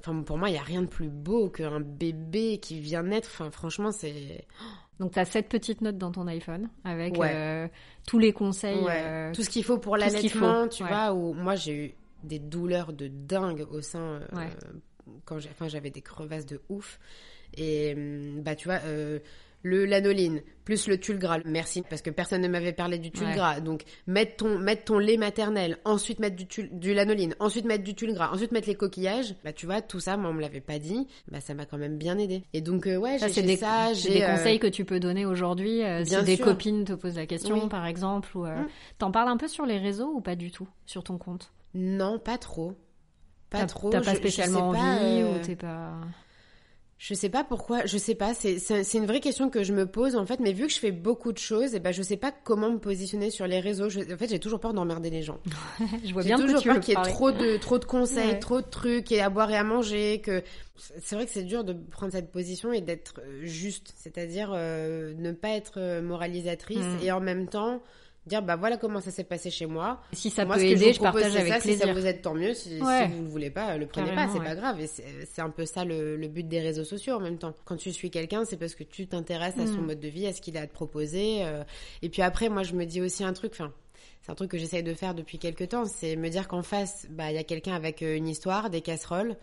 enfin, 0.00 0.22
pour 0.22 0.38
moi, 0.38 0.50
il 0.50 0.54
y 0.54 0.58
a 0.58 0.62
rien 0.62 0.82
de 0.82 0.86
plus 0.88 1.08
beau 1.08 1.48
qu'un 1.48 1.80
bébé 1.80 2.58
qui 2.58 2.78
vient 2.80 3.02
naître. 3.02 3.28
Enfin, 3.32 3.50
franchement, 3.50 3.90
c'est 3.92 4.44
Donc 5.00 5.10
tu 5.12 5.18
as 5.18 5.24
cette 5.24 5.48
petite 5.48 5.80
note 5.80 5.98
dans 5.98 6.12
ton 6.12 6.28
iPhone 6.28 6.68
avec 6.84 7.18
Ouais. 7.18 7.32
euh, 7.34 7.68
tous 8.06 8.20
les 8.20 8.32
conseils. 8.32 8.78
Ouais. 8.78 9.02
euh, 9.04 9.32
Tout 9.34 9.42
ce 9.42 9.50
qu'il 9.50 9.64
faut 9.64 9.78
pour 9.78 9.96
l'allaitement, 9.96 10.68
tu 10.68 10.84
ouais. 10.84 10.88
vois, 10.88 11.12
où 11.12 11.32
moi 11.34 11.56
j'ai 11.56 11.72
eu 11.86 11.94
des 12.24 12.38
douleurs 12.38 12.92
de 12.92 13.08
dingue 13.08 13.66
au 13.70 13.80
sein 13.80 14.20
euh, 14.32 14.36
Ouais. 14.36 14.48
quand 15.24 15.68
j'avais 15.68 15.90
des 15.90 16.02
crevasses 16.02 16.46
de 16.46 16.60
ouf 16.68 16.98
et 17.56 17.94
hum, 17.94 18.42
bah 18.42 18.54
tu 18.56 18.68
vois 18.68 18.80
euh, 18.86 19.18
le 19.66 19.86
lanoline 19.86 20.42
plus 20.66 20.88
le 20.88 20.98
tulgras, 21.00 21.38
merci 21.46 21.82
parce 21.88 22.02
que 22.02 22.10
personne 22.10 22.42
ne 22.42 22.48
m'avait 22.48 22.74
parlé 22.74 22.98
du 22.98 23.10
tulgras. 23.10 23.60
Donc 23.60 23.84
mettre 24.06 24.36
ton 24.36 24.58
mettre 24.58 24.84
ton 24.84 24.98
lait 24.98 25.16
maternel, 25.16 25.78
ensuite 25.86 26.18
mettre 26.18 26.36
du 26.36 26.46
tul- 26.46 26.68
du 26.72 26.92
lanoline, 26.92 27.34
ensuite 27.38 27.64
mettre 27.64 27.82
du 27.84 27.94
tulgras, 27.94 28.30
ensuite 28.30 28.52
mettre 28.52 28.68
les 28.68 28.74
coquillages. 28.74 29.34
Bah 29.42 29.54
tu 29.54 29.64
vois 29.64 29.80
tout 29.80 30.00
ça, 30.00 30.18
moi 30.18 30.28
on 30.30 30.34
me 30.34 30.42
l'avait 30.42 30.60
pas 30.60 30.78
dit. 30.78 31.06
Bah 31.30 31.40
ça 31.40 31.54
m'a 31.54 31.64
quand 31.64 31.78
même 31.78 31.96
bien 31.96 32.18
aidé. 32.18 32.42
Et 32.52 32.60
donc 32.60 32.86
euh, 32.86 32.96
ouais, 32.98 33.18
Ça, 33.18 33.28
j'ai 33.28 33.34
c'est 33.34 33.40
fait 33.40 33.46
des, 33.46 33.56
ça, 33.56 33.88
c'est 33.94 34.00
j'ai 34.08 34.14
des 34.18 34.22
euh, 34.22 34.32
conseils 34.36 34.58
que 34.58 34.66
tu 34.66 34.84
peux 34.84 35.00
donner 35.00 35.24
aujourd'hui 35.24 35.82
euh, 35.82 36.04
si 36.04 36.22
des 36.24 36.36
copines 36.38 36.84
te 36.84 36.92
posent 36.92 37.16
la 37.16 37.26
question, 37.26 37.62
Oui. 37.62 37.68
par 37.70 37.86
exemple. 37.86 38.36
Ou, 38.36 38.44
Mm. 38.46 38.66
T'en 38.98 39.10
parles 39.12 39.28
un 39.30 39.38
peu 39.38 39.48
sur 39.48 39.64
les 39.64 39.78
réseaux 39.78 40.12
ou 40.14 40.20
pas 40.20 40.36
du 40.36 40.50
tout 40.50 40.68
sur 40.84 41.02
ton 41.04 41.16
compte? 41.16 41.52
Non, 41.74 42.18
pas 42.18 42.38
trop. 42.38 42.72
Pas 43.50 43.60
T'as- 43.60 43.66
trop. 43.66 43.90
T'as 43.90 44.00
Je- 44.00 44.04
pas 44.04 44.12
je 44.12 44.16
spécialement 44.18 44.72
pas, 44.72 44.78
envie 44.78 45.22
euh, 45.22 45.34
ou 45.36 45.38
t'es 45.44 45.56
pas. 45.56 45.92
Je 46.96 47.12
sais 47.12 47.28
pas 47.28 47.44
pourquoi, 47.44 47.84
je 47.84 47.98
sais 47.98 48.14
pas, 48.14 48.32
c'est 48.34 48.58
c'est 48.58 48.82
c'est 48.84 48.96
une 48.98 49.04
vraie 49.06 49.20
question 49.20 49.50
que 49.50 49.62
je 49.64 49.72
me 49.74 49.84
pose 49.84 50.14
en 50.16 50.24
fait, 50.24 50.38
mais 50.40 50.52
vu 50.52 50.66
que 50.68 50.72
je 50.72 50.78
fais 50.78 50.92
beaucoup 50.92 51.32
de 51.32 51.38
choses, 51.38 51.74
et 51.74 51.80
ben 51.80 51.92
je 51.92 52.02
sais 52.02 52.16
pas 52.16 52.32
comment 52.32 52.70
me 52.70 52.78
positionner 52.78 53.30
sur 53.30 53.46
les 53.46 53.58
réseaux. 53.60 53.90
Je- 53.90 54.14
en 54.14 54.16
fait, 54.16 54.28
j'ai 54.30 54.38
toujours 54.38 54.60
peur 54.60 54.72
d'emmerder 54.72 55.10
les 55.10 55.20
gens. 55.22 55.38
Je 56.04 56.12
vois 56.12 56.22
J'ai 56.22 56.28
bien 56.28 56.38
toujours 56.38 56.60
tu 56.60 56.68
peur 56.68 56.80
qu'il 56.80 56.90
y 56.90 56.92
ait 56.92 56.94
parler. 56.94 57.10
trop 57.12 57.30
de 57.32 57.56
trop 57.58 57.78
de 57.78 57.84
conseils, 57.84 58.28
Ouais. 58.30 58.38
trop 58.38 58.60
de 58.62 58.66
trucs 58.66 59.10
et 59.12 59.20
à 59.20 59.28
boire 59.28 59.50
et 59.50 59.56
à 59.56 59.64
manger. 59.64 60.20
Que 60.22 60.42
c'est 60.76 61.16
vrai 61.16 61.26
que 61.26 61.32
c'est 61.32 61.42
dur 61.42 61.64
de 61.64 61.72
prendre 61.74 62.12
cette 62.12 62.30
position 62.30 62.72
et 62.72 62.80
d'être 62.80 63.20
euh, 63.20 63.40
juste, 63.44 63.92
c'est-à-dire 63.96 64.52
euh, 64.54 65.12
ne 65.18 65.32
pas 65.32 65.50
être 65.50 65.74
euh, 65.78 66.00
moralisatrice 66.00 66.78
Mm. 66.78 66.98
et 67.02 67.12
en 67.12 67.20
même 67.20 67.48
temps 67.48 67.82
dire 68.26 68.42
bah 68.42 68.56
voilà 68.56 68.76
comment 68.78 69.00
ça 69.00 69.10
s'est 69.10 69.24
passé 69.24 69.50
chez 69.50 69.66
moi. 69.66 70.00
Si 70.12 70.30
ça 70.30 70.44
Moi, 70.44 70.56
peut 70.56 70.62
aider, 70.64 70.92
je, 70.92 70.96
je, 70.96 71.00
partage 71.00 71.36
avec 71.36 71.52
ça. 71.52 71.60
Si 71.60 71.68
plaisir. 71.68 71.86
ça 71.86 71.92
vous 71.92 72.06
aide, 72.06 72.22
tant 72.22 72.34
mieux. 72.34 72.54
Si, 72.54 72.80
Ouais. 72.80 73.04
si 73.06 73.12
vous 73.12 73.18
ne 73.18 73.24
le 73.24 73.28
voulez 73.30 73.50
pas, 73.50 73.76
le 73.76 73.86
prenez 73.86 74.06
Carrément, 74.08 74.26
pas, 74.26 74.32
c'est 74.32 74.38
ouais. 74.40 74.44
pas 74.46 74.54
grave. 74.54 74.80
Et 74.80 74.86
c'est 74.86 75.42
un 75.42 75.50
peu 75.50 75.66
ça 75.66 75.84
le, 75.84 76.16
le 76.16 76.28
but 76.28 76.46
des 76.48 76.60
réseaux 76.60 76.84
sociaux 76.84 77.14
en 77.16 77.20
même 77.20 77.38
temps. 77.38 77.52
Quand 77.64 77.76
tu 77.76 77.92
suis 77.92 78.10
quelqu'un, 78.10 78.44
c'est 78.44 78.56
parce 78.56 78.74
que 78.74 78.84
tu 78.84 79.06
t'intéresses 79.06 79.58
à 79.58 79.66
son 79.66 79.80
Mm. 79.82 79.86
mode 79.86 80.00
de 80.00 80.08
vie, 80.08 80.26
à 80.26 80.32
ce 80.32 80.40
qu'il 80.40 80.56
a 80.56 80.62
à 80.62 80.66
te 80.66 80.72
proposer. 80.72 81.44
euh. 81.44 81.64
Et 82.02 82.08
puis 82.08 82.22
après, 82.22 82.48
moi, 82.48 82.62
je 82.62 82.72
me 82.74 82.84
dis 82.86 83.00
aussi 83.00 83.24
un 83.24 83.32
truc. 83.32 83.52
Enfin, 83.54 83.72
c'est 84.22 84.32
un 84.32 84.34
truc 84.34 84.50
que 84.50 84.56
j'essaye 84.58 84.82
de 84.82 84.94
faire 84.94 85.14
depuis 85.14 85.38
quelques 85.38 85.68
temps, 85.68 85.84
c'est 85.84 86.16
me 86.16 86.30
dire 86.30 86.48
qu'en 86.48 86.62
face, 86.62 87.06
bah, 87.10 87.30
il 87.30 87.34
y 87.34 87.38
a 87.38 87.44
quelqu'un 87.44 87.74
avec 87.74 88.02
euh, 88.02 88.16
une 88.16 88.26
histoire, 88.28 88.70
des 88.70 88.80
casseroles. 88.80 89.36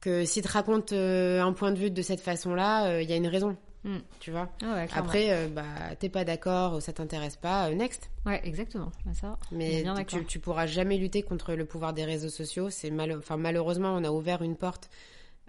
Que 0.00 0.24
s'il 0.24 0.42
te 0.42 0.48
raconte 0.48 0.92
euh, 0.94 1.42
un 1.42 1.52
point 1.52 1.72
de 1.72 1.78
vue 1.78 1.90
de 1.90 2.00
cette 2.00 2.22
façon-là, 2.22 2.86
euh, 2.86 3.02
il 3.02 3.10
y 3.10 3.12
a 3.12 3.16
une 3.16 3.26
raison. 3.26 3.54
Mm. 3.84 3.96
Tu 4.20 4.30
vois. 4.30 4.50
Ah 4.62 4.74
ouais. 4.74 4.88
Après, 4.94 5.30
euh, 5.32 5.48
bah, 5.48 5.64
t'es 5.98 6.08
pas 6.10 6.24
d'accord, 6.24 6.82
ça 6.82 6.92
t'intéresse 6.92 7.36
pas, 7.36 7.70
euh, 7.70 7.74
next. 7.74 8.10
Ouais, 8.26 8.40
exactement. 8.44 8.92
Bah, 9.06 9.12
ça, 9.14 9.38
Mais 9.52 9.84
tu, 10.06 10.24
tu 10.26 10.38
pourras 10.38 10.66
jamais 10.66 10.98
lutter 10.98 11.22
contre 11.22 11.54
le 11.54 11.64
pouvoir 11.64 11.92
des 11.94 12.04
réseaux 12.04 12.28
sociaux. 12.28 12.68
C'est 12.70 12.90
mal, 12.90 13.16
enfin 13.16 13.36
malheureusement, 13.38 13.94
on 13.94 14.04
a 14.04 14.10
ouvert 14.10 14.42
une 14.42 14.56
porte 14.56 14.90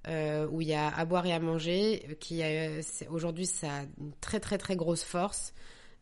euh, 0.07 0.47
où 0.49 0.61
il 0.61 0.67
y 0.69 0.73
a 0.73 0.87
à 0.87 1.05
boire 1.05 1.25
et 1.25 1.33
à 1.33 1.39
manger. 1.39 2.05
euh, 2.09 2.13
Qui 2.15 2.41
a- 2.41 2.81
c'est- 2.81 3.07
aujourd'hui, 3.09 3.45
ça 3.45 3.67
a 3.67 3.81
une 3.99 4.13
très 4.21 4.39
très 4.39 4.57
très 4.57 4.75
grosse 4.75 5.03
force. 5.03 5.53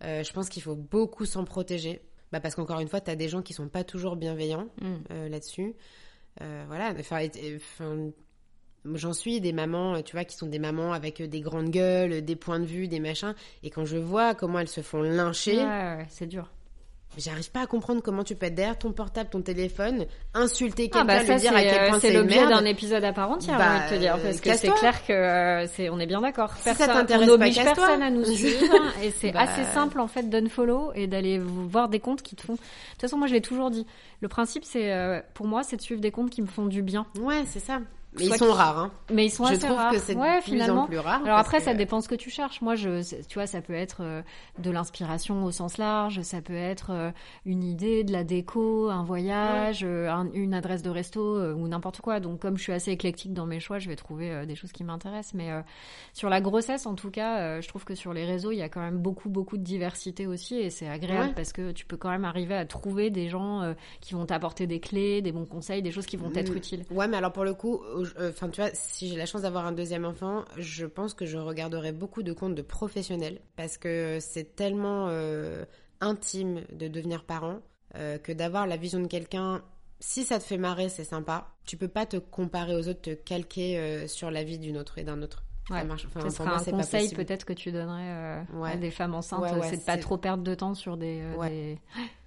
Euh, 0.03 0.23
je 0.23 0.31
pense 0.31 0.47
qu'il 0.49 0.61
faut 0.63 0.75
beaucoup 0.75 1.25
s'en 1.25 1.43
protéger. 1.45 2.01
Bah, 2.31 2.39
parce 2.39 2.53
qu'encore 2.53 2.79
une 2.79 2.87
fois, 2.87 3.01
tu 3.01 3.09
as 3.09 3.15
des 3.15 3.27
gens 3.27 3.41
qui 3.41 3.53
sont 3.53 3.67
pas 3.69 3.83
toujours 3.83 4.15
bienveillants 4.15 4.67
Mm. 4.81 4.95
euh, 5.11 5.29
là-dessus. 5.29 5.73
Euh, 6.41 6.63
voilà. 6.67 6.93
Enfin, 6.99 7.17
et- 7.21 7.31
et- 7.35 7.55
enfin, 7.55 8.11
J'en 8.93 9.13
suis 9.13 9.41
des 9.41 9.51
mamans, 9.51 9.95
euh, 9.95 10.01
tu 10.01 10.15
vois, 10.15 10.23
qui 10.25 10.35
sont 10.37 10.47
des 10.47 10.59
mamans 10.59 10.93
avec 10.93 11.19
euh, 11.21 11.27
des 11.27 11.41
grandes 11.41 11.69
gueules, 11.69 12.23
des 12.23 12.35
points 12.35 12.59
de 12.59 12.65
vue, 12.65 12.87
des 12.87 12.99
machins. 12.99 13.35
Et 13.63 13.69
quand 13.69 13.85
je 13.85 13.97
vois 13.97 14.35
comment 14.35 14.59
elles 14.59 14.67
se 14.69 14.81
font 14.81 15.01
lyncher, 15.01 15.57
Ouais, 15.57 15.63
ouais, 15.63 15.95
ouais, 15.97 16.05
c'est 16.09 16.27
dur. 16.27 16.49
J'arrive 17.17 17.49
pas 17.51 17.61
à 17.61 17.65
comprendre 17.65 18.01
comment 18.03 18.23
tu 18.23 18.35
peux 18.35 18.45
être 18.45 18.53
derrière 18.55 18.77
ton 18.77 18.91
portable, 18.93 19.31
ton 19.31 19.41
téléphone, 19.41 20.05
insulter 20.35 20.89
Ah 20.93 20.99
quelqu'un, 20.99 21.05
bah 21.05 21.25
ça 21.25 21.33
lui 21.33 21.41
dire 21.41 21.51
c'est 21.51 21.57
à 21.57 21.63
quel 21.63 21.83
euh, 21.83 21.89
point 21.89 21.99
c'est 21.99 22.13
l'objet 22.13 22.47
d'un 22.47 22.63
épisode 22.65 23.03
à 23.03 23.11
part 23.11 23.31
entière, 23.31 23.57
Bah, 23.57 23.65
j'ai 23.65 23.71
envie 23.79 23.89
de 23.89 23.95
te 23.95 23.99
dire, 23.99 24.17
parce 24.23 24.41
que 24.41 24.53
c'est 24.53 24.69
clair 24.69 25.05
que 25.07 25.11
euh, 25.13 25.67
c'est 25.67 25.89
on 25.89 25.99
est 25.99 26.05
bien 26.05 26.21
d'accord. 26.21 26.53
Si 26.57 26.61
ça 26.61 26.75
Personne- 26.75 26.95
t'intéresse 27.07 27.29
pas, 27.55 27.63
personne 27.73 28.03
à 28.03 28.11
nous 28.11 28.23
suivre 28.31 28.75
et 29.03 29.09
c'est 29.09 29.31
Bah. 29.31 29.41
assez 29.41 29.63
simple 29.73 29.99
en 29.99 30.07
fait 30.07 30.29
d'unfollow 30.29 30.91
et 30.93 31.07
d'aller 31.07 31.39
voir 31.39 31.89
des 31.89 31.99
comptes 31.99 32.21
qui 32.21 32.35
te 32.35 32.43
font. 32.43 32.53
De 32.53 32.59
toute 32.59 33.01
façon, 33.01 33.17
moi 33.17 33.25
je 33.27 33.33
l'ai 33.33 33.41
toujours 33.41 33.71
dit. 33.71 33.87
Le 34.21 34.27
principe 34.27 34.63
c'est 34.63 34.93
euh, 34.93 35.19
pour 35.33 35.47
moi 35.47 35.63
c'est 35.63 35.77
de 35.77 35.81
suivre 35.81 35.99
des 36.01 36.11
comptes 36.11 36.29
qui 36.29 36.43
me 36.43 36.47
font 36.47 36.67
du 36.67 36.83
bien. 36.83 37.07
Ouais, 37.19 37.41
c'est 37.47 37.59
ça. 37.59 37.81
Mais 38.17 38.26
ils 38.26 38.36
sont 38.38 38.52
rares, 38.52 38.80
hein. 38.80 38.91
Mais 39.13 39.26
ils 39.26 39.30
sont 39.30 39.45
Je 39.45 39.52
assez 39.54 39.60
trouve 39.67 39.78
rares. 39.78 39.91
que 39.91 40.00
c'est 40.00 40.15
ouais, 40.15 40.41
plus 40.41 40.52
finalement. 40.54 40.84
en 40.84 40.88
plus 40.88 40.98
rare. 40.98 41.22
Alors 41.24 41.38
après, 41.38 41.58
que- 41.60 41.63
ça 41.63 41.76
dépend 41.76 42.02
ce 42.02 42.10
que 42.10 42.15
tu 42.15 42.32
cherches. 42.32 42.60
Moi, 42.62 42.74
je, 42.76 43.04
tu 43.28 43.36
vois, 43.36 43.45
ça 43.45 43.62
peut 43.62 43.74
être 43.74 43.98
euh, 44.02 44.22
de 44.58 44.72
l'inspiration 44.72 45.45
au 45.45 45.52
sens 45.52 45.78
large, 45.78 46.22
ça 46.24 46.41
peut 46.41 46.56
être 46.56 46.89
euh, 46.91 47.12
une 47.45 47.63
idée, 47.63 48.04
de 48.04 48.12
la 48.12 48.24
déco, 48.24 48.89
un 48.89 49.04
voyage, 49.04 49.82
euh, 49.84 50.10
un- 50.10 50.28
une 50.34 50.56
adresse 50.56 50.82
de 50.82 50.89
resto 50.89 51.54
ou 51.54 51.67
n'importe 51.67 52.02
quoi. 52.02 52.19
Donc, 52.19 52.39
comme 52.39 52.58
je 52.58 52.63
suis 52.63 52.74
assez 52.74 52.91
éclectique 52.91 53.34
dans 53.34 53.45
mes 53.45 53.60
choix, 53.60 53.78
je 53.78 53.88
vais 53.89 53.95
trouver 53.95 54.45
des 54.48 54.56
choses 54.56 54.72
qui 54.72 54.84
m'intéressent. 54.84 55.36
Mais 55.36 55.52
euh, 55.52 55.62
sur 56.13 56.30
la 56.30 56.41
grossesse, 56.41 56.88
en 56.88 56.95
tout 56.95 57.12
cas, 57.12 57.38
euh, 57.39 57.62
je 57.62 57.67
trouve 57.67 57.86
que 57.86 57.93
sur 57.95 58.13
les 58.13 58.26
réseaux, 58.26 58.52
il 58.52 58.58
y 58.58 58.63
a 58.63 58.69
quand 58.69 58.82
même 58.82 58.98
beaucoup, 58.98 59.30
beaucoup 59.30 59.58
de 59.58 59.63
diversité 59.63 60.26
aussi, 60.26 60.56
et 60.56 60.72
c'est 60.72 60.88
agréable 60.89 61.28
Ouais. 61.30 61.34
parce 61.36 61.54
que 61.54 61.72
tu 61.72 61.86
peux 61.86 61.98
quand 61.98 62.10
même 62.10 62.26
arriver 62.26 62.56
à 62.56 62.65
trouver 62.65 63.10
des 63.12 63.30
gens 63.30 63.62
euh, 63.62 63.74
qui 64.02 64.15
vont 64.15 64.26
t'apporter 64.26 64.65
des 64.67 64.80
clés, 64.80 65.22
des 65.22 65.32
bons 65.32 65.45
conseils, 65.45 65.82
des 65.84 65.91
choses 65.91 66.06
qui 66.08 66.17
vont 66.17 66.30
t'être 66.32 66.54
Mm. 66.54 66.58
utiles. 66.58 66.86
Ouais, 66.91 67.08
mais 67.08 67.17
alors 67.17 67.34
pour 67.34 67.43
le 67.43 67.54
coup, 67.54 67.82
enfin 68.19 68.49
tu 68.49 68.62
vois, 68.62 68.69
si 68.73 69.07
j'ai 69.09 69.15
la 69.15 69.25
chance 69.25 69.41
d'avoir 69.43 69.65
un 69.65 69.71
deuxième 69.71 70.05
enfant, 70.05 70.45
je 70.57 70.85
pense 70.85 71.13
que 71.13 71.25
je 71.25 71.38
regarderai 71.38 71.91
beaucoup 71.91 72.23
de 72.23 72.33
comptes 72.33 72.55
de 72.55 72.62
professionnels 72.62 73.39
parce 73.55 73.77
que 73.77 74.17
c'est 74.19 74.55
tellement 74.55 75.07
euh, 75.09 75.65
intime 76.01 76.62
de 76.71 76.88
devenir 76.88 77.23
parent 77.23 77.59
euh, 77.95 78.17
que 78.17 78.31
d'avoir 78.31 78.67
la 78.67 78.77
vision 78.77 78.99
de 78.99 79.07
quelqu'un. 79.07 79.62
Si 79.99 80.23
ça 80.23 80.39
te 80.39 80.43
fait 80.43 80.57
marrer, 80.57 80.88
c'est 80.89 81.03
sympa. 81.03 81.49
Tu 81.65 81.75
peux 81.75 81.88
pas 81.89 82.05
te 82.05 82.17
comparer 82.17 82.75
aux 82.75 82.88
autres, 82.88 83.01
te 83.01 83.13
calquer 83.13 83.77
euh, 83.77 84.07
sur 84.07 84.31
la 84.31 84.43
vie 84.43 84.57
d'une 84.59 84.77
autre 84.77 84.97
et 84.97 85.03
d'un 85.03 85.21
autre. 85.21 85.43
Ça 85.67 85.83
marche. 85.83 86.07
Enfin, 86.07 86.27
Ce 86.29 86.41
moi, 86.41 86.55
un 86.55 86.63
conseil 86.63 87.13
peut-être 87.13 87.45
que 87.45 87.53
tu 87.53 87.71
donnerais 87.71 88.01
euh, 88.07 88.41
Ouais. 88.55 88.71
à 88.71 88.75
des 88.77 88.89
femmes 88.89 89.13
enceintes, 89.13 89.41
Ouais, 89.41 89.69
c'est 89.69 89.77
de 89.77 89.81
pas 89.83 89.97
trop 89.97 90.17
perdre 90.17 90.43
de 90.43 90.55
temps 90.55 90.73
sur 90.73 90.93
euh, 90.93 90.97
des- 90.97 91.77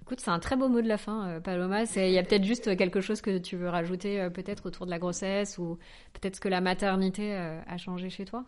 Écoute, 0.03 0.19
c'est 0.19 0.29
un 0.31 0.39
très 0.39 0.55
beau 0.57 0.67
mot 0.67 0.81
de 0.81 0.87
la 0.87 0.97
fin, 0.97 1.27
euh, 1.29 1.39
Paloma. 1.39 1.83
Il 1.95 2.11
y 2.11 2.17
a 2.17 2.23
peut-être 2.23 2.43
juste 2.43 2.75
quelque 2.75 2.99
chose 3.01 3.21
que 3.21 3.37
tu 3.37 3.55
veux 3.55 3.69
rajouter, 3.69 4.19
euh, 4.21 4.29
peut-être 4.29 4.65
autour 4.67 4.85
de 4.85 4.91
la 4.91 4.99
grossesse 4.99 5.57
ou 5.57 5.77
peut-être 6.13 6.35
ce 6.35 6.41
que 6.41 6.49
la 6.49 6.59
maternité 6.61 7.35
euh, 7.35 7.61
a 7.67 7.77
changé 7.77 8.09
chez 8.09 8.25
toi? 8.25 8.43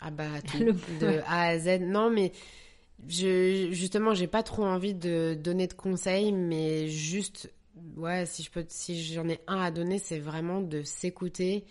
Ah 0.00 0.10
bah 0.10 0.40
tout, 0.46 0.64
Le- 0.64 0.74
de 0.88 1.20
A 1.26 1.48
à 1.48 1.58
Z. 1.58 1.80
Non 1.80 2.10
mais 2.10 2.32
je 3.08 3.68
justement 3.72 4.14
j'ai 4.14 4.26
pas 4.26 4.42
trop 4.42 4.64
envie 4.64 4.94
de 4.94 5.34
donner 5.34 5.66
de 5.66 5.74
conseils, 5.74 6.32
mais 6.32 6.88
juste 6.88 7.52
ouais 7.96 8.26
si 8.26 8.42
je 8.42 8.50
peux 8.50 8.64
si 8.68 9.02
j'en 9.12 9.28
ai 9.28 9.40
un 9.46 9.60
à 9.60 9.70
donner, 9.70 9.98
c'est 9.98 10.18
vraiment 10.18 10.60
de 10.60 10.82
s'écouter 10.82 11.64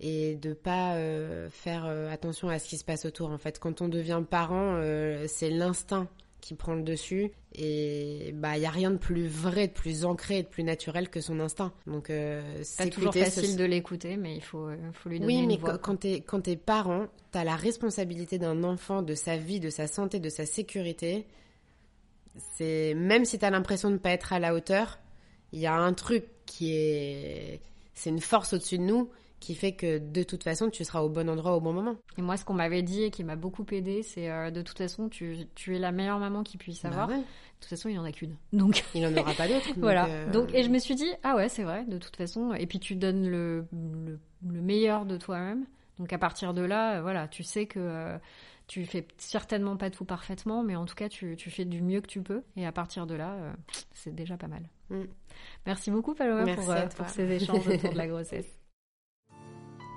et 0.00 0.36
de 0.36 0.54
pas 0.54 0.96
euh, 0.96 1.50
faire 1.50 1.86
euh, 1.86 2.10
attention 2.12 2.48
à 2.48 2.58
ce 2.58 2.68
qui 2.68 2.78
se 2.78 2.84
passe 2.84 3.06
autour. 3.06 3.30
En 3.30 3.38
fait, 3.38 3.58
quand 3.60 3.82
on 3.82 3.88
devient 3.88 4.22
parent, 4.28 4.76
euh, 4.76 5.26
c'est 5.28 5.50
l'instinct 5.50 6.08
qui 6.44 6.54
prend 6.54 6.74
le 6.74 6.82
dessus 6.82 7.30
et 7.54 8.32
bah 8.34 8.58
il 8.58 8.62
y 8.62 8.66
a 8.66 8.70
rien 8.70 8.90
de 8.90 8.98
plus 8.98 9.26
vrai, 9.26 9.66
de 9.68 9.72
plus 9.72 10.04
ancré, 10.04 10.42
de 10.42 10.46
plus 10.48 10.62
naturel 10.62 11.08
que 11.08 11.22
son 11.22 11.40
instinct. 11.40 11.72
Donc 11.86 12.10
euh, 12.10 12.42
Pas 12.76 12.86
toujours 12.88 13.14
facile 13.14 13.56
de 13.56 13.64
l'écouter, 13.64 14.18
mais 14.18 14.36
il 14.36 14.42
faut, 14.42 14.66
euh, 14.68 14.76
faut 14.92 15.08
lui 15.08 15.20
donner 15.20 15.34
oui, 15.34 15.40
une 15.40 15.46
mais 15.48 15.56
voix. 15.56 15.78
quand- 15.78 15.92
quand 15.92 15.96
t'es 16.00 16.20
quand 16.20 16.42
t'es 16.42 16.56
parent, 16.56 17.06
t'as 17.32 17.44
la 17.44 17.56
responsabilité 17.56 18.38
d'un 18.38 18.62
enfant, 18.62 19.00
de 19.00 19.14
sa 19.14 19.38
vie, 19.38 19.58
de 19.58 19.70
sa 19.70 19.86
santé, 19.86 20.20
de 20.20 20.28
sa 20.28 20.44
sécurité. 20.44 21.24
C'est 22.56 22.92
même 22.94 23.24
si 23.24 23.38
t'as 23.38 23.48
l'impression 23.50 23.88
de 23.88 23.94
ne 23.94 23.98
pas 23.98 24.10
être 24.10 24.32
à 24.34 24.38
la 24.38 24.54
hauteur, 24.54 24.98
il 25.52 25.60
y 25.60 25.66
a 25.66 25.74
un 25.74 25.94
truc 25.94 26.24
qui 26.44 26.74
est 26.76 27.60
c'est 27.94 28.10
une 28.10 28.20
force 28.20 28.52
au-dessus 28.52 28.76
de 28.76 28.82
nous 28.82 29.08
qui 29.44 29.54
fait 29.54 29.72
que 29.72 29.98
de 29.98 30.22
toute 30.22 30.42
façon 30.42 30.70
tu 30.70 30.84
seras 30.84 31.00
au 31.02 31.08
bon 31.08 31.28
endroit 31.28 31.56
au 31.56 31.60
bon 31.60 31.72
moment. 31.72 31.96
Et 32.18 32.22
moi, 32.22 32.36
ce 32.36 32.44
qu'on 32.44 32.54
m'avait 32.54 32.82
dit 32.82 33.02
et 33.02 33.10
qui 33.10 33.24
m'a 33.24 33.36
beaucoup 33.36 33.64
aidé, 33.70 34.02
c'est 34.02 34.30
euh, 34.30 34.50
de 34.50 34.62
toute 34.62 34.78
façon, 34.78 35.08
tu, 35.08 35.36
tu 35.54 35.76
es 35.76 35.78
la 35.78 35.92
meilleure 35.92 36.18
maman 36.18 36.42
qui 36.42 36.56
puisse 36.56 36.84
avoir. 36.84 37.08
Bah 37.08 37.14
ouais, 37.14 37.20
De 37.20 37.24
toute 37.60 37.70
façon, 37.70 37.88
il 37.88 37.92
n'y 37.92 37.98
en 37.98 38.04
a 38.04 38.12
qu'une. 38.12 38.36
Donc, 38.52 38.82
il 38.94 39.02
n'en 39.02 39.16
aura 39.20 39.32
pas 39.34 39.46
d'autres. 39.48 39.68
Voilà. 39.76 40.06
euh, 40.06 40.30
Donc, 40.30 40.52
et 40.54 40.62
je 40.62 40.70
me 40.70 40.78
suis 40.78 40.94
dit, 40.94 41.08
ah 41.22 41.36
ouais, 41.36 41.48
c'est 41.48 41.64
vrai, 41.64 41.84
de 41.84 41.98
toute 41.98 42.16
façon. 42.16 42.54
Et 42.54 42.66
puis, 42.66 42.78
tu 42.80 42.96
donnes 42.96 43.28
le, 43.28 43.66
le, 43.72 44.18
le 44.48 44.60
meilleur 44.60 45.06
de 45.06 45.16
toi-même. 45.16 45.66
Donc, 45.98 46.12
à 46.12 46.18
partir 46.18 46.54
de 46.54 46.62
là, 46.62 46.96
euh, 46.96 47.02
voilà, 47.02 47.28
tu 47.28 47.42
sais 47.42 47.66
que 47.66 47.78
euh, 47.78 48.18
tu 48.66 48.84
fais 48.86 49.06
certainement 49.18 49.76
pas 49.76 49.90
tout 49.90 50.04
parfaitement, 50.04 50.62
mais 50.62 50.74
en 50.76 50.86
tout 50.86 50.94
cas, 50.94 51.08
tu, 51.08 51.36
tu 51.36 51.50
fais 51.50 51.64
du 51.64 51.82
mieux 51.82 52.00
que 52.00 52.06
tu 52.06 52.22
peux. 52.22 52.42
Et 52.56 52.66
à 52.66 52.72
partir 52.72 53.06
de 53.06 53.14
là, 53.14 53.32
euh, 53.34 53.52
c'est 53.92 54.14
déjà 54.14 54.36
pas 54.36 54.48
mal. 54.48 54.62
Mm. 54.90 55.02
Merci 55.66 55.90
beaucoup, 55.90 56.14
Paloma, 56.14 56.44
Merci 56.44 56.64
pour, 56.64 56.70
euh, 56.74 56.86
pour 56.96 57.08
ces 57.08 57.30
échanges 57.30 57.68
autour 57.68 57.92
de 57.92 57.96
la 57.98 58.06
grossesse. 58.08 58.46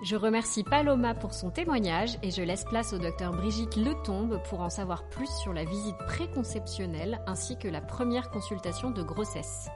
Je 0.03 0.15
remercie 0.15 0.63
Paloma 0.63 1.15
pour 1.15 1.33
son 1.33 1.49
témoignage 1.49 2.19
et 2.21 2.29
je 2.29 2.43
laisse 2.43 2.63
place 2.65 2.93
au 2.93 2.99
docteur 2.99 3.31
Brigitte 3.31 3.77
Letombe 3.77 4.39
pour 4.47 4.61
en 4.61 4.69
savoir 4.69 5.09
plus 5.09 5.29
sur 5.41 5.53
la 5.53 5.65
visite 5.65 5.97
préconceptionnelle 6.05 7.19
ainsi 7.25 7.57
que 7.57 7.67
la 7.67 7.81
première 7.81 8.29
consultation 8.29 8.91
de 8.91 9.01
grossesse. 9.01 9.69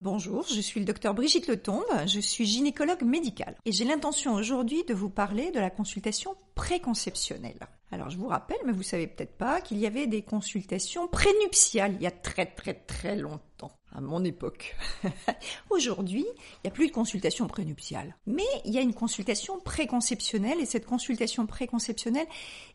Bonjour, 0.00 0.46
je 0.46 0.60
suis 0.60 0.78
le 0.78 0.86
docteur 0.86 1.14
Brigitte 1.14 1.48
Letombe, 1.48 1.82
je 2.06 2.20
suis 2.20 2.44
gynécologue 2.44 3.02
médicale 3.02 3.56
et 3.64 3.72
j'ai 3.72 3.84
l'intention 3.84 4.34
aujourd'hui 4.34 4.84
de 4.84 4.94
vous 4.94 5.10
parler 5.10 5.50
de 5.50 5.58
la 5.58 5.70
consultation 5.70 6.36
préconceptionnelle. 6.54 7.66
Alors 7.90 8.10
je 8.10 8.18
vous 8.18 8.28
rappelle, 8.28 8.58
mais 8.64 8.72
vous 8.72 8.84
savez 8.84 9.08
peut-être 9.08 9.36
pas, 9.36 9.60
qu'il 9.60 9.78
y 9.78 9.86
avait 9.86 10.06
des 10.06 10.22
consultations 10.22 11.08
prénuptiales 11.08 11.94
il 11.96 12.02
y 12.02 12.06
a 12.06 12.12
très 12.12 12.46
très 12.46 12.74
très 12.74 13.16
longtemps, 13.16 13.72
à 13.94 14.00
mon 14.00 14.24
époque. 14.24 14.76
Aujourd'hui, 15.70 16.24
il 16.26 16.60
n'y 16.64 16.68
a 16.68 16.72
plus 16.72 16.88
de 16.88 16.92
consultation 16.92 17.46
prénuptiale, 17.46 18.16
mais 18.26 18.46
il 18.64 18.72
y 18.72 18.78
a 18.78 18.82
une 18.82 18.94
consultation 18.94 19.58
préconceptionnelle 19.60 20.60
et 20.60 20.66
cette 20.66 20.86
consultation 20.86 21.46
préconceptionnelle 21.46 22.26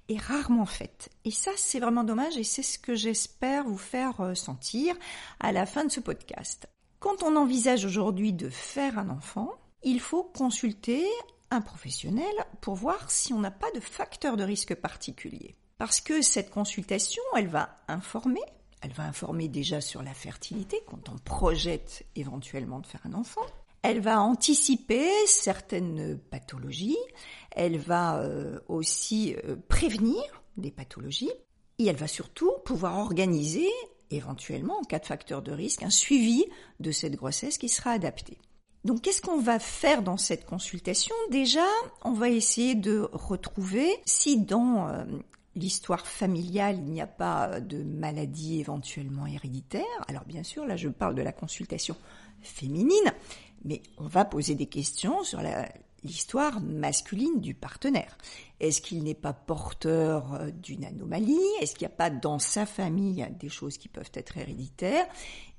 est 0.09 0.19
rarement 0.19 0.65
faite. 0.65 1.09
Et 1.25 1.31
ça, 1.31 1.51
c'est 1.55 1.79
vraiment 1.79 2.03
dommage 2.03 2.37
et 2.37 2.43
c'est 2.43 2.63
ce 2.63 2.79
que 2.79 2.95
j'espère 2.95 3.65
vous 3.65 3.77
faire 3.77 4.21
euh, 4.21 4.35
sentir 4.35 4.95
à 5.39 5.51
la 5.51 5.65
fin 5.65 5.85
de 5.85 5.91
ce 5.91 5.99
podcast. 5.99 6.67
Quand 6.99 7.23
on 7.23 7.35
envisage 7.35 7.85
aujourd'hui 7.85 8.33
de 8.33 8.49
faire 8.49 8.97
un 8.97 9.09
enfant, 9.09 9.51
il 9.83 9.99
faut 9.99 10.23
consulter 10.23 11.05
un 11.51 11.61
professionnel 11.61 12.33
pour 12.61 12.75
voir 12.75 13.09
si 13.09 13.33
on 13.33 13.39
n'a 13.39 13.51
pas 13.51 13.71
de 13.71 13.79
facteur 13.79 14.35
de 14.35 14.43
risque 14.43 14.75
particulier. 14.75 15.55
Parce 15.77 16.01
que 16.01 16.21
cette 16.21 16.49
consultation, 16.49 17.21
elle 17.35 17.47
va 17.47 17.75
informer, 17.87 18.41
elle 18.81 18.93
va 18.93 19.03
informer 19.03 19.47
déjà 19.47 19.81
sur 19.81 20.03
la 20.03 20.13
fertilité 20.13 20.81
quand 20.87 21.09
on 21.09 21.17
projette 21.17 22.05
éventuellement 22.15 22.79
de 22.79 22.85
faire 22.85 23.01
un 23.05 23.13
enfant. 23.13 23.45
Elle 23.81 24.01
va 24.01 24.21
anticiper 24.21 25.07
certaines 25.25 26.17
pathologies, 26.17 26.97
elle 27.51 27.77
va 27.77 28.19
euh, 28.19 28.59
aussi 28.67 29.35
euh, 29.45 29.55
prévenir 29.67 30.21
des 30.57 30.71
pathologies 30.71 31.31
et 31.79 31.85
elle 31.85 31.95
va 31.95 32.07
surtout 32.07 32.51
pouvoir 32.65 32.97
organiser 32.97 33.69
éventuellement, 34.09 34.79
en 34.79 34.83
cas 34.83 34.99
de 34.99 35.05
facteur 35.05 35.41
de 35.41 35.51
risque, 35.51 35.83
un 35.83 35.89
suivi 35.89 36.45
de 36.79 36.91
cette 36.91 37.15
grossesse 37.15 37.57
qui 37.57 37.69
sera 37.69 37.91
adapté. 37.91 38.37
Donc 38.83 39.01
qu'est-ce 39.01 39.21
qu'on 39.21 39.39
va 39.39 39.59
faire 39.59 40.01
dans 40.01 40.17
cette 40.17 40.45
consultation? 40.45 41.15
Déjà, 41.29 41.65
on 42.03 42.13
va 42.13 42.29
essayer 42.29 42.73
de 42.73 43.09
retrouver 43.11 43.89
si 44.05 44.37
dans 44.37 44.87
euh, 44.87 45.03
l'histoire 45.57 46.05
familiale, 46.05 46.77
il 46.77 46.91
n'y 46.91 47.01
a 47.01 47.07
pas 47.07 47.59
de 47.59 47.83
maladie 47.83 48.59
éventuellement 48.59 49.25
héréditaire. 49.25 49.83
Alors 50.07 50.23
bien 50.25 50.43
sûr, 50.43 50.65
là 50.65 50.75
je 50.75 50.89
parle 50.89 51.15
de 51.15 51.21
la 51.21 51.31
consultation 51.31 51.95
féminine, 52.41 53.13
mais 53.65 53.81
on 53.97 54.07
va 54.07 54.25
poser 54.25 54.55
des 54.55 54.67
questions 54.67 55.23
sur 55.23 55.41
l'histoire 56.03 56.61
masculine 56.61 57.41
du 57.41 57.53
partenaire. 57.53 58.17
Est-ce 58.59 58.81
qu'il 58.81 59.03
n'est 59.03 59.13
pas 59.13 59.33
porteur 59.33 60.33
euh, 60.33 60.51
d'une 60.51 60.85
anomalie? 60.85 61.37
Est-ce 61.61 61.75
qu'il 61.75 61.87
n'y 61.87 61.93
a 61.93 61.97
pas 61.97 62.09
dans 62.09 62.39
sa 62.39 62.65
famille 62.65 63.27
des 63.39 63.49
choses 63.49 63.77
qui 63.77 63.87
peuvent 63.87 64.11
être 64.13 64.37
héréditaires? 64.37 65.07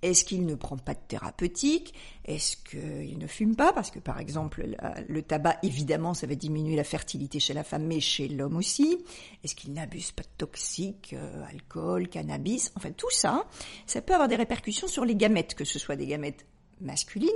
Est-ce 0.03 0.24
qu'il 0.24 0.46
ne 0.46 0.55
prend 0.55 0.76
pas 0.76 0.94
de 0.94 1.01
thérapeutique? 1.09 1.92
Est-ce 2.24 2.57
qu'il 2.57 3.18
ne 3.18 3.26
fume 3.26 3.57
pas? 3.57 3.72
Parce 3.72 3.90
que 3.90 3.99
par 3.99 4.20
exemple, 4.20 4.76
le 5.09 5.22
tabac, 5.22 5.59
évidemment, 5.62 6.14
ça 6.14 6.26
va 6.26 6.36
diminuer 6.36 6.76
la 6.76 6.84
fertilité 6.84 7.40
chez 7.40 7.55
la 7.55 7.64
femme, 7.64 7.86
mais 7.86 8.01
chez 8.01 8.28
l'homme 8.28 8.57
aussi. 8.57 9.05
Est-ce 9.42 9.55
qu'il 9.55 9.72
n'abuse 9.72 10.12
pas 10.12 10.22
de 10.22 10.28
toxiques, 10.38 11.14
euh, 11.14 11.44
alcool, 11.49 12.09
cannabis? 12.09 12.70
Enfin, 12.76 12.92
tout 12.92 13.11
ça, 13.11 13.46
ça 13.86 14.01
peut 14.01 14.14
avoir 14.14 14.28
des 14.28 14.36
répercussions 14.36 14.86
sur 14.86 15.05
les 15.05 15.16
gamètes, 15.16 15.55
que 15.55 15.64
ce 15.64 15.78
soit 15.78 15.96
des 15.96 16.07
gamètes 16.07 16.46
masculines 16.80 17.28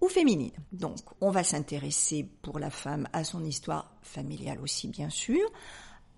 ou 0.00 0.08
féminine. 0.08 0.52
Donc, 0.72 0.98
on 1.20 1.30
va 1.30 1.42
s'intéresser 1.42 2.28
pour 2.42 2.60
la 2.60 2.70
femme 2.70 3.08
à 3.12 3.24
son 3.24 3.44
histoire 3.44 3.92
familiale 4.02 4.60
aussi, 4.60 4.86
bien 4.88 5.10
sûr, 5.10 5.50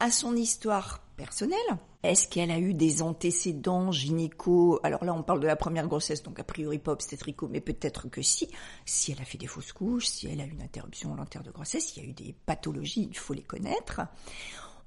à 0.01 0.11
son 0.11 0.35
histoire 0.35 1.01
personnelle. 1.17 1.59
Est-ce 2.03 2.27
qu'elle 2.29 2.51
a 2.51 2.59
eu 2.59 2.73
des 2.73 3.03
antécédents 3.03 3.93
gynéco? 3.93 4.81
Alors 4.83 5.05
là, 5.05 5.13
on 5.13 5.23
parle 5.23 5.41
de 5.41 5.47
la 5.47 5.57
première 5.57 5.87
grossesse, 5.87 6.23
donc 6.23 6.41
a 6.41 6.45
priori 6.45 6.79
pas 6.79 6.93
obstétrico, 6.93 7.47
mais 7.47 7.61
peut-être 7.61 8.09
que 8.09 8.23
si. 8.23 8.49
Si 8.87 9.13
elle 9.13 9.21
a 9.21 9.27
fait 9.27 9.37
des 9.37 9.47
fausses 9.47 9.73
couches, 9.73 10.07
si 10.07 10.27
elle 10.27 10.41
a 10.41 10.47
eu 10.47 10.51
une 10.51 10.63
interruption 10.63 11.11
volontaire 11.11 11.43
de 11.43 11.51
grossesse, 11.51 11.95
il 11.95 12.03
y 12.03 12.07
a 12.07 12.09
eu 12.09 12.15
des 12.15 12.35
pathologies, 12.47 13.07
il 13.11 13.19
faut 13.19 13.35
les 13.35 13.43
connaître. 13.43 14.01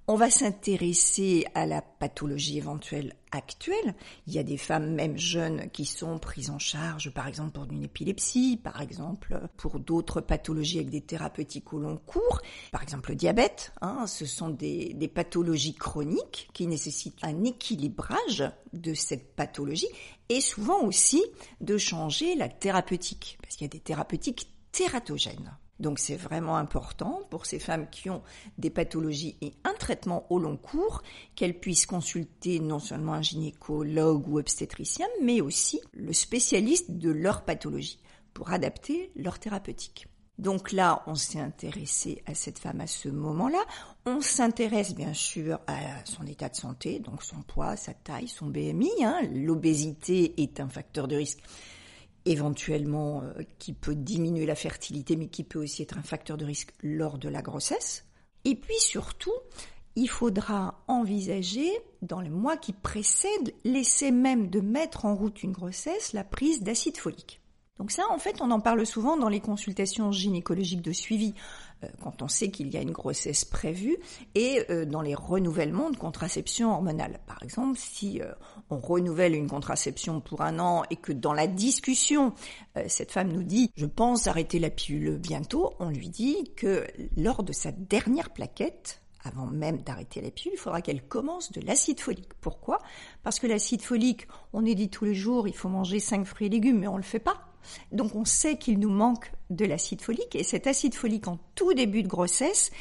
On 0.06 0.16
va 0.16 0.30
s'intéresser 0.30 1.46
à 1.56 1.66
la 1.66 1.82
pathologie 1.82 2.58
éventuelle 2.58 3.16
actuelle. 3.32 3.96
Il 4.28 4.34
y 4.34 4.38
a 4.38 4.44
des 4.44 4.58
femmes, 4.58 4.94
même 4.94 5.18
jeunes, 5.18 5.70
qui 5.72 5.86
sont 5.86 6.20
prises 6.20 6.50
en 6.50 6.60
charge, 6.60 7.14
par 7.14 7.26
exemple, 7.26 7.52
pour 7.52 7.72
une 7.72 7.84
épilepsie, 7.84 8.60
par 8.62 8.82
exemple, 8.82 9.40
pour 9.56 9.80
d'autres 9.80 10.20
pathologies 10.20 10.80
avec 10.80 10.90
des 10.90 11.00
thérapeutiques 11.00 11.72
au 11.72 11.80
long 11.80 11.96
cours, 11.96 12.42
par 12.74 12.84
exemple 12.84 13.12
le 13.12 13.16
diabète. 13.16 13.72
Hein, 13.80 14.06
ce 14.06 14.26
sont 14.26 14.50
des, 14.50 14.94
des 14.94 15.08
pathologies 15.08 15.74
chroniques 15.74 16.50
qui 16.52 16.68
nécessitent 16.68 17.24
un 17.24 17.46
équilibrage 17.46 18.44
de 18.74 18.94
cette 18.94 19.38
pathologie 19.38 19.88
et 20.28 20.42
souvent 20.42 20.82
aussi 20.84 21.24
de 21.62 21.78
changer 21.78 22.36
la 22.36 22.50
thérapeutique, 22.50 23.38
parce 23.42 23.56
qu'il 23.56 23.64
y 23.64 23.70
a 23.70 23.72
des 23.72 23.80
thérapeutiques 23.80 24.50
tératogènes. 24.74 25.58
Donc 25.80 26.00
c'est 26.00 26.16
vraiment 26.16 26.58
important 26.58 27.22
pour 27.30 27.46
ces 27.46 27.60
femmes 27.60 27.90
qui 27.90 28.10
ont 28.10 28.22
des 28.58 28.70
pathologies 28.70 29.38
et 29.42 29.54
un 29.64 29.74
traitement 29.74 30.26
au 30.30 30.40
long 30.40 30.58
cours 30.58 31.02
qu'elles 31.36 31.60
puissent 31.60 31.86
consulter 31.86 32.60
non 32.60 32.80
seulement 32.80 33.14
un 33.14 33.22
gynécologue 33.22 34.28
ou 34.28 34.40
obstétricien, 34.40 35.08
mais 35.22 35.42
aussi 35.42 35.82
le 35.94 36.14
spécialiste 36.14 36.92
de 36.92 37.10
leur 37.10 37.44
pathologie 37.44 38.00
pour 38.34 38.52
adapter 38.52 39.12
leur 39.16 39.40
thérapeutique. 39.40 40.08
Donc 40.40 40.72
là, 40.72 41.04
on 41.06 41.14
s'est 41.14 41.40
intéressé 41.40 42.24
à 42.26 42.34
cette 42.34 42.58
femme 42.58 42.82
à 42.82 42.88
ce 42.88 43.08
moment-là. 43.08 43.64
On 44.06 44.20
s'intéresse 44.20 44.96
bien 44.96 45.14
sûr 45.14 45.60
à 45.68 46.04
son 46.06 46.26
état 46.26 46.50
de 46.50 46.56
santé, 46.56 47.00
donc 47.00 47.22
son 47.22 47.42
poids, 47.44 47.76
sa 47.76 47.94
taille, 47.94 48.28
son 48.28 48.48
BMI. 48.48 48.92
Hein. 49.04 49.22
L'obésité 49.32 50.42
est 50.42 50.60
un 50.60 50.68
facteur 50.68 51.08
de 51.08 51.18
risque 51.18 51.40
éventuellement 52.26 53.22
euh, 53.22 53.44
qui 53.60 53.74
peut 53.74 53.96
diminuer 53.96 54.46
la 54.46 54.56
fertilité, 54.56 55.16
mais 55.16 55.28
qui 55.28 55.44
peut 55.44 55.60
aussi 55.60 55.82
être 55.82 55.98
un 55.98 56.04
facteur 56.04 56.38
de 56.38 56.46
risque 56.46 56.74
lors 56.82 57.18
de 57.18 57.30
la 57.30 57.42
grossesse. 57.42 58.06
Et 58.46 58.56
puis 58.56 58.80
surtout, 58.80 59.34
il 59.96 60.10
faudra 60.10 60.84
envisager, 60.88 61.70
dans 62.02 62.22
les 62.22 62.30
mois 62.30 62.58
qui 62.58 62.74
précèdent, 62.74 63.54
l'essai 63.64 64.12
même 64.12 64.50
de 64.50 64.60
mettre 64.60 65.06
en 65.06 65.16
route 65.16 65.44
une 65.44 65.52
grossesse, 65.52 66.14
la 66.14 66.24
prise 66.24 66.64
d'acide 66.64 66.98
folique. 66.98 67.43
Donc 67.80 67.90
ça, 67.90 68.04
en 68.12 68.20
fait, 68.20 68.40
on 68.40 68.52
en 68.52 68.60
parle 68.60 68.86
souvent 68.86 69.18
dans 69.18 69.30
les 69.30 69.40
consultations 69.40 70.12
gynécologiques 70.12 70.84
de 70.84 70.92
suivi, 70.92 71.34
euh, 71.84 71.88
quand 72.04 72.22
on 72.22 72.28
sait 72.28 72.52
qu'il 72.52 72.72
y 72.72 72.78
a 72.78 72.82
une 72.82 72.92
grossesse 72.92 73.46
prévue, 73.46 73.98
et 74.36 74.64
euh, 74.70 74.86
dans 74.86 75.02
les 75.02 75.16
renouvellements 75.16 75.90
de 75.90 75.98
contraception 75.98 76.72
hormonale. 76.72 77.20
Par 77.26 77.42
exemple, 77.42 77.80
si 77.80 78.22
euh, 78.22 78.32
on 78.70 78.78
renouvelle 78.78 79.34
une 79.34 79.50
contraception 79.50 80.22
pour 80.22 80.42
un 80.42 80.60
an 80.60 80.84
et 80.92 80.98
que 80.98 81.12
dans 81.12 81.34
la 81.34 81.48
discussion, 81.48 82.34
cette 82.88 83.12
femme 83.12 83.32
nous 83.32 83.44
dit 83.44 83.72
«je 83.76 83.86
pense 83.86 84.28
arrêter 84.28 84.60
la 84.60 84.70
pilule 84.70 85.18
bientôt», 85.18 85.74
on 85.80 85.90
lui 85.90 86.10
dit 86.10 86.52
que 86.56 86.86
lors 87.18 87.44
de 87.44 87.54
sa 87.54 87.72
dernière 87.72 88.30
plaquette, 88.30 89.02
avant 89.24 89.48
même 89.48 89.82
d'arrêter 89.82 90.22
la 90.22 90.32
pilule, 90.32 90.54
il 90.56 90.60
faudra 90.60 90.82
qu'elle 90.82 91.02
commence 91.08 91.52
de 91.52 91.62
l'acide 91.62 92.00
folique. 92.00 92.34
Pourquoi? 92.40 92.80
Parce 93.24 93.40
que 93.40 93.48
l'acide 93.48 93.82
folique, 93.82 94.28
on 94.54 94.66
est 94.66 94.76
dit 94.76 94.90
tous 94.90 95.06
les 95.06 95.16
jours, 95.16 95.48
il 95.48 95.56
faut 95.56 95.70
manger 95.70 96.00
5 96.00 96.26
fruits 96.26 96.48
et 96.48 96.50
légumes, 96.50 96.80
mais 96.80 96.88
on 96.88 96.98
le 96.98 97.04
fait 97.04 97.20
pas. 97.20 97.53
Donc 97.92 98.16
on 98.16 98.26
sait 98.26 98.58
qu'il 98.58 98.80
nous 98.80 98.90
manque 98.90 99.32
de 99.50 99.66
l'acide 99.66 100.02
folique 100.02 100.36
et 100.36 100.44
cet 100.44 100.68
acide 100.68 100.96
folique 100.96 101.28
en 101.28 101.40
tout 101.56 101.74
début 101.74 102.04
de 102.04 102.08
grossesse, 102.08 102.72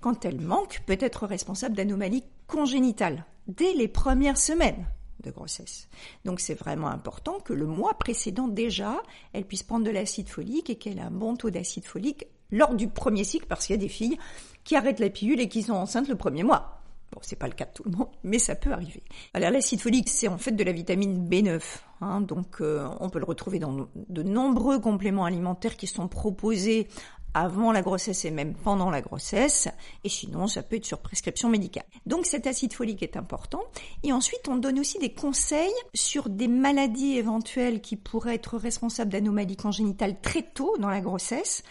quand 0.00 0.24
elle 0.24 0.40
manque, 0.40 0.82
peut 0.86 0.98
être 1.00 1.26
responsable 1.26 1.76
d'anomalies 1.76 2.24
congénitales 2.46 3.24
dès 3.46 3.72
les 3.74 3.88
premières 3.88 4.38
semaines 4.38 4.86
de 5.22 5.30
grossesse. 5.30 5.88
Donc 6.24 6.40
c'est 6.40 6.54
vraiment 6.54 6.88
important 6.88 7.38
que 7.38 7.52
le 7.52 7.66
mois 7.66 7.94
précédent 7.94 8.48
déjà, 8.48 9.00
elle 9.32 9.44
puisse 9.44 9.62
prendre 9.62 9.84
de 9.84 9.90
l'acide 9.90 10.28
folique 10.28 10.70
et 10.70 10.76
qu'elle 10.76 10.98
ait 10.98 11.02
un 11.02 11.10
bon 11.10 11.36
taux 11.36 11.50
d'acide 11.50 11.84
folique 11.84 12.26
lors 12.50 12.74
du 12.74 12.88
premier 12.88 13.24
cycle 13.24 13.46
parce 13.46 13.66
qu'il 13.66 13.74
y 13.74 13.78
a 13.78 13.80
des 13.80 13.88
filles 13.88 14.18
qui 14.64 14.76
arrêtent 14.76 15.00
la 15.00 15.10
pilule 15.10 15.40
et 15.40 15.48
qui 15.48 15.62
sont 15.62 15.74
enceintes 15.74 16.08
le 16.08 16.16
premier 16.16 16.42
mois. 16.42 16.81
Bon, 17.12 17.18
c'est 17.20 17.36
pas 17.36 17.46
le 17.46 17.52
cas 17.52 17.66
de 17.66 17.72
tout 17.74 17.82
le 17.84 17.90
monde, 17.90 18.08
mais 18.24 18.38
ça 18.38 18.54
peut 18.54 18.72
arriver. 18.72 19.02
Alors 19.34 19.50
l'acide 19.50 19.80
folique, 19.80 20.08
c'est 20.08 20.28
en 20.28 20.38
fait 20.38 20.52
de 20.52 20.64
la 20.64 20.72
vitamine 20.72 21.28
B9, 21.28 21.60
hein, 22.00 22.22
donc 22.22 22.60
euh, 22.60 22.88
on 23.00 23.10
peut 23.10 23.18
le 23.18 23.26
retrouver 23.26 23.58
dans 23.58 23.86
de 23.94 24.22
nombreux 24.22 24.80
compléments 24.80 25.26
alimentaires 25.26 25.76
qui 25.76 25.86
sont 25.86 26.08
proposés 26.08 26.88
avant 27.34 27.72
la 27.72 27.82
grossesse 27.82 28.24
et 28.24 28.30
même 28.30 28.54
pendant 28.54 28.90
la 28.90 29.00
grossesse, 29.00 29.68
et 30.04 30.08
sinon 30.08 30.46
ça 30.46 30.62
peut 30.62 30.76
être 30.76 30.86
sur 30.86 31.00
prescription 31.00 31.48
médicale. 31.48 31.84
Donc 32.06 32.26
cet 32.26 32.46
acide 32.46 32.72
folique 32.72 33.02
est 33.02 33.16
important. 33.16 33.62
Et 34.02 34.12
ensuite, 34.12 34.48
on 34.48 34.56
donne 34.56 34.78
aussi 34.78 34.98
des 34.98 35.12
conseils 35.12 35.72
sur 35.94 36.28
des 36.28 36.48
maladies 36.48 37.16
éventuelles 37.16 37.80
qui 37.80 37.96
pourraient 37.96 38.34
être 38.34 38.56
responsables 38.56 39.10
d'anomalies 39.10 39.56
congénitales 39.56 40.20
très 40.20 40.42
tôt 40.42 40.76
dans 40.78 40.90
la 40.90 41.00
grossesse 41.00 41.62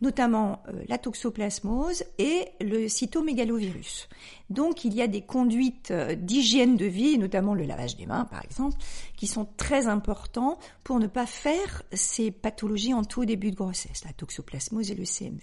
notamment 0.00 0.62
euh, 0.68 0.82
la 0.88 0.98
toxoplasmose 0.98 2.04
et 2.18 2.48
le 2.60 2.88
cytomégalovirus. 2.88 4.08
Donc 4.48 4.84
il 4.84 4.94
y 4.94 5.02
a 5.02 5.06
des 5.06 5.20
conduites 5.20 5.90
euh, 5.90 6.14
d'hygiène 6.14 6.76
de 6.76 6.86
vie, 6.86 7.18
notamment 7.18 7.54
le 7.54 7.64
lavage 7.64 7.96
des 7.96 8.06
mains 8.06 8.24
par 8.24 8.42
exemple, 8.44 8.78
qui 9.16 9.26
sont 9.26 9.46
très 9.56 9.86
importants 9.86 10.58
pour 10.84 10.98
ne 10.98 11.06
pas 11.06 11.26
faire 11.26 11.82
ces 11.92 12.30
pathologies 12.30 12.94
en 12.94 13.04
tout 13.04 13.24
début 13.24 13.50
de 13.50 13.56
grossesse, 13.56 14.04
la 14.04 14.12
toxoplasmose 14.12 14.90
et 14.90 14.94
le 14.94 15.04
CMV. 15.04 15.40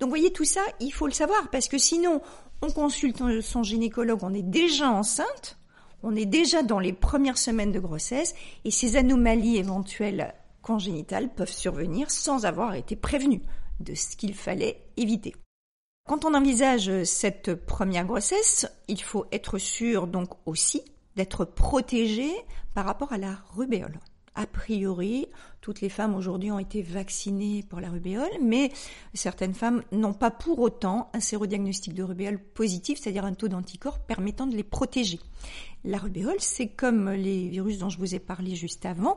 Donc 0.00 0.08
voyez 0.08 0.32
tout 0.32 0.44
ça, 0.44 0.62
il 0.80 0.92
faut 0.92 1.06
le 1.06 1.12
savoir 1.12 1.50
parce 1.50 1.68
que 1.68 1.78
sinon 1.78 2.20
on 2.62 2.70
consulte 2.70 3.22
son 3.40 3.62
gynécologue, 3.62 4.20
on 4.22 4.32
est 4.32 4.42
déjà 4.42 4.90
enceinte, 4.90 5.58
on 6.02 6.14
est 6.14 6.26
déjà 6.26 6.62
dans 6.62 6.78
les 6.78 6.92
premières 6.92 7.38
semaines 7.38 7.72
de 7.72 7.80
grossesse 7.80 8.34
et 8.64 8.70
ces 8.70 8.96
anomalies 8.96 9.56
éventuelles 9.56 10.34
congénitales 10.62 11.32
peuvent 11.34 11.52
survenir 11.52 12.10
sans 12.10 12.44
avoir 12.46 12.74
été 12.74 12.96
prévenues 12.96 13.42
de 13.80 13.94
ce 13.94 14.16
qu'il 14.16 14.34
fallait 14.34 14.82
éviter. 14.96 15.34
Quand 16.08 16.24
on 16.24 16.34
envisage 16.34 17.04
cette 17.04 17.54
première 17.54 18.04
grossesse, 18.04 18.66
il 18.88 19.02
faut 19.02 19.26
être 19.32 19.58
sûr 19.58 20.06
donc 20.06 20.30
aussi 20.46 20.82
d'être 21.16 21.44
protégé 21.44 22.30
par 22.74 22.84
rapport 22.84 23.12
à 23.12 23.18
la 23.18 23.38
rubéole 23.54 23.98
a 24.36 24.46
priori, 24.46 25.26
toutes 25.62 25.80
les 25.80 25.88
femmes 25.88 26.14
aujourd'hui 26.14 26.52
ont 26.52 26.58
été 26.58 26.82
vaccinées 26.82 27.64
pour 27.68 27.80
la 27.80 27.88
rubéole, 27.88 28.30
mais 28.42 28.70
certaines 29.14 29.54
femmes 29.54 29.82
n'ont 29.90 30.12
pas 30.12 30.30
pour 30.30 30.60
autant 30.60 31.10
un 31.14 31.20
sérodiagnostic 31.20 31.94
de 31.94 32.02
rubéole 32.02 32.38
positif, 32.38 33.00
c'est-à-dire 33.00 33.24
un 33.24 33.34
taux 33.34 33.48
d'anticorps 33.48 33.98
permettant 33.98 34.46
de 34.46 34.54
les 34.54 34.62
protéger. 34.62 35.18
La 35.84 35.98
rubéole, 35.98 36.36
c'est 36.38 36.68
comme 36.68 37.10
les 37.10 37.48
virus 37.48 37.78
dont 37.78 37.88
je 37.88 37.98
vous 37.98 38.14
ai 38.14 38.18
parlé 38.18 38.54
juste 38.54 38.84
avant, 38.84 39.16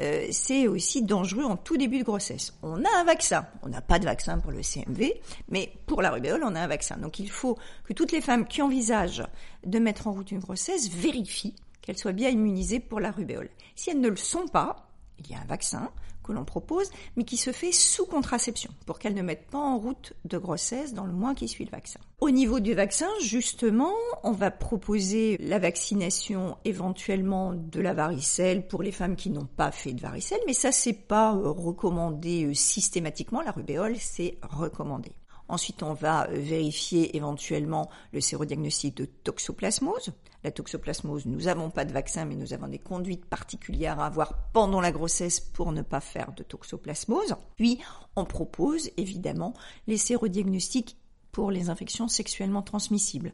euh, 0.00 0.26
c'est 0.30 0.68
aussi 0.68 1.02
dangereux 1.02 1.44
en 1.44 1.56
tout 1.56 1.76
début 1.76 1.98
de 1.98 2.04
grossesse. 2.04 2.54
On 2.62 2.84
a 2.84 2.98
un 2.98 3.04
vaccin, 3.04 3.46
on 3.62 3.68
n'a 3.68 3.80
pas 3.80 3.98
de 3.98 4.04
vaccin 4.04 4.38
pour 4.38 4.50
le 4.50 4.62
CMV, 4.62 5.14
mais 5.48 5.72
pour 5.86 6.02
la 6.02 6.10
rubéole, 6.10 6.42
on 6.44 6.54
a 6.54 6.60
un 6.60 6.66
vaccin. 6.66 6.96
Donc 6.98 7.18
il 7.18 7.30
faut 7.30 7.56
que 7.84 7.92
toutes 7.94 8.12
les 8.12 8.20
femmes 8.20 8.46
qui 8.46 8.60
envisagent 8.60 9.24
de 9.64 9.78
mettre 9.78 10.06
en 10.08 10.12
route 10.12 10.30
une 10.30 10.40
grossesse 10.40 10.90
vérifient 10.90 11.54
qu'elles 11.88 11.96
soient 11.96 12.12
bien 12.12 12.28
immunisées 12.28 12.80
pour 12.80 13.00
la 13.00 13.10
rubéole. 13.10 13.48
Si 13.74 13.88
elles 13.88 14.00
ne 14.00 14.10
le 14.10 14.16
sont 14.16 14.46
pas, 14.46 14.90
il 15.18 15.30
y 15.30 15.34
a 15.34 15.38
un 15.40 15.46
vaccin 15.46 15.90
que 16.22 16.32
l'on 16.32 16.44
propose, 16.44 16.90
mais 17.16 17.24
qui 17.24 17.38
se 17.38 17.50
fait 17.50 17.72
sous 17.72 18.04
contraception, 18.04 18.70
pour 18.84 18.98
qu'elles 18.98 19.14
ne 19.14 19.22
mettent 19.22 19.46
pas 19.50 19.58
en 19.58 19.78
route 19.78 20.12
de 20.26 20.36
grossesse 20.36 20.92
dans 20.92 21.06
le 21.06 21.14
mois 21.14 21.34
qui 21.34 21.48
suit 21.48 21.64
le 21.64 21.70
vaccin. 21.70 21.98
Au 22.20 22.28
niveau 22.28 22.60
du 22.60 22.74
vaccin, 22.74 23.08
justement, 23.22 23.94
on 24.22 24.32
va 24.32 24.50
proposer 24.50 25.38
la 25.38 25.58
vaccination 25.58 26.58
éventuellement 26.66 27.54
de 27.54 27.80
la 27.80 27.94
varicelle 27.94 28.68
pour 28.68 28.82
les 28.82 28.92
femmes 28.92 29.16
qui 29.16 29.30
n'ont 29.30 29.46
pas 29.46 29.70
fait 29.70 29.94
de 29.94 30.02
varicelle, 30.02 30.40
mais 30.46 30.52
ça 30.52 30.72
c'est 30.72 30.92
pas 30.92 31.32
recommandé 31.32 32.44
euh, 32.44 32.52
systématiquement. 32.52 33.40
La 33.40 33.52
rubéole, 33.52 33.96
c'est 33.98 34.36
recommandé. 34.42 35.12
Ensuite, 35.48 35.82
on 35.82 35.94
va 35.94 36.28
euh, 36.28 36.34
vérifier 36.34 37.16
éventuellement 37.16 37.88
le 38.12 38.20
sérodiagnostic 38.20 38.94
de 38.94 39.06
toxoplasmose. 39.06 40.12
La 40.44 40.52
toxoplasmose, 40.52 41.26
nous 41.26 41.42
n'avons 41.42 41.70
pas 41.70 41.84
de 41.84 41.92
vaccin, 41.92 42.24
mais 42.24 42.36
nous 42.36 42.52
avons 42.52 42.68
des 42.68 42.78
conduites 42.78 43.26
particulières 43.26 43.98
à 43.98 44.06
avoir 44.06 44.50
pendant 44.52 44.80
la 44.80 44.92
grossesse 44.92 45.40
pour 45.40 45.72
ne 45.72 45.82
pas 45.82 46.00
faire 46.00 46.32
de 46.32 46.44
toxoplasmose. 46.44 47.34
Puis, 47.56 47.80
on 48.14 48.24
propose 48.24 48.90
évidemment 48.96 49.54
les 49.88 49.96
sérodiagnostics 49.96 50.96
pour 51.32 51.50
les 51.50 51.70
infections 51.70 52.08
sexuellement 52.08 52.62
transmissibles. 52.62 53.32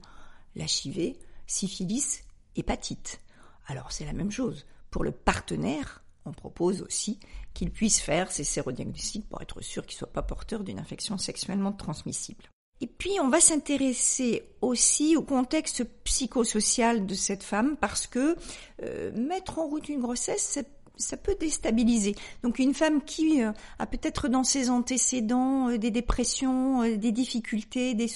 L'HIV, 0.56 1.16
syphilis, 1.46 2.22
hépatite. 2.56 3.20
Alors, 3.66 3.92
c'est 3.92 4.06
la 4.06 4.12
même 4.12 4.30
chose. 4.30 4.66
Pour 4.90 5.04
le 5.04 5.12
partenaire, 5.12 6.02
on 6.24 6.32
propose 6.32 6.80
aussi 6.80 7.20
qu'il 7.52 7.70
puisse 7.70 8.00
faire 8.00 8.32
ces 8.32 8.44
sérodiagnostics 8.44 9.28
pour 9.28 9.42
être 9.42 9.60
sûr 9.60 9.84
qu'il 9.84 9.96
ne 9.96 9.98
soit 9.98 10.12
pas 10.12 10.22
porteur 10.22 10.64
d'une 10.64 10.78
infection 10.78 11.18
sexuellement 11.18 11.72
transmissible. 11.72 12.44
Et 12.80 12.86
puis 12.86 13.18
on 13.20 13.28
va 13.28 13.40
s'intéresser 13.40 14.42
aussi 14.60 15.16
au 15.16 15.22
contexte 15.22 15.84
psychosocial 16.04 17.06
de 17.06 17.14
cette 17.14 17.42
femme 17.42 17.76
parce 17.80 18.06
que 18.06 18.36
euh, 18.82 19.12
mettre 19.12 19.58
en 19.58 19.66
route 19.66 19.88
une 19.88 20.00
grossesse, 20.00 20.42
c'est 20.42 20.73
ça 20.96 21.16
peut 21.16 21.36
déstabiliser. 21.38 22.14
Donc 22.42 22.58
une 22.58 22.74
femme 22.74 23.02
qui 23.02 23.42
euh, 23.42 23.52
a 23.78 23.86
peut-être 23.86 24.28
dans 24.28 24.44
ses 24.44 24.70
antécédents 24.70 25.70
euh, 25.70 25.78
des 25.78 25.90
dépressions, 25.90 26.82
euh, 26.82 26.96
des 26.96 27.12
difficultés, 27.12 27.94
des... 27.94 28.06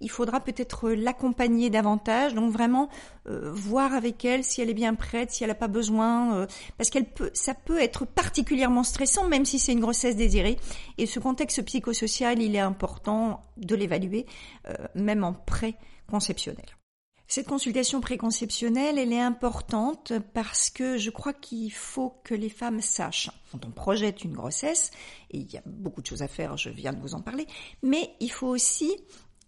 il 0.00 0.10
faudra 0.10 0.40
peut-être 0.40 0.90
l'accompagner 0.90 1.70
davantage. 1.70 2.34
Donc 2.34 2.52
vraiment 2.52 2.88
voir 3.26 3.94
avec 3.94 4.22
elle 4.26 4.44
si 4.44 4.60
elle 4.60 4.68
est 4.68 4.74
bien 4.74 4.94
prête, 4.94 5.30
si 5.30 5.44
elle 5.44 5.48
n'a 5.48 5.54
pas 5.54 5.66
besoin, 5.66 6.46
parce 6.76 6.90
qu'elle 6.90 7.06
peut, 7.06 7.30
ça 7.32 7.54
peut 7.54 7.80
être 7.80 8.04
particulièrement 8.04 8.82
stressant, 8.82 9.28
même 9.28 9.46
si 9.46 9.58
c'est 9.58 9.72
une 9.72 9.80
grossesse 9.80 10.14
désirée. 10.14 10.58
Et 10.98 11.06
ce 11.06 11.20
contexte 11.20 11.62
psychosocial, 11.62 12.42
il 12.42 12.54
est 12.54 12.60
important 12.60 13.40
de 13.56 13.74
l'évaluer, 13.74 14.26
même 14.94 15.24
en 15.24 15.32
pré-conceptionnel. 15.32 16.66
Cette 17.34 17.48
consultation 17.48 18.00
préconceptionnelle, 18.00 18.96
elle 18.96 19.12
est 19.12 19.20
importante 19.20 20.12
parce 20.34 20.70
que 20.70 20.98
je 20.98 21.10
crois 21.10 21.32
qu'il 21.32 21.72
faut 21.72 22.20
que 22.22 22.32
les 22.32 22.48
femmes 22.48 22.80
sachent, 22.80 23.28
quand 23.50 23.66
on 23.66 23.72
projette 23.72 24.22
une 24.22 24.34
grossesse, 24.34 24.92
et 25.32 25.38
il 25.38 25.52
y 25.52 25.56
a 25.56 25.62
beaucoup 25.66 26.00
de 26.00 26.06
choses 26.06 26.22
à 26.22 26.28
faire, 26.28 26.56
je 26.56 26.70
viens 26.70 26.92
de 26.92 27.00
vous 27.00 27.16
en 27.16 27.22
parler, 27.22 27.48
mais 27.82 28.14
il 28.20 28.30
faut 28.30 28.46
aussi 28.46 28.94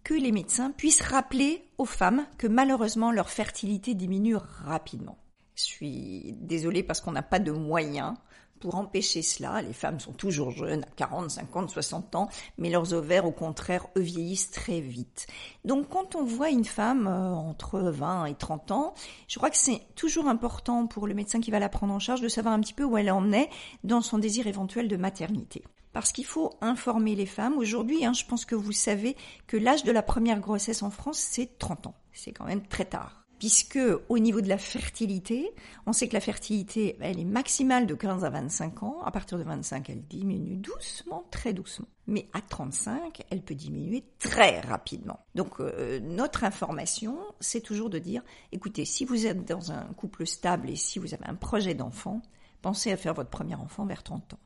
que 0.03 0.13
les 0.13 0.33
médecins 0.33 0.71
puissent 0.71 1.01
rappeler 1.01 1.63
aux 1.77 1.85
femmes 1.85 2.27
que 2.37 2.47
malheureusement 2.47 3.13
leur 3.13 3.29
fertilité 3.29 3.93
diminue 3.93 4.35
rapidement. 4.35 5.17
Je 5.55 5.63
suis 5.63 6.35
désolée 6.41 6.83
parce 6.83 6.99
qu'on 6.99 7.13
n'a 7.13 7.23
pas 7.23 7.39
de 7.39 7.53
moyens 7.53 8.15
pour 8.59 8.75
empêcher 8.75 9.21
cela, 9.21 9.61
les 9.61 9.73
femmes 9.73 9.99
sont 9.99 10.13
toujours 10.13 10.51
jeunes, 10.51 10.83
à 10.83 10.89
40, 10.95 11.31
50, 11.31 11.69
60 11.69 12.15
ans, 12.15 12.29
mais 12.57 12.69
leurs 12.69 12.93
ovaires, 12.93 13.25
au 13.25 13.31
contraire, 13.31 13.87
eux 13.97 14.01
vieillissent 14.01 14.51
très 14.51 14.81
vite. 14.81 15.27
Donc 15.65 15.89
quand 15.89 16.15
on 16.15 16.23
voit 16.23 16.49
une 16.49 16.65
femme 16.65 17.07
euh, 17.07 17.33
entre 17.33 17.79
20 17.79 18.25
et 18.25 18.35
30 18.35 18.71
ans, 18.71 18.93
je 19.27 19.37
crois 19.37 19.49
que 19.49 19.57
c'est 19.57 19.81
toujours 19.95 20.27
important 20.27 20.87
pour 20.87 21.07
le 21.07 21.13
médecin 21.13 21.39
qui 21.39 21.51
va 21.51 21.59
la 21.59 21.69
prendre 21.69 21.93
en 21.93 21.99
charge 21.99 22.21
de 22.21 22.27
savoir 22.27 22.53
un 22.53 22.59
petit 22.59 22.73
peu 22.73 22.83
où 22.83 22.97
elle 22.97 23.11
en 23.11 23.31
est 23.31 23.49
dans 23.83 24.01
son 24.01 24.17
désir 24.17 24.47
éventuel 24.47 24.87
de 24.87 24.97
maternité. 24.97 25.63
Parce 25.93 26.11
qu'il 26.11 26.25
faut 26.25 26.53
informer 26.61 27.15
les 27.15 27.25
femmes. 27.25 27.57
Aujourd'hui, 27.57 28.05
hein, 28.05 28.13
je 28.13 28.25
pense 28.25 28.45
que 28.45 28.55
vous 28.55 28.71
savez 28.71 29.15
que 29.47 29.57
l'âge 29.57 29.83
de 29.83 29.91
la 29.91 30.03
première 30.03 30.39
grossesse 30.39 30.83
en 30.83 30.91
France, 30.91 31.17
c'est 31.17 31.57
30 31.57 31.87
ans. 31.87 31.95
C'est 32.13 32.31
quand 32.31 32.45
même 32.45 32.65
très 32.67 32.85
tard 32.85 33.26
puisque 33.39 33.79
au 34.09 34.19
niveau 34.19 34.41
de 34.41 34.49
la 34.49 34.57
fertilité, 34.57 35.51
on 35.85 35.93
sait 35.93 36.07
que 36.07 36.13
la 36.13 36.19
fertilité, 36.19 36.97
elle 37.01 37.19
est 37.19 37.25
maximale 37.25 37.85
de 37.85 37.95
15 37.95 38.25
à 38.25 38.29
25 38.29 38.83
ans. 38.83 39.01
À 39.03 39.11
partir 39.11 39.37
de 39.37 39.43
25, 39.43 39.89
elle 39.89 40.01
diminue 40.03 40.55
doucement, 40.57 41.25
très 41.31 41.53
doucement. 41.53 41.87
Mais 42.07 42.27
à 42.33 42.41
35, 42.41 43.23
elle 43.29 43.41
peut 43.41 43.55
diminuer 43.55 44.03
très 44.19 44.59
rapidement. 44.61 45.19
Donc 45.35 45.59
euh, 45.59 45.99
notre 45.99 46.43
information, 46.43 47.17
c'est 47.39 47.61
toujours 47.61 47.89
de 47.89 47.99
dire, 47.99 48.23
écoutez, 48.51 48.85
si 48.85 49.05
vous 49.05 49.27
êtes 49.27 49.45
dans 49.45 49.71
un 49.71 49.85
couple 49.93 50.25
stable 50.25 50.69
et 50.69 50.75
si 50.75 50.99
vous 50.99 51.13
avez 51.13 51.25
un 51.25 51.35
projet 51.35 51.73
d'enfant, 51.73 52.21
pensez 52.61 52.91
à 52.91 52.97
faire 52.97 53.13
votre 53.13 53.29
premier 53.29 53.55
enfant 53.55 53.85
vers 53.85 54.03
30 54.03 54.33
ans. 54.33 54.39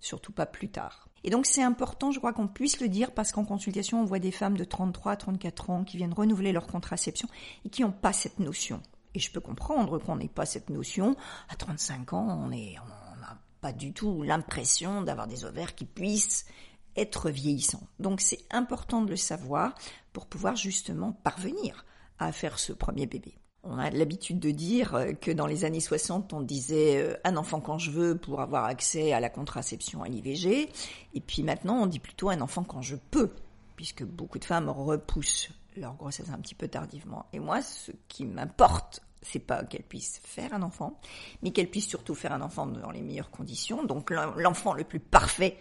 Surtout 0.00 0.32
pas 0.32 0.46
plus 0.46 0.68
tard. 0.68 1.05
Et 1.24 1.30
donc 1.30 1.46
c'est 1.46 1.62
important, 1.62 2.12
je 2.12 2.18
crois 2.18 2.32
qu'on 2.32 2.48
puisse 2.48 2.80
le 2.80 2.88
dire, 2.88 3.12
parce 3.12 3.32
qu'en 3.32 3.44
consultation, 3.44 4.00
on 4.00 4.04
voit 4.04 4.18
des 4.18 4.30
femmes 4.30 4.56
de 4.56 4.64
33, 4.64 5.16
34 5.16 5.70
ans 5.70 5.84
qui 5.84 5.96
viennent 5.96 6.14
renouveler 6.14 6.52
leur 6.52 6.66
contraception 6.66 7.28
et 7.64 7.68
qui 7.68 7.82
n'ont 7.82 7.92
pas 7.92 8.12
cette 8.12 8.38
notion. 8.38 8.80
Et 9.14 9.18
je 9.18 9.32
peux 9.32 9.40
comprendre 9.40 9.98
qu'on 9.98 10.16
n'ait 10.16 10.28
pas 10.28 10.46
cette 10.46 10.70
notion. 10.70 11.16
À 11.48 11.56
35 11.56 12.12
ans, 12.12 12.44
on 12.44 12.48
n'a 12.48 13.38
pas 13.60 13.72
du 13.72 13.92
tout 13.92 14.22
l'impression 14.22 15.02
d'avoir 15.02 15.26
des 15.26 15.44
ovaires 15.44 15.74
qui 15.74 15.86
puissent 15.86 16.44
être 16.96 17.30
vieillissants. 17.30 17.86
Donc 17.98 18.20
c'est 18.20 18.44
important 18.50 19.02
de 19.02 19.10
le 19.10 19.16
savoir 19.16 19.74
pour 20.12 20.26
pouvoir 20.26 20.56
justement 20.56 21.12
parvenir 21.12 21.84
à 22.18 22.32
faire 22.32 22.58
ce 22.58 22.72
premier 22.72 23.06
bébé. 23.06 23.38
On 23.68 23.78
a 23.78 23.90
l'habitude 23.90 24.38
de 24.38 24.50
dire 24.50 24.94
euh, 24.94 25.12
que 25.12 25.30
dans 25.30 25.46
les 25.46 25.64
années 25.64 25.80
60, 25.80 26.32
on 26.32 26.40
disait 26.40 26.98
euh, 26.98 27.16
un 27.24 27.36
enfant 27.36 27.60
quand 27.60 27.78
je 27.78 27.90
veux 27.90 28.16
pour 28.16 28.40
avoir 28.40 28.64
accès 28.64 29.12
à 29.12 29.20
la 29.20 29.28
contraception 29.28 30.02
à 30.02 30.08
l'IVG. 30.08 30.70
Et 31.14 31.20
puis 31.20 31.42
maintenant, 31.42 31.82
on 31.82 31.86
dit 31.86 31.98
plutôt 31.98 32.30
un 32.30 32.40
enfant 32.40 32.62
quand 32.62 32.82
je 32.82 32.96
peux, 33.10 33.30
puisque 33.74 34.04
beaucoup 34.04 34.38
de 34.38 34.44
femmes 34.44 34.68
repoussent 34.68 35.50
leur 35.76 35.94
grossesse 35.94 36.30
un 36.30 36.38
petit 36.38 36.54
peu 36.54 36.68
tardivement. 36.68 37.26
Et 37.32 37.38
moi, 37.38 37.60
ce 37.60 37.92
qui 38.08 38.24
m'importe, 38.24 39.02
c'est 39.20 39.40
pas 39.40 39.64
qu'elles 39.64 39.82
puissent 39.82 40.20
faire 40.24 40.54
un 40.54 40.62
enfant, 40.62 40.98
mais 41.42 41.50
qu'elles 41.50 41.70
puissent 41.70 41.88
surtout 41.88 42.14
faire 42.14 42.32
un 42.32 42.40
enfant 42.40 42.66
dans 42.66 42.90
les 42.90 43.02
meilleures 43.02 43.30
conditions. 43.30 43.84
Donc 43.84 44.10
l'enfant 44.10 44.72
le 44.72 44.84
plus 44.84 45.00
parfait 45.00 45.56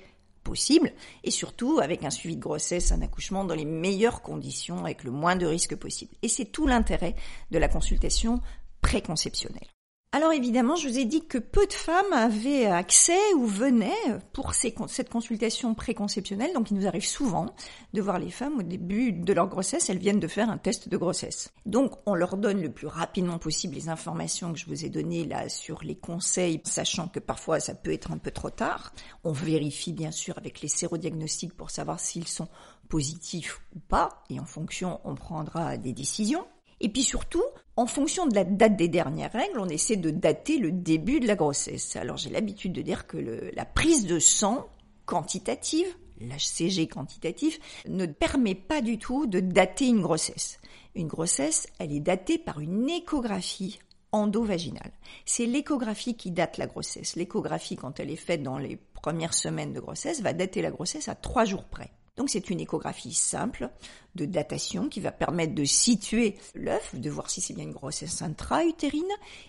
possible 0.45 0.93
et 1.25 1.31
surtout 1.31 1.79
avec 1.81 2.05
un 2.05 2.09
suivi 2.09 2.37
de 2.37 2.41
grossesse, 2.41 2.93
un 2.93 3.01
accouchement 3.01 3.43
dans 3.43 3.55
les 3.55 3.65
meilleures 3.65 4.21
conditions 4.21 4.85
avec 4.85 5.03
le 5.03 5.11
moins 5.11 5.35
de 5.35 5.45
risques 5.45 5.75
possible. 5.75 6.15
Et 6.21 6.29
c'est 6.29 6.45
tout 6.45 6.67
l'intérêt 6.67 7.15
de 7.51 7.57
la 7.57 7.67
consultation 7.67 8.39
préconceptionnelle. 8.81 9.74
Alors 10.15 10.31
évidemment, 10.31 10.77
je 10.77 10.87
vous 10.87 10.97
ai 10.97 11.03
dit 11.03 11.27
que 11.27 11.37
peu 11.37 11.67
de 11.67 11.73
femmes 11.73 12.13
avaient 12.13 12.67
accès 12.67 13.33
ou 13.35 13.45
venaient 13.45 13.91
pour 14.31 14.53
cette 14.53 15.09
consultation 15.09 15.75
préconceptionnelle. 15.75 16.53
Donc 16.53 16.71
il 16.71 16.77
nous 16.77 16.87
arrive 16.87 17.05
souvent 17.05 17.53
de 17.93 18.01
voir 18.01 18.17
les 18.17 18.31
femmes 18.31 18.59
au 18.59 18.63
début 18.63 19.11
de 19.11 19.33
leur 19.33 19.49
grossesse, 19.49 19.89
elles 19.89 19.97
viennent 19.97 20.21
de 20.21 20.29
faire 20.29 20.49
un 20.49 20.57
test 20.57 20.87
de 20.87 20.95
grossesse. 20.95 21.51
Donc 21.65 21.91
on 22.05 22.15
leur 22.15 22.37
donne 22.37 22.61
le 22.61 22.71
plus 22.71 22.87
rapidement 22.87 23.39
possible 23.39 23.75
les 23.75 23.89
informations 23.89 24.53
que 24.53 24.57
je 24.57 24.67
vous 24.67 24.85
ai 24.85 24.89
données 24.89 25.25
là 25.25 25.49
sur 25.49 25.83
les 25.83 25.95
conseils, 25.95 26.61
sachant 26.63 27.09
que 27.09 27.19
parfois 27.19 27.59
ça 27.59 27.75
peut 27.75 27.91
être 27.91 28.13
un 28.13 28.17
peu 28.17 28.31
trop 28.31 28.49
tard. 28.49 28.93
On 29.25 29.33
vérifie 29.33 29.91
bien 29.91 30.11
sûr 30.11 30.37
avec 30.37 30.61
les 30.61 30.69
sérodiagnostics 30.69 31.57
pour 31.57 31.71
savoir 31.71 31.99
s'ils 31.99 32.29
sont 32.29 32.47
positifs 32.87 33.59
ou 33.75 33.79
pas, 33.79 34.23
et 34.29 34.39
en 34.39 34.45
fonction 34.45 35.01
on 35.03 35.15
prendra 35.15 35.75
des 35.75 35.91
décisions. 35.91 36.45
Et 36.81 36.89
puis 36.89 37.03
surtout, 37.03 37.43
en 37.77 37.87
fonction 37.87 38.25
de 38.25 38.35
la 38.35 38.43
date 38.43 38.75
des 38.75 38.87
dernières 38.87 39.31
règles, 39.31 39.59
on 39.59 39.69
essaie 39.69 39.95
de 39.95 40.11
dater 40.11 40.57
le 40.57 40.71
début 40.71 41.19
de 41.19 41.27
la 41.27 41.35
grossesse. 41.35 41.95
Alors 41.95 42.17
j'ai 42.17 42.29
l'habitude 42.29 42.73
de 42.73 42.81
dire 42.81 43.07
que 43.07 43.17
la 43.53 43.65
prise 43.65 44.05
de 44.05 44.19
sang 44.19 44.67
quantitative, 45.05 45.87
l'HCG 46.19 46.87
quantitatif, 46.87 47.59
ne 47.87 48.05
permet 48.05 48.55
pas 48.55 48.81
du 48.81 48.97
tout 48.97 49.25
de 49.25 49.39
dater 49.39 49.87
une 49.87 50.01
grossesse. 50.01 50.59
Une 50.95 51.07
grossesse, 51.07 51.67
elle 51.79 51.91
est 51.91 51.99
datée 51.99 52.37
par 52.37 52.59
une 52.59 52.89
échographie 52.89 53.79
endovaginale. 54.11 54.93
C'est 55.25 55.45
l'échographie 55.45 56.15
qui 56.15 56.31
date 56.31 56.57
la 56.57 56.67
grossesse. 56.67 57.15
L'échographie, 57.17 57.75
quand 57.75 57.99
elle 57.99 58.11
est 58.11 58.15
faite 58.15 58.43
dans 58.43 58.57
les 58.57 58.77
premières 59.01 59.33
semaines 59.33 59.73
de 59.73 59.81
grossesse, 59.81 60.21
va 60.21 60.31
dater 60.33 60.61
la 60.61 60.71
grossesse 60.71 61.09
à 61.09 61.15
trois 61.15 61.43
jours 61.43 61.65
près. 61.65 61.91
Donc 62.15 62.29
c'est 62.29 62.49
une 62.49 62.61
échographie 62.61 63.13
simple 63.13 63.69
de 64.15 64.25
datation 64.25 64.89
qui 64.89 64.99
va 64.99 65.11
permettre 65.11 65.53
de 65.53 65.65
situer 65.65 66.35
l'œuf, 66.53 66.95
de 66.95 67.09
voir 67.09 67.29
si 67.29 67.41
c'est 67.41 67.53
bien 67.53 67.65
une 67.65 67.71
grossesse 67.71 68.21
intra-utérine, 68.21 69.03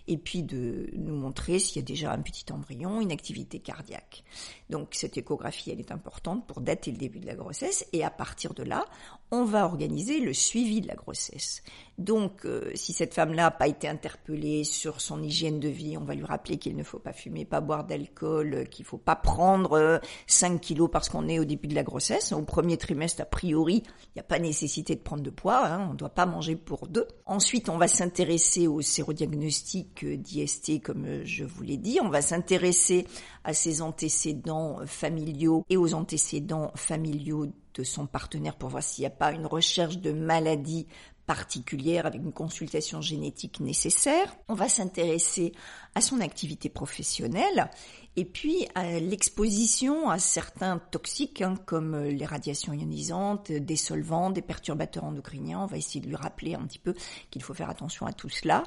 et 0.09 0.17
puis 0.17 0.43
de 0.43 0.91
nous 0.97 1.15
montrer 1.15 1.59
s'il 1.59 1.77
y 1.77 1.85
a 1.85 1.87
déjà 1.87 2.13
un 2.13 2.21
petit 2.21 2.45
embryon, 2.53 3.01
une 3.01 3.13
activité 3.13 3.59
cardiaque. 3.61 4.25
Donc 4.71 4.89
cette 4.93 5.17
échographie, 5.17 5.71
elle 5.71 5.81
est 5.81 5.93
importante 5.93 6.47
pour 6.47 6.61
dater 6.61 6.91
le 6.91 6.99
début 6.99 7.21
de 7.21 7.27
la 7.27 7.35
grossesse, 7.35 7.87
et 7.93 8.05
à 8.05 8.11
partir 8.11 8.55
de 8.55 8.63
là, 8.63 8.85
on 9.31 9.45
va 9.45 9.65
organiser 9.65 10.21
le 10.21 10.33
suivi 10.33 10.81
de 10.81 10.89
la 10.89 10.95
grossesse. 10.95 11.63
Donc, 11.99 12.45
euh, 12.45 12.71
si 12.75 12.93
cette 12.93 13.15
femme-là 13.15 13.45
n'a 13.45 13.51
pas 13.51 13.69
été 13.69 13.89
interpellée 13.89 14.65
sur 14.65 15.01
son 15.01 15.23
hygiène 15.23 15.61
de 15.61 15.69
vie, 15.69 15.97
on 15.97 16.05
va 16.05 16.15
lui 16.15 16.25
rappeler 16.25 16.59
qu'il 16.59 16.77
ne 16.77 16.83
faut 16.83 16.99
pas 16.99 17.13
fumer, 17.13 17.45
pas 17.45 17.61
boire 17.61 17.85
d'alcool, 17.85 18.55
euh, 18.55 18.65
qu'il 18.65 18.85
ne 18.85 18.89
faut 18.89 18.99
pas 18.99 19.17
prendre 19.17 20.01
5 20.27 20.53
euh, 20.53 20.59
kilos 20.59 20.91
parce 20.93 21.09
qu'on 21.09 21.29
est 21.29 21.39
au 21.39 21.45
début 21.45 21.69
de 21.69 21.75
la 21.75 21.83
grossesse. 21.83 22.33
Au 22.33 22.43
premier 22.43 22.77
trimestre, 22.77 23.23
a 23.23 23.25
priori, 23.25 23.83
il 23.87 24.11
n'y 24.17 24.21
a 24.21 24.25
pas 24.25 24.39
de 24.65 24.95
prendre 24.95 25.23
de 25.23 25.31
poids, 25.31 25.67
hein, 25.67 25.87
on 25.89 25.93
ne 25.93 25.99
doit 25.99 26.09
pas 26.09 26.27
manger 26.27 26.57
pour 26.57 26.87
deux. 26.89 27.07
Ensuite, 27.27 27.69
on 27.69 27.79
va 27.79 27.89
s'intéresser 27.89 28.67
au 28.67 28.81
sérodiagnostic 28.81 30.05
d'IST, 30.05 30.83
comme 30.83 31.25
je 31.25 31.45
vous 31.45 31.63
l'ai 31.63 31.77
dit. 31.77 31.99
On 32.03 32.09
va 32.09 32.23
s'intéresser 32.23 33.07
à 33.45 33.53
ses 33.53 33.83
antécédents 33.83 34.79
familiaux 34.87 35.65
et 35.69 35.77
aux 35.77 35.95
antécédents 35.95 36.73
familiaux 36.75 37.47
de 37.75 37.85
son 37.85 38.07
partenaire 38.07 38.57
pour 38.57 38.71
voir 38.71 38.83
s'il 38.83 39.03
n'y 39.03 39.07
a 39.07 39.11
pas 39.11 39.33
une 39.33 39.47
recherche 39.47 39.99
de 39.99 40.13
maladie 40.13 40.87
particulière 41.27 42.07
avec 42.07 42.23
une 42.23 42.33
consultation 42.33 43.01
génétique 43.01 43.61
nécessaire. 43.61 44.37
On 44.49 44.55
va 44.55 44.69
s'intéresser 44.69 45.53
à 45.95 46.01
son 46.01 46.21
activité 46.21 46.69
professionnelle 46.69 47.71
et 48.17 48.25
puis 48.25 48.67
à 48.75 48.99
l'exposition 48.99 50.09
à 50.09 50.19
certains 50.19 50.79
toxiques 50.79 51.43
hein, 51.43 51.55
comme 51.67 51.97
les 52.05 52.25
radiations 52.25 52.73
ionisantes, 52.73 53.53
des 53.53 53.77
solvants, 53.77 54.31
des 54.31 54.43
perturbateurs 54.43 55.05
endocriniens. 55.05 55.61
On 55.61 55.67
va 55.67 55.77
essayer 55.77 56.01
de 56.01 56.07
lui 56.07 56.17
rappeler 56.17 56.55
un 56.55 56.63
petit 56.67 56.79
peu 56.79 56.95
qu'il 57.31 57.43
faut 57.43 57.55
faire 57.55 57.71
attention 57.71 58.07
à 58.07 58.13
tout 58.13 58.29
cela. 58.29 58.63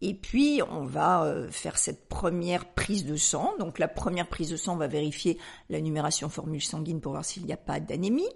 Et 0.00 0.14
puis 0.14 0.60
on 0.70 0.84
va 0.84 1.24
euh, 1.24 1.50
faire 1.50 1.78
cette 1.78 2.08
première 2.08 2.64
prise 2.74 3.04
de 3.04 3.16
sang. 3.16 3.52
Donc 3.58 3.78
la 3.78 3.88
première 3.88 4.28
prise 4.28 4.50
de 4.50 4.56
sang, 4.56 4.74
on 4.74 4.78
va 4.78 4.88
vérifier 4.88 5.38
la 5.68 5.80
numération 5.80 6.28
formule 6.28 6.62
sanguine 6.62 7.00
pour 7.00 7.12
voir 7.12 7.24
s'il 7.24 7.44
n'y 7.44 7.52
a 7.52 7.56
pas 7.56 7.80
d'anémie 7.80 8.28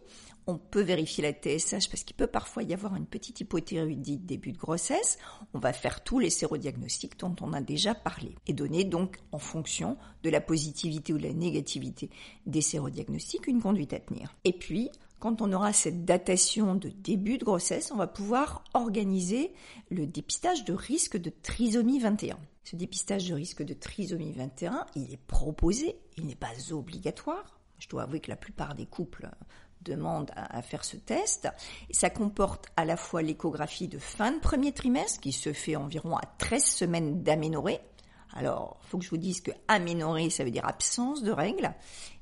on 0.46 0.58
peut 0.58 0.82
vérifier 0.82 1.22
la 1.22 1.32
TSH 1.32 1.88
parce 1.88 2.04
qu'il 2.04 2.16
peut 2.16 2.26
parfois 2.26 2.62
y 2.62 2.74
avoir 2.74 2.96
une 2.96 3.06
petite 3.06 3.40
hypothyroïdite 3.40 4.26
début 4.26 4.52
de 4.52 4.58
grossesse. 4.58 5.18
On 5.54 5.58
va 5.58 5.72
faire 5.72 6.02
tous 6.02 6.18
les 6.18 6.30
sérodiagnostics 6.30 7.18
dont 7.18 7.34
on 7.40 7.52
a 7.52 7.60
déjà 7.60 7.94
parlé 7.94 8.34
et 8.46 8.52
donner 8.52 8.84
donc 8.84 9.18
en 9.32 9.38
fonction 9.38 9.96
de 10.22 10.30
la 10.30 10.40
positivité 10.40 11.12
ou 11.12 11.18
de 11.18 11.24
la 11.24 11.32
négativité 11.32 12.10
des 12.46 12.60
sérodiagnostics 12.60 13.46
une 13.46 13.62
conduite 13.62 13.92
à 13.92 14.00
tenir. 14.00 14.34
Et 14.44 14.52
puis, 14.52 14.90
quand 15.22 15.40
on 15.40 15.52
aura 15.52 15.72
cette 15.72 16.04
datation 16.04 16.74
de 16.74 16.88
début 16.88 17.38
de 17.38 17.44
grossesse, 17.44 17.92
on 17.92 17.96
va 17.96 18.08
pouvoir 18.08 18.64
organiser 18.74 19.52
le 19.88 20.04
dépistage 20.04 20.64
de 20.64 20.72
risque 20.72 21.16
de 21.16 21.30
trisomie 21.30 22.00
21. 22.00 22.38
Ce 22.64 22.74
dépistage 22.74 23.28
de 23.28 23.34
risque 23.34 23.62
de 23.62 23.72
trisomie 23.72 24.32
21, 24.32 24.84
il 24.96 25.12
est 25.12 25.24
proposé, 25.28 25.96
il 26.16 26.26
n'est 26.26 26.34
pas 26.34 26.72
obligatoire. 26.72 27.60
Je 27.78 27.88
dois 27.88 28.02
avouer 28.02 28.18
que 28.18 28.30
la 28.30 28.36
plupart 28.36 28.74
des 28.74 28.86
couples 28.86 29.28
demande 29.82 30.30
à, 30.36 30.62
faire 30.62 30.84
ce 30.84 30.96
test. 30.96 31.48
Ça 31.90 32.10
comporte 32.10 32.66
à 32.76 32.84
la 32.84 32.96
fois 32.96 33.22
l'échographie 33.22 33.88
de 33.88 33.98
fin 33.98 34.32
de 34.32 34.38
premier 34.38 34.72
trimestre, 34.72 35.20
qui 35.20 35.32
se 35.32 35.52
fait 35.52 35.76
environ 35.76 36.16
à 36.16 36.22
13 36.38 36.64
semaines 36.64 37.22
d'aménorrhée. 37.22 37.80
Alors, 38.34 38.78
faut 38.82 38.98
que 38.98 39.04
je 39.04 39.10
vous 39.10 39.18
dise 39.18 39.40
que 39.40 39.50
aménorrhée, 39.68 40.30
ça 40.30 40.44
veut 40.44 40.50
dire 40.50 40.66
absence 40.66 41.22
de 41.22 41.32
règles, 41.32 41.72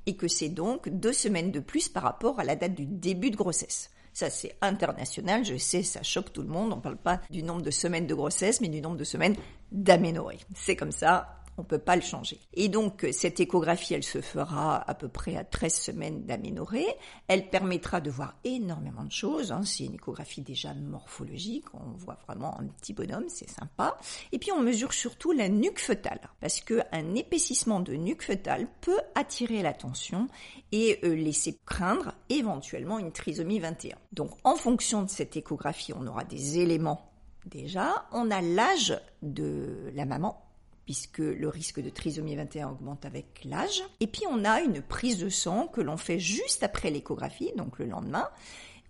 et 0.06 0.16
que 0.16 0.28
c'est 0.28 0.48
donc 0.48 0.88
deux 0.88 1.12
semaines 1.12 1.52
de 1.52 1.60
plus 1.60 1.88
par 1.88 2.02
rapport 2.02 2.40
à 2.40 2.44
la 2.44 2.56
date 2.56 2.74
du 2.74 2.86
début 2.86 3.30
de 3.30 3.36
grossesse. 3.36 3.90
Ça, 4.12 4.28
c'est 4.28 4.56
international, 4.60 5.44
je 5.44 5.56
sais, 5.56 5.82
ça 5.82 6.02
choque 6.02 6.32
tout 6.32 6.42
le 6.42 6.48
monde. 6.48 6.72
On 6.72 6.76
ne 6.76 6.80
parle 6.82 6.96
pas 6.96 7.20
du 7.30 7.42
nombre 7.42 7.62
de 7.62 7.70
semaines 7.70 8.06
de 8.06 8.14
grossesse, 8.14 8.60
mais 8.60 8.68
du 8.68 8.80
nombre 8.80 8.96
de 8.96 9.04
semaines 9.04 9.36
d'aménorrhée. 9.70 10.40
C'est 10.54 10.74
comme 10.74 10.90
ça, 10.90 11.39
on 11.60 11.64
peut 11.64 11.78
pas 11.78 11.94
le 11.94 12.02
changer. 12.02 12.40
Et 12.54 12.68
donc 12.68 13.06
cette 13.12 13.38
échographie, 13.38 13.94
elle 13.94 14.02
se 14.02 14.20
fera 14.20 14.76
à 14.76 14.94
peu 14.94 15.08
près 15.08 15.36
à 15.36 15.44
13 15.44 15.74
semaines 15.74 16.24
d'aménorrhée. 16.24 16.86
Elle 17.28 17.50
permettra 17.50 18.00
de 18.00 18.10
voir 18.10 18.34
énormément 18.44 19.04
de 19.04 19.12
choses. 19.12 19.52
Hein. 19.52 19.62
C'est 19.64 19.84
une 19.84 19.94
échographie 19.94 20.40
déjà 20.40 20.72
morphologique, 20.74 21.66
on 21.74 21.96
voit 21.96 22.18
vraiment 22.26 22.58
un 22.58 22.66
petit 22.66 22.94
bonhomme, 22.94 23.26
c'est 23.28 23.50
sympa. 23.50 23.98
Et 24.32 24.38
puis 24.38 24.52
on 24.52 24.60
mesure 24.60 24.94
surtout 24.94 25.32
la 25.32 25.48
nuque 25.48 25.78
fœtale, 25.78 26.20
parce 26.40 26.60
qu'un 26.60 27.14
épaississement 27.14 27.80
de 27.80 27.94
nuque 27.94 28.22
fœtale 28.22 28.66
peut 28.80 29.00
attirer 29.14 29.62
l'attention 29.62 30.28
et 30.72 30.98
euh, 31.04 31.14
laisser 31.14 31.58
craindre 31.66 32.14
éventuellement 32.30 32.98
une 32.98 33.12
trisomie 33.12 33.58
21. 33.58 33.96
Donc 34.12 34.30
en 34.44 34.56
fonction 34.56 35.02
de 35.02 35.10
cette 35.10 35.36
échographie, 35.36 35.92
on 35.92 36.06
aura 36.06 36.24
des 36.24 36.58
éléments 36.58 37.12
déjà. 37.46 38.06
On 38.12 38.30
a 38.30 38.40
l'âge 38.40 38.98
de 39.22 39.90
la 39.94 40.06
maman 40.06 40.49
puisque 40.90 41.18
le 41.18 41.48
risque 41.48 41.80
de 41.80 41.88
trisomie 41.88 42.34
21 42.34 42.70
augmente 42.70 43.06
avec 43.06 43.42
l'âge. 43.44 43.80
Et 44.00 44.08
puis 44.08 44.22
on 44.28 44.44
a 44.44 44.60
une 44.60 44.82
prise 44.82 45.18
de 45.18 45.28
sang 45.28 45.68
que 45.68 45.80
l'on 45.80 45.96
fait 45.96 46.18
juste 46.18 46.64
après 46.64 46.90
l'échographie, 46.90 47.52
donc 47.56 47.78
le 47.78 47.86
lendemain, 47.86 48.28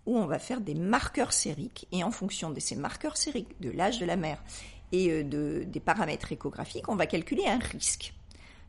où 0.07 0.17
on 0.17 0.25
va 0.25 0.39
faire 0.39 0.61
des 0.61 0.73
marqueurs 0.73 1.31
sériques. 1.31 1.87
Et 1.91 2.03
en 2.03 2.09
fonction 2.09 2.49
de 2.49 2.59
ces 2.59 2.75
marqueurs 2.75 3.17
sériques, 3.17 3.61
de 3.61 3.69
l'âge 3.69 3.99
de 3.99 4.07
la 4.07 4.15
mère 4.15 4.43
et 4.91 5.11
euh, 5.11 5.23
de, 5.23 5.63
des 5.63 5.79
paramètres 5.79 6.31
échographiques, 6.31 6.89
on 6.89 6.95
va 6.95 7.05
calculer 7.05 7.45
un 7.45 7.59
risque. 7.59 8.15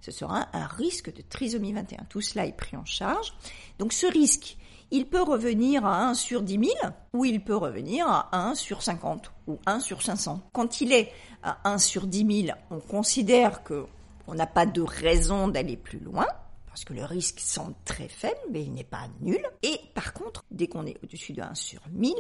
Ce 0.03 0.11
sera 0.11 0.51
un 0.53 0.67
risque 0.67 1.11
de 1.11 1.23
trisomie 1.23 1.73
21. 1.73 2.05
Tout 2.11 2.21
cela 2.21 2.45
est 2.45 2.55
pris 2.55 2.77
en 2.77 2.85
charge. 2.85 3.33
Donc 3.79 3.95
ce 3.95 4.05
risque, 4.05 4.59
il 4.93 5.07
peut 5.07 5.23
revenir 5.23 5.87
à 5.87 6.07
1 6.09 6.15
sur 6.15 6.43
10 6.43 6.53
000 6.53 6.93
ou 7.15 7.25
il 7.25 7.43
peut 7.43 7.57
revenir 7.57 8.07
à 8.07 8.29
1 8.51 8.55
sur 8.55 8.83
50 8.83 9.33
ou 9.49 9.59
1 9.67 9.81
sur 9.81 10.03
500. 10.03 10.41
Quand 10.53 10.83
il 10.83 10.93
est 10.93 11.11
à 11.43 11.59
1 11.65 11.79
sur 11.79 12.07
10 12.07 12.45
000, 12.47 12.59
on 12.71 12.79
considère 12.79 13.65
que 13.65 13.87
on 14.29 14.35
n'a 14.35 14.47
pas 14.47 14.67
de 14.67 14.83
raison 14.83 15.49
d'aller 15.49 15.79
plus 15.79 15.99
loin 15.99 16.27
parce 16.67 16.85
que 16.85 16.93
le 16.93 17.05
risque 17.05 17.41
semble 17.41 17.75
très 17.85 18.09
faible, 18.09 18.39
mais 18.51 18.63
il 18.63 18.73
n'est 18.73 18.85
pas 18.85 19.09
nul. 19.21 19.43
Et 19.63 19.81
par 19.95 20.13
contre, 20.13 20.45
dès 20.51 20.69
qu'on 20.69 20.87
est 20.87 20.99
au-dessus 21.03 21.33
de 21.33 21.41
1 21.41 21.55
sur 21.55 21.81
1000, 21.91 22.15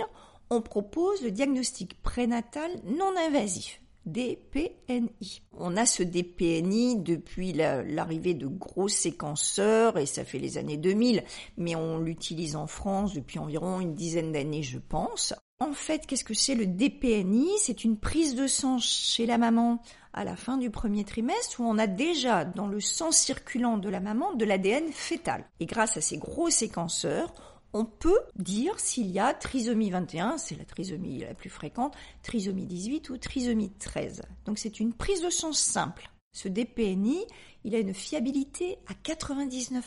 on 0.49 0.63
propose 0.63 1.23
le 1.23 1.31
diagnostic 1.31 2.01
prénatal 2.03 2.71
non 2.85 3.13
invasif. 3.19 3.82
DPNI. 4.07 5.43
On 5.57 5.77
a 5.77 5.87
ce 5.87 6.03
DPNI 6.03 6.97
depuis 6.97 7.53
l'arrivée 7.53 8.35
de 8.35 8.47
gros 8.47 8.89
séquenceurs 8.89 9.99
et 9.99 10.07
ça 10.07 10.25
fait 10.25 10.39
les 10.39 10.59
années 10.59 10.77
2000, 10.77 11.25
mais 11.57 11.77
on 11.77 11.99
l'utilise 11.99 12.57
en 12.57 12.67
France 12.67 13.15
depuis 13.15 13.39
environ 13.39 13.81
une 13.81 13.95
dizaine 13.95 14.33
d'années, 14.33 14.63
je 14.63 14.79
pense. 14.79 15.35
En 15.61 15.75
fait, 15.75 16.07
qu'est-ce 16.07 16.25
que 16.25 16.35
c'est 16.35 16.57
le 16.57 16.67
DPNI 16.67 17.49
C'est 17.61 17.85
une 17.85 17.97
prise 17.97 18.35
de 18.35 18.49
sang 18.49 18.79
chez 18.79 19.27
la 19.27 19.39
maman 19.39 19.81
à 20.13 20.25
la 20.25 20.35
fin 20.35 20.57
du 20.57 20.71
premier 20.71 21.05
trimestre 21.05 21.61
où 21.61 21.65
on 21.65 21.79
a 21.79 21.87
déjà 21.87 22.45
dans 22.45 22.67
le 22.67 22.81
sang 22.81 23.13
circulant 23.13 23.79
de 23.79 23.89
la 23.89 24.01
maman 24.01 24.35
de 24.35 24.45
l'ADN 24.45 24.91
fœtal. 24.93 25.45
Et 25.61 25.67
grâce 25.67 25.97
à 25.97 26.01
ces 26.01 26.19
gros 26.19 26.51
séquenceurs, 26.51 27.33
on 27.73 27.85
peut 27.85 28.21
dire 28.37 28.79
s'il 28.79 29.11
y 29.11 29.19
a 29.19 29.33
trisomie 29.35 29.91
21, 29.91 30.39
c'est 30.39 30.57
la 30.57 30.65
trisomie 30.65 31.19
la 31.21 31.35
plus 31.35 31.51
fréquente, 31.51 31.95
trisomie 32.23 32.67
18 32.67 33.11
ou 33.11 33.17
trisomie 33.19 33.73
13. 33.73 34.23
Donc 34.45 34.59
c'est 34.59 34.81
une 34.81 34.93
prise 34.93 35.23
de 35.23 35.31
sang 35.31 35.53
simple. 35.53 36.11
Ce 36.33 36.49
DPNI, 36.49 37.25
il 37.65 37.75
a 37.75 37.79
une 37.79 37.95
fiabilité 37.95 38.79
à 38.89 38.95
99%. 38.95 39.83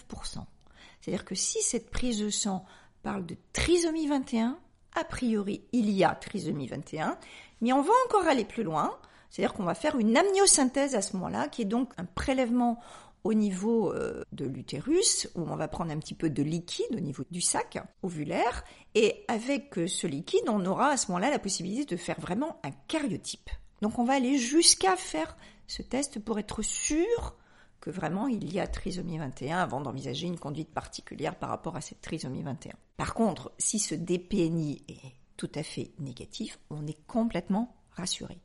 C'est-à-dire 1.02 1.26
que 1.26 1.36
si 1.36 1.62
cette 1.62 1.90
prise 1.90 2.20
de 2.20 2.30
sang 2.30 2.66
parle 3.04 3.26
de 3.26 3.38
trisomie 3.54 4.08
21, 4.08 4.58
a 4.96 5.04
priori 5.04 5.64
il 5.72 5.90
y 5.92 6.04
a 6.04 6.16
trisomie 6.16 6.68
21, 6.68 7.18
mais 7.62 7.74
on 7.74 7.82
va 7.82 7.94
encore 8.06 8.28
aller 8.28 8.46
plus 8.46 8.64
loin. 8.64 8.98
C'est-à-dire 9.30 9.54
qu'on 9.54 9.64
va 9.64 9.76
faire 9.76 9.98
une 9.98 10.16
amniosynthèse 10.16 10.96
à 10.96 11.02
ce 11.02 11.16
moment-là, 11.18 11.50
qui 11.50 11.64
est 11.64 11.66
donc 11.66 11.92
un 11.98 12.06
prélèvement 12.06 12.80
au 13.26 13.34
niveau 13.34 13.92
euh, 13.92 14.24
de 14.32 14.46
l'utérus, 14.46 15.28
où 15.34 15.42
on 15.42 15.56
va 15.56 15.68
prendre 15.68 15.92
un 15.92 15.98
petit 15.98 16.14
peu 16.14 16.30
de 16.30 16.44
liquide 16.44 16.96
au 16.96 17.00
niveau 17.00 17.24
du 17.32 17.42
sac 17.42 17.80
ovulaire, 18.04 18.64
et 18.94 19.26
avec 19.28 19.80
euh, 19.80 19.88
ce 19.88 20.06
liquide, 20.06 20.48
on 20.48 20.64
aura 20.64 20.90
à 20.90 20.98
ce 20.98 21.08
moment-là 21.08 21.32
la 21.32 21.40
possibilité 21.40 21.86
de 21.86 22.00
faire 22.00 22.20
vraiment 22.22 22.60
un 22.64 22.70
cariotype. 22.88 23.50
Donc 23.82 23.98
on 23.98 24.04
va 24.04 24.14
aller 24.14 24.38
jusqu'à 24.38 24.96
faire 24.96 25.36
ce 25.66 25.82
test 25.82 26.20
pour 26.20 26.38
être 26.38 26.62
sûr 26.62 27.36
que 27.82 27.90
vraiment 27.90 28.28
il 28.28 28.54
y 28.54 28.60
a 28.60 28.68
trisomie 28.68 29.18
21 29.18 29.58
avant 29.58 29.82
d'envisager 29.82 30.28
une 30.28 30.40
conduite 30.40 30.72
particulière 30.72 31.36
par 31.36 31.50
rapport 31.50 31.76
à 31.76 31.82
cette 31.82 32.02
trisomie 32.02 32.44
21. 32.44 32.74
Par 32.96 33.16
contre, 33.16 33.52
si 33.58 33.80
ce 33.80 33.96
DPNI 33.96 34.84
est 34.88 35.14
tout 35.36 35.52
à 35.56 35.64
fait 35.64 35.92
négatif, 35.98 36.60
on 36.70 36.86
est 36.86 37.06
complètement 37.08 37.76
rassuré. 37.92 38.38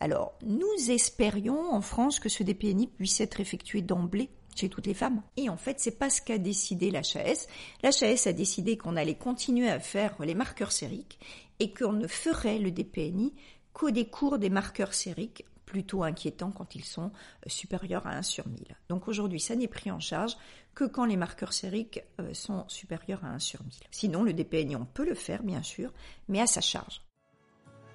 Alors, 0.00 0.34
nous 0.44 0.90
espérions 0.90 1.72
en 1.72 1.80
France 1.80 2.18
que 2.18 2.28
ce 2.28 2.42
DPNI 2.42 2.88
puisse 2.88 3.20
être 3.20 3.40
effectué 3.40 3.82
d'emblée 3.82 4.30
chez 4.54 4.68
toutes 4.68 4.86
les 4.86 4.94
femmes. 4.94 5.22
Et 5.36 5.48
en 5.48 5.56
fait, 5.56 5.80
c'est 5.80 5.98
pas 5.98 6.10
ce 6.10 6.20
qu'a 6.20 6.38
décidé 6.38 6.90
l'HAS. 6.90 7.46
L'HAS 7.82 8.26
a 8.26 8.32
décidé 8.32 8.76
qu'on 8.76 8.96
allait 8.96 9.14
continuer 9.14 9.68
à 9.68 9.80
faire 9.80 10.14
les 10.20 10.34
marqueurs 10.34 10.72
sériques 10.72 11.18
et 11.58 11.72
qu'on 11.72 11.92
ne 11.92 12.06
ferait 12.06 12.58
le 12.58 12.70
DPNI 12.70 13.32
qu'au 13.72 13.90
décours 13.90 14.38
des 14.38 14.50
marqueurs 14.50 14.94
sériques 14.94 15.44
plutôt 15.64 16.02
inquiétant 16.02 16.50
quand 16.50 16.74
ils 16.74 16.84
sont 16.84 17.12
supérieurs 17.46 18.06
à 18.06 18.16
1 18.18 18.22
sur 18.22 18.46
1000. 18.46 18.76
Donc 18.90 19.08
aujourd'hui, 19.08 19.40
ça 19.40 19.56
n'est 19.56 19.68
pris 19.68 19.90
en 19.90 20.00
charge 20.00 20.36
que 20.74 20.84
quand 20.84 21.06
les 21.06 21.16
marqueurs 21.16 21.54
sériques 21.54 22.02
sont 22.34 22.64
supérieurs 22.68 23.24
à 23.24 23.28
1 23.28 23.38
sur 23.38 23.62
1000. 23.62 23.72
Sinon, 23.90 24.22
le 24.22 24.34
DPNI, 24.34 24.76
peut 24.92 25.06
le 25.06 25.14
faire, 25.14 25.42
bien 25.42 25.62
sûr, 25.62 25.90
mais 26.28 26.40
à 26.40 26.46
sa 26.46 26.60
charge. 26.60 27.00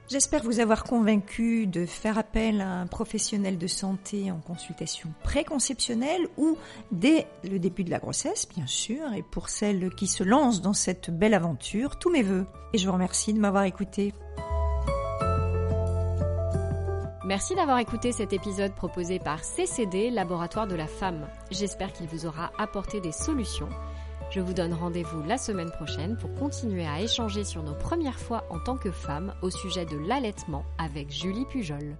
J'espère 0.09 0.41
vous 0.43 0.61
avoir 0.61 0.85
convaincu 0.85 1.67
de 1.67 1.85
faire 1.85 2.17
appel 2.17 2.61
à 2.61 2.69
un 2.69 2.87
professionnel 2.87 3.57
de 3.57 3.67
santé 3.67 4.31
en 4.31 4.37
consultation 4.37 5.09
préconceptionnelle 5.21 6.29
ou 6.37 6.57
dès 6.93 7.27
le 7.43 7.59
début 7.59 7.83
de 7.83 7.91
la 7.91 7.99
grossesse, 7.99 8.47
bien 8.47 8.67
sûr, 8.67 9.11
et 9.13 9.21
pour 9.21 9.49
celles 9.49 9.93
qui 9.95 10.07
se 10.07 10.23
lancent 10.23 10.61
dans 10.61 10.71
cette 10.71 11.09
belle 11.09 11.33
aventure, 11.33 11.99
tous 11.99 12.09
mes 12.09 12.23
voeux. 12.23 12.45
Et 12.71 12.77
je 12.77 12.87
vous 12.87 12.93
remercie 12.93 13.33
de 13.33 13.39
m'avoir 13.39 13.63
écouté. 13.63 14.13
Merci 17.25 17.55
d'avoir 17.55 17.79
écouté 17.79 18.13
cet 18.13 18.31
épisode 18.31 18.73
proposé 18.73 19.19
par 19.19 19.43
CCD, 19.43 20.09
Laboratoire 20.09 20.67
de 20.67 20.75
la 20.75 20.87
Femme. 20.87 21.27
J'espère 21.51 21.91
qu'il 21.91 22.07
vous 22.07 22.25
aura 22.25 22.51
apporté 22.57 23.01
des 23.01 23.11
solutions 23.11 23.67
je 24.29 24.39
vous 24.39 24.53
donne 24.53 24.73
rendez-vous 24.73 25.23
la 25.23 25.37
semaine 25.37 25.71
prochaine 25.71 26.17
pour 26.17 26.33
continuer 26.33 26.85
à 26.85 27.01
échanger 27.01 27.43
sur 27.43 27.63
nos 27.63 27.75
premières 27.75 28.19
fois 28.19 28.45
en 28.49 28.59
tant 28.59 28.77
que 28.77 28.91
femmes 28.91 29.33
au 29.41 29.49
sujet 29.49 29.85
de 29.85 29.97
l'allaitement 29.97 30.65
avec 30.77 31.11
Julie 31.11 31.45
Pujol. 31.45 31.97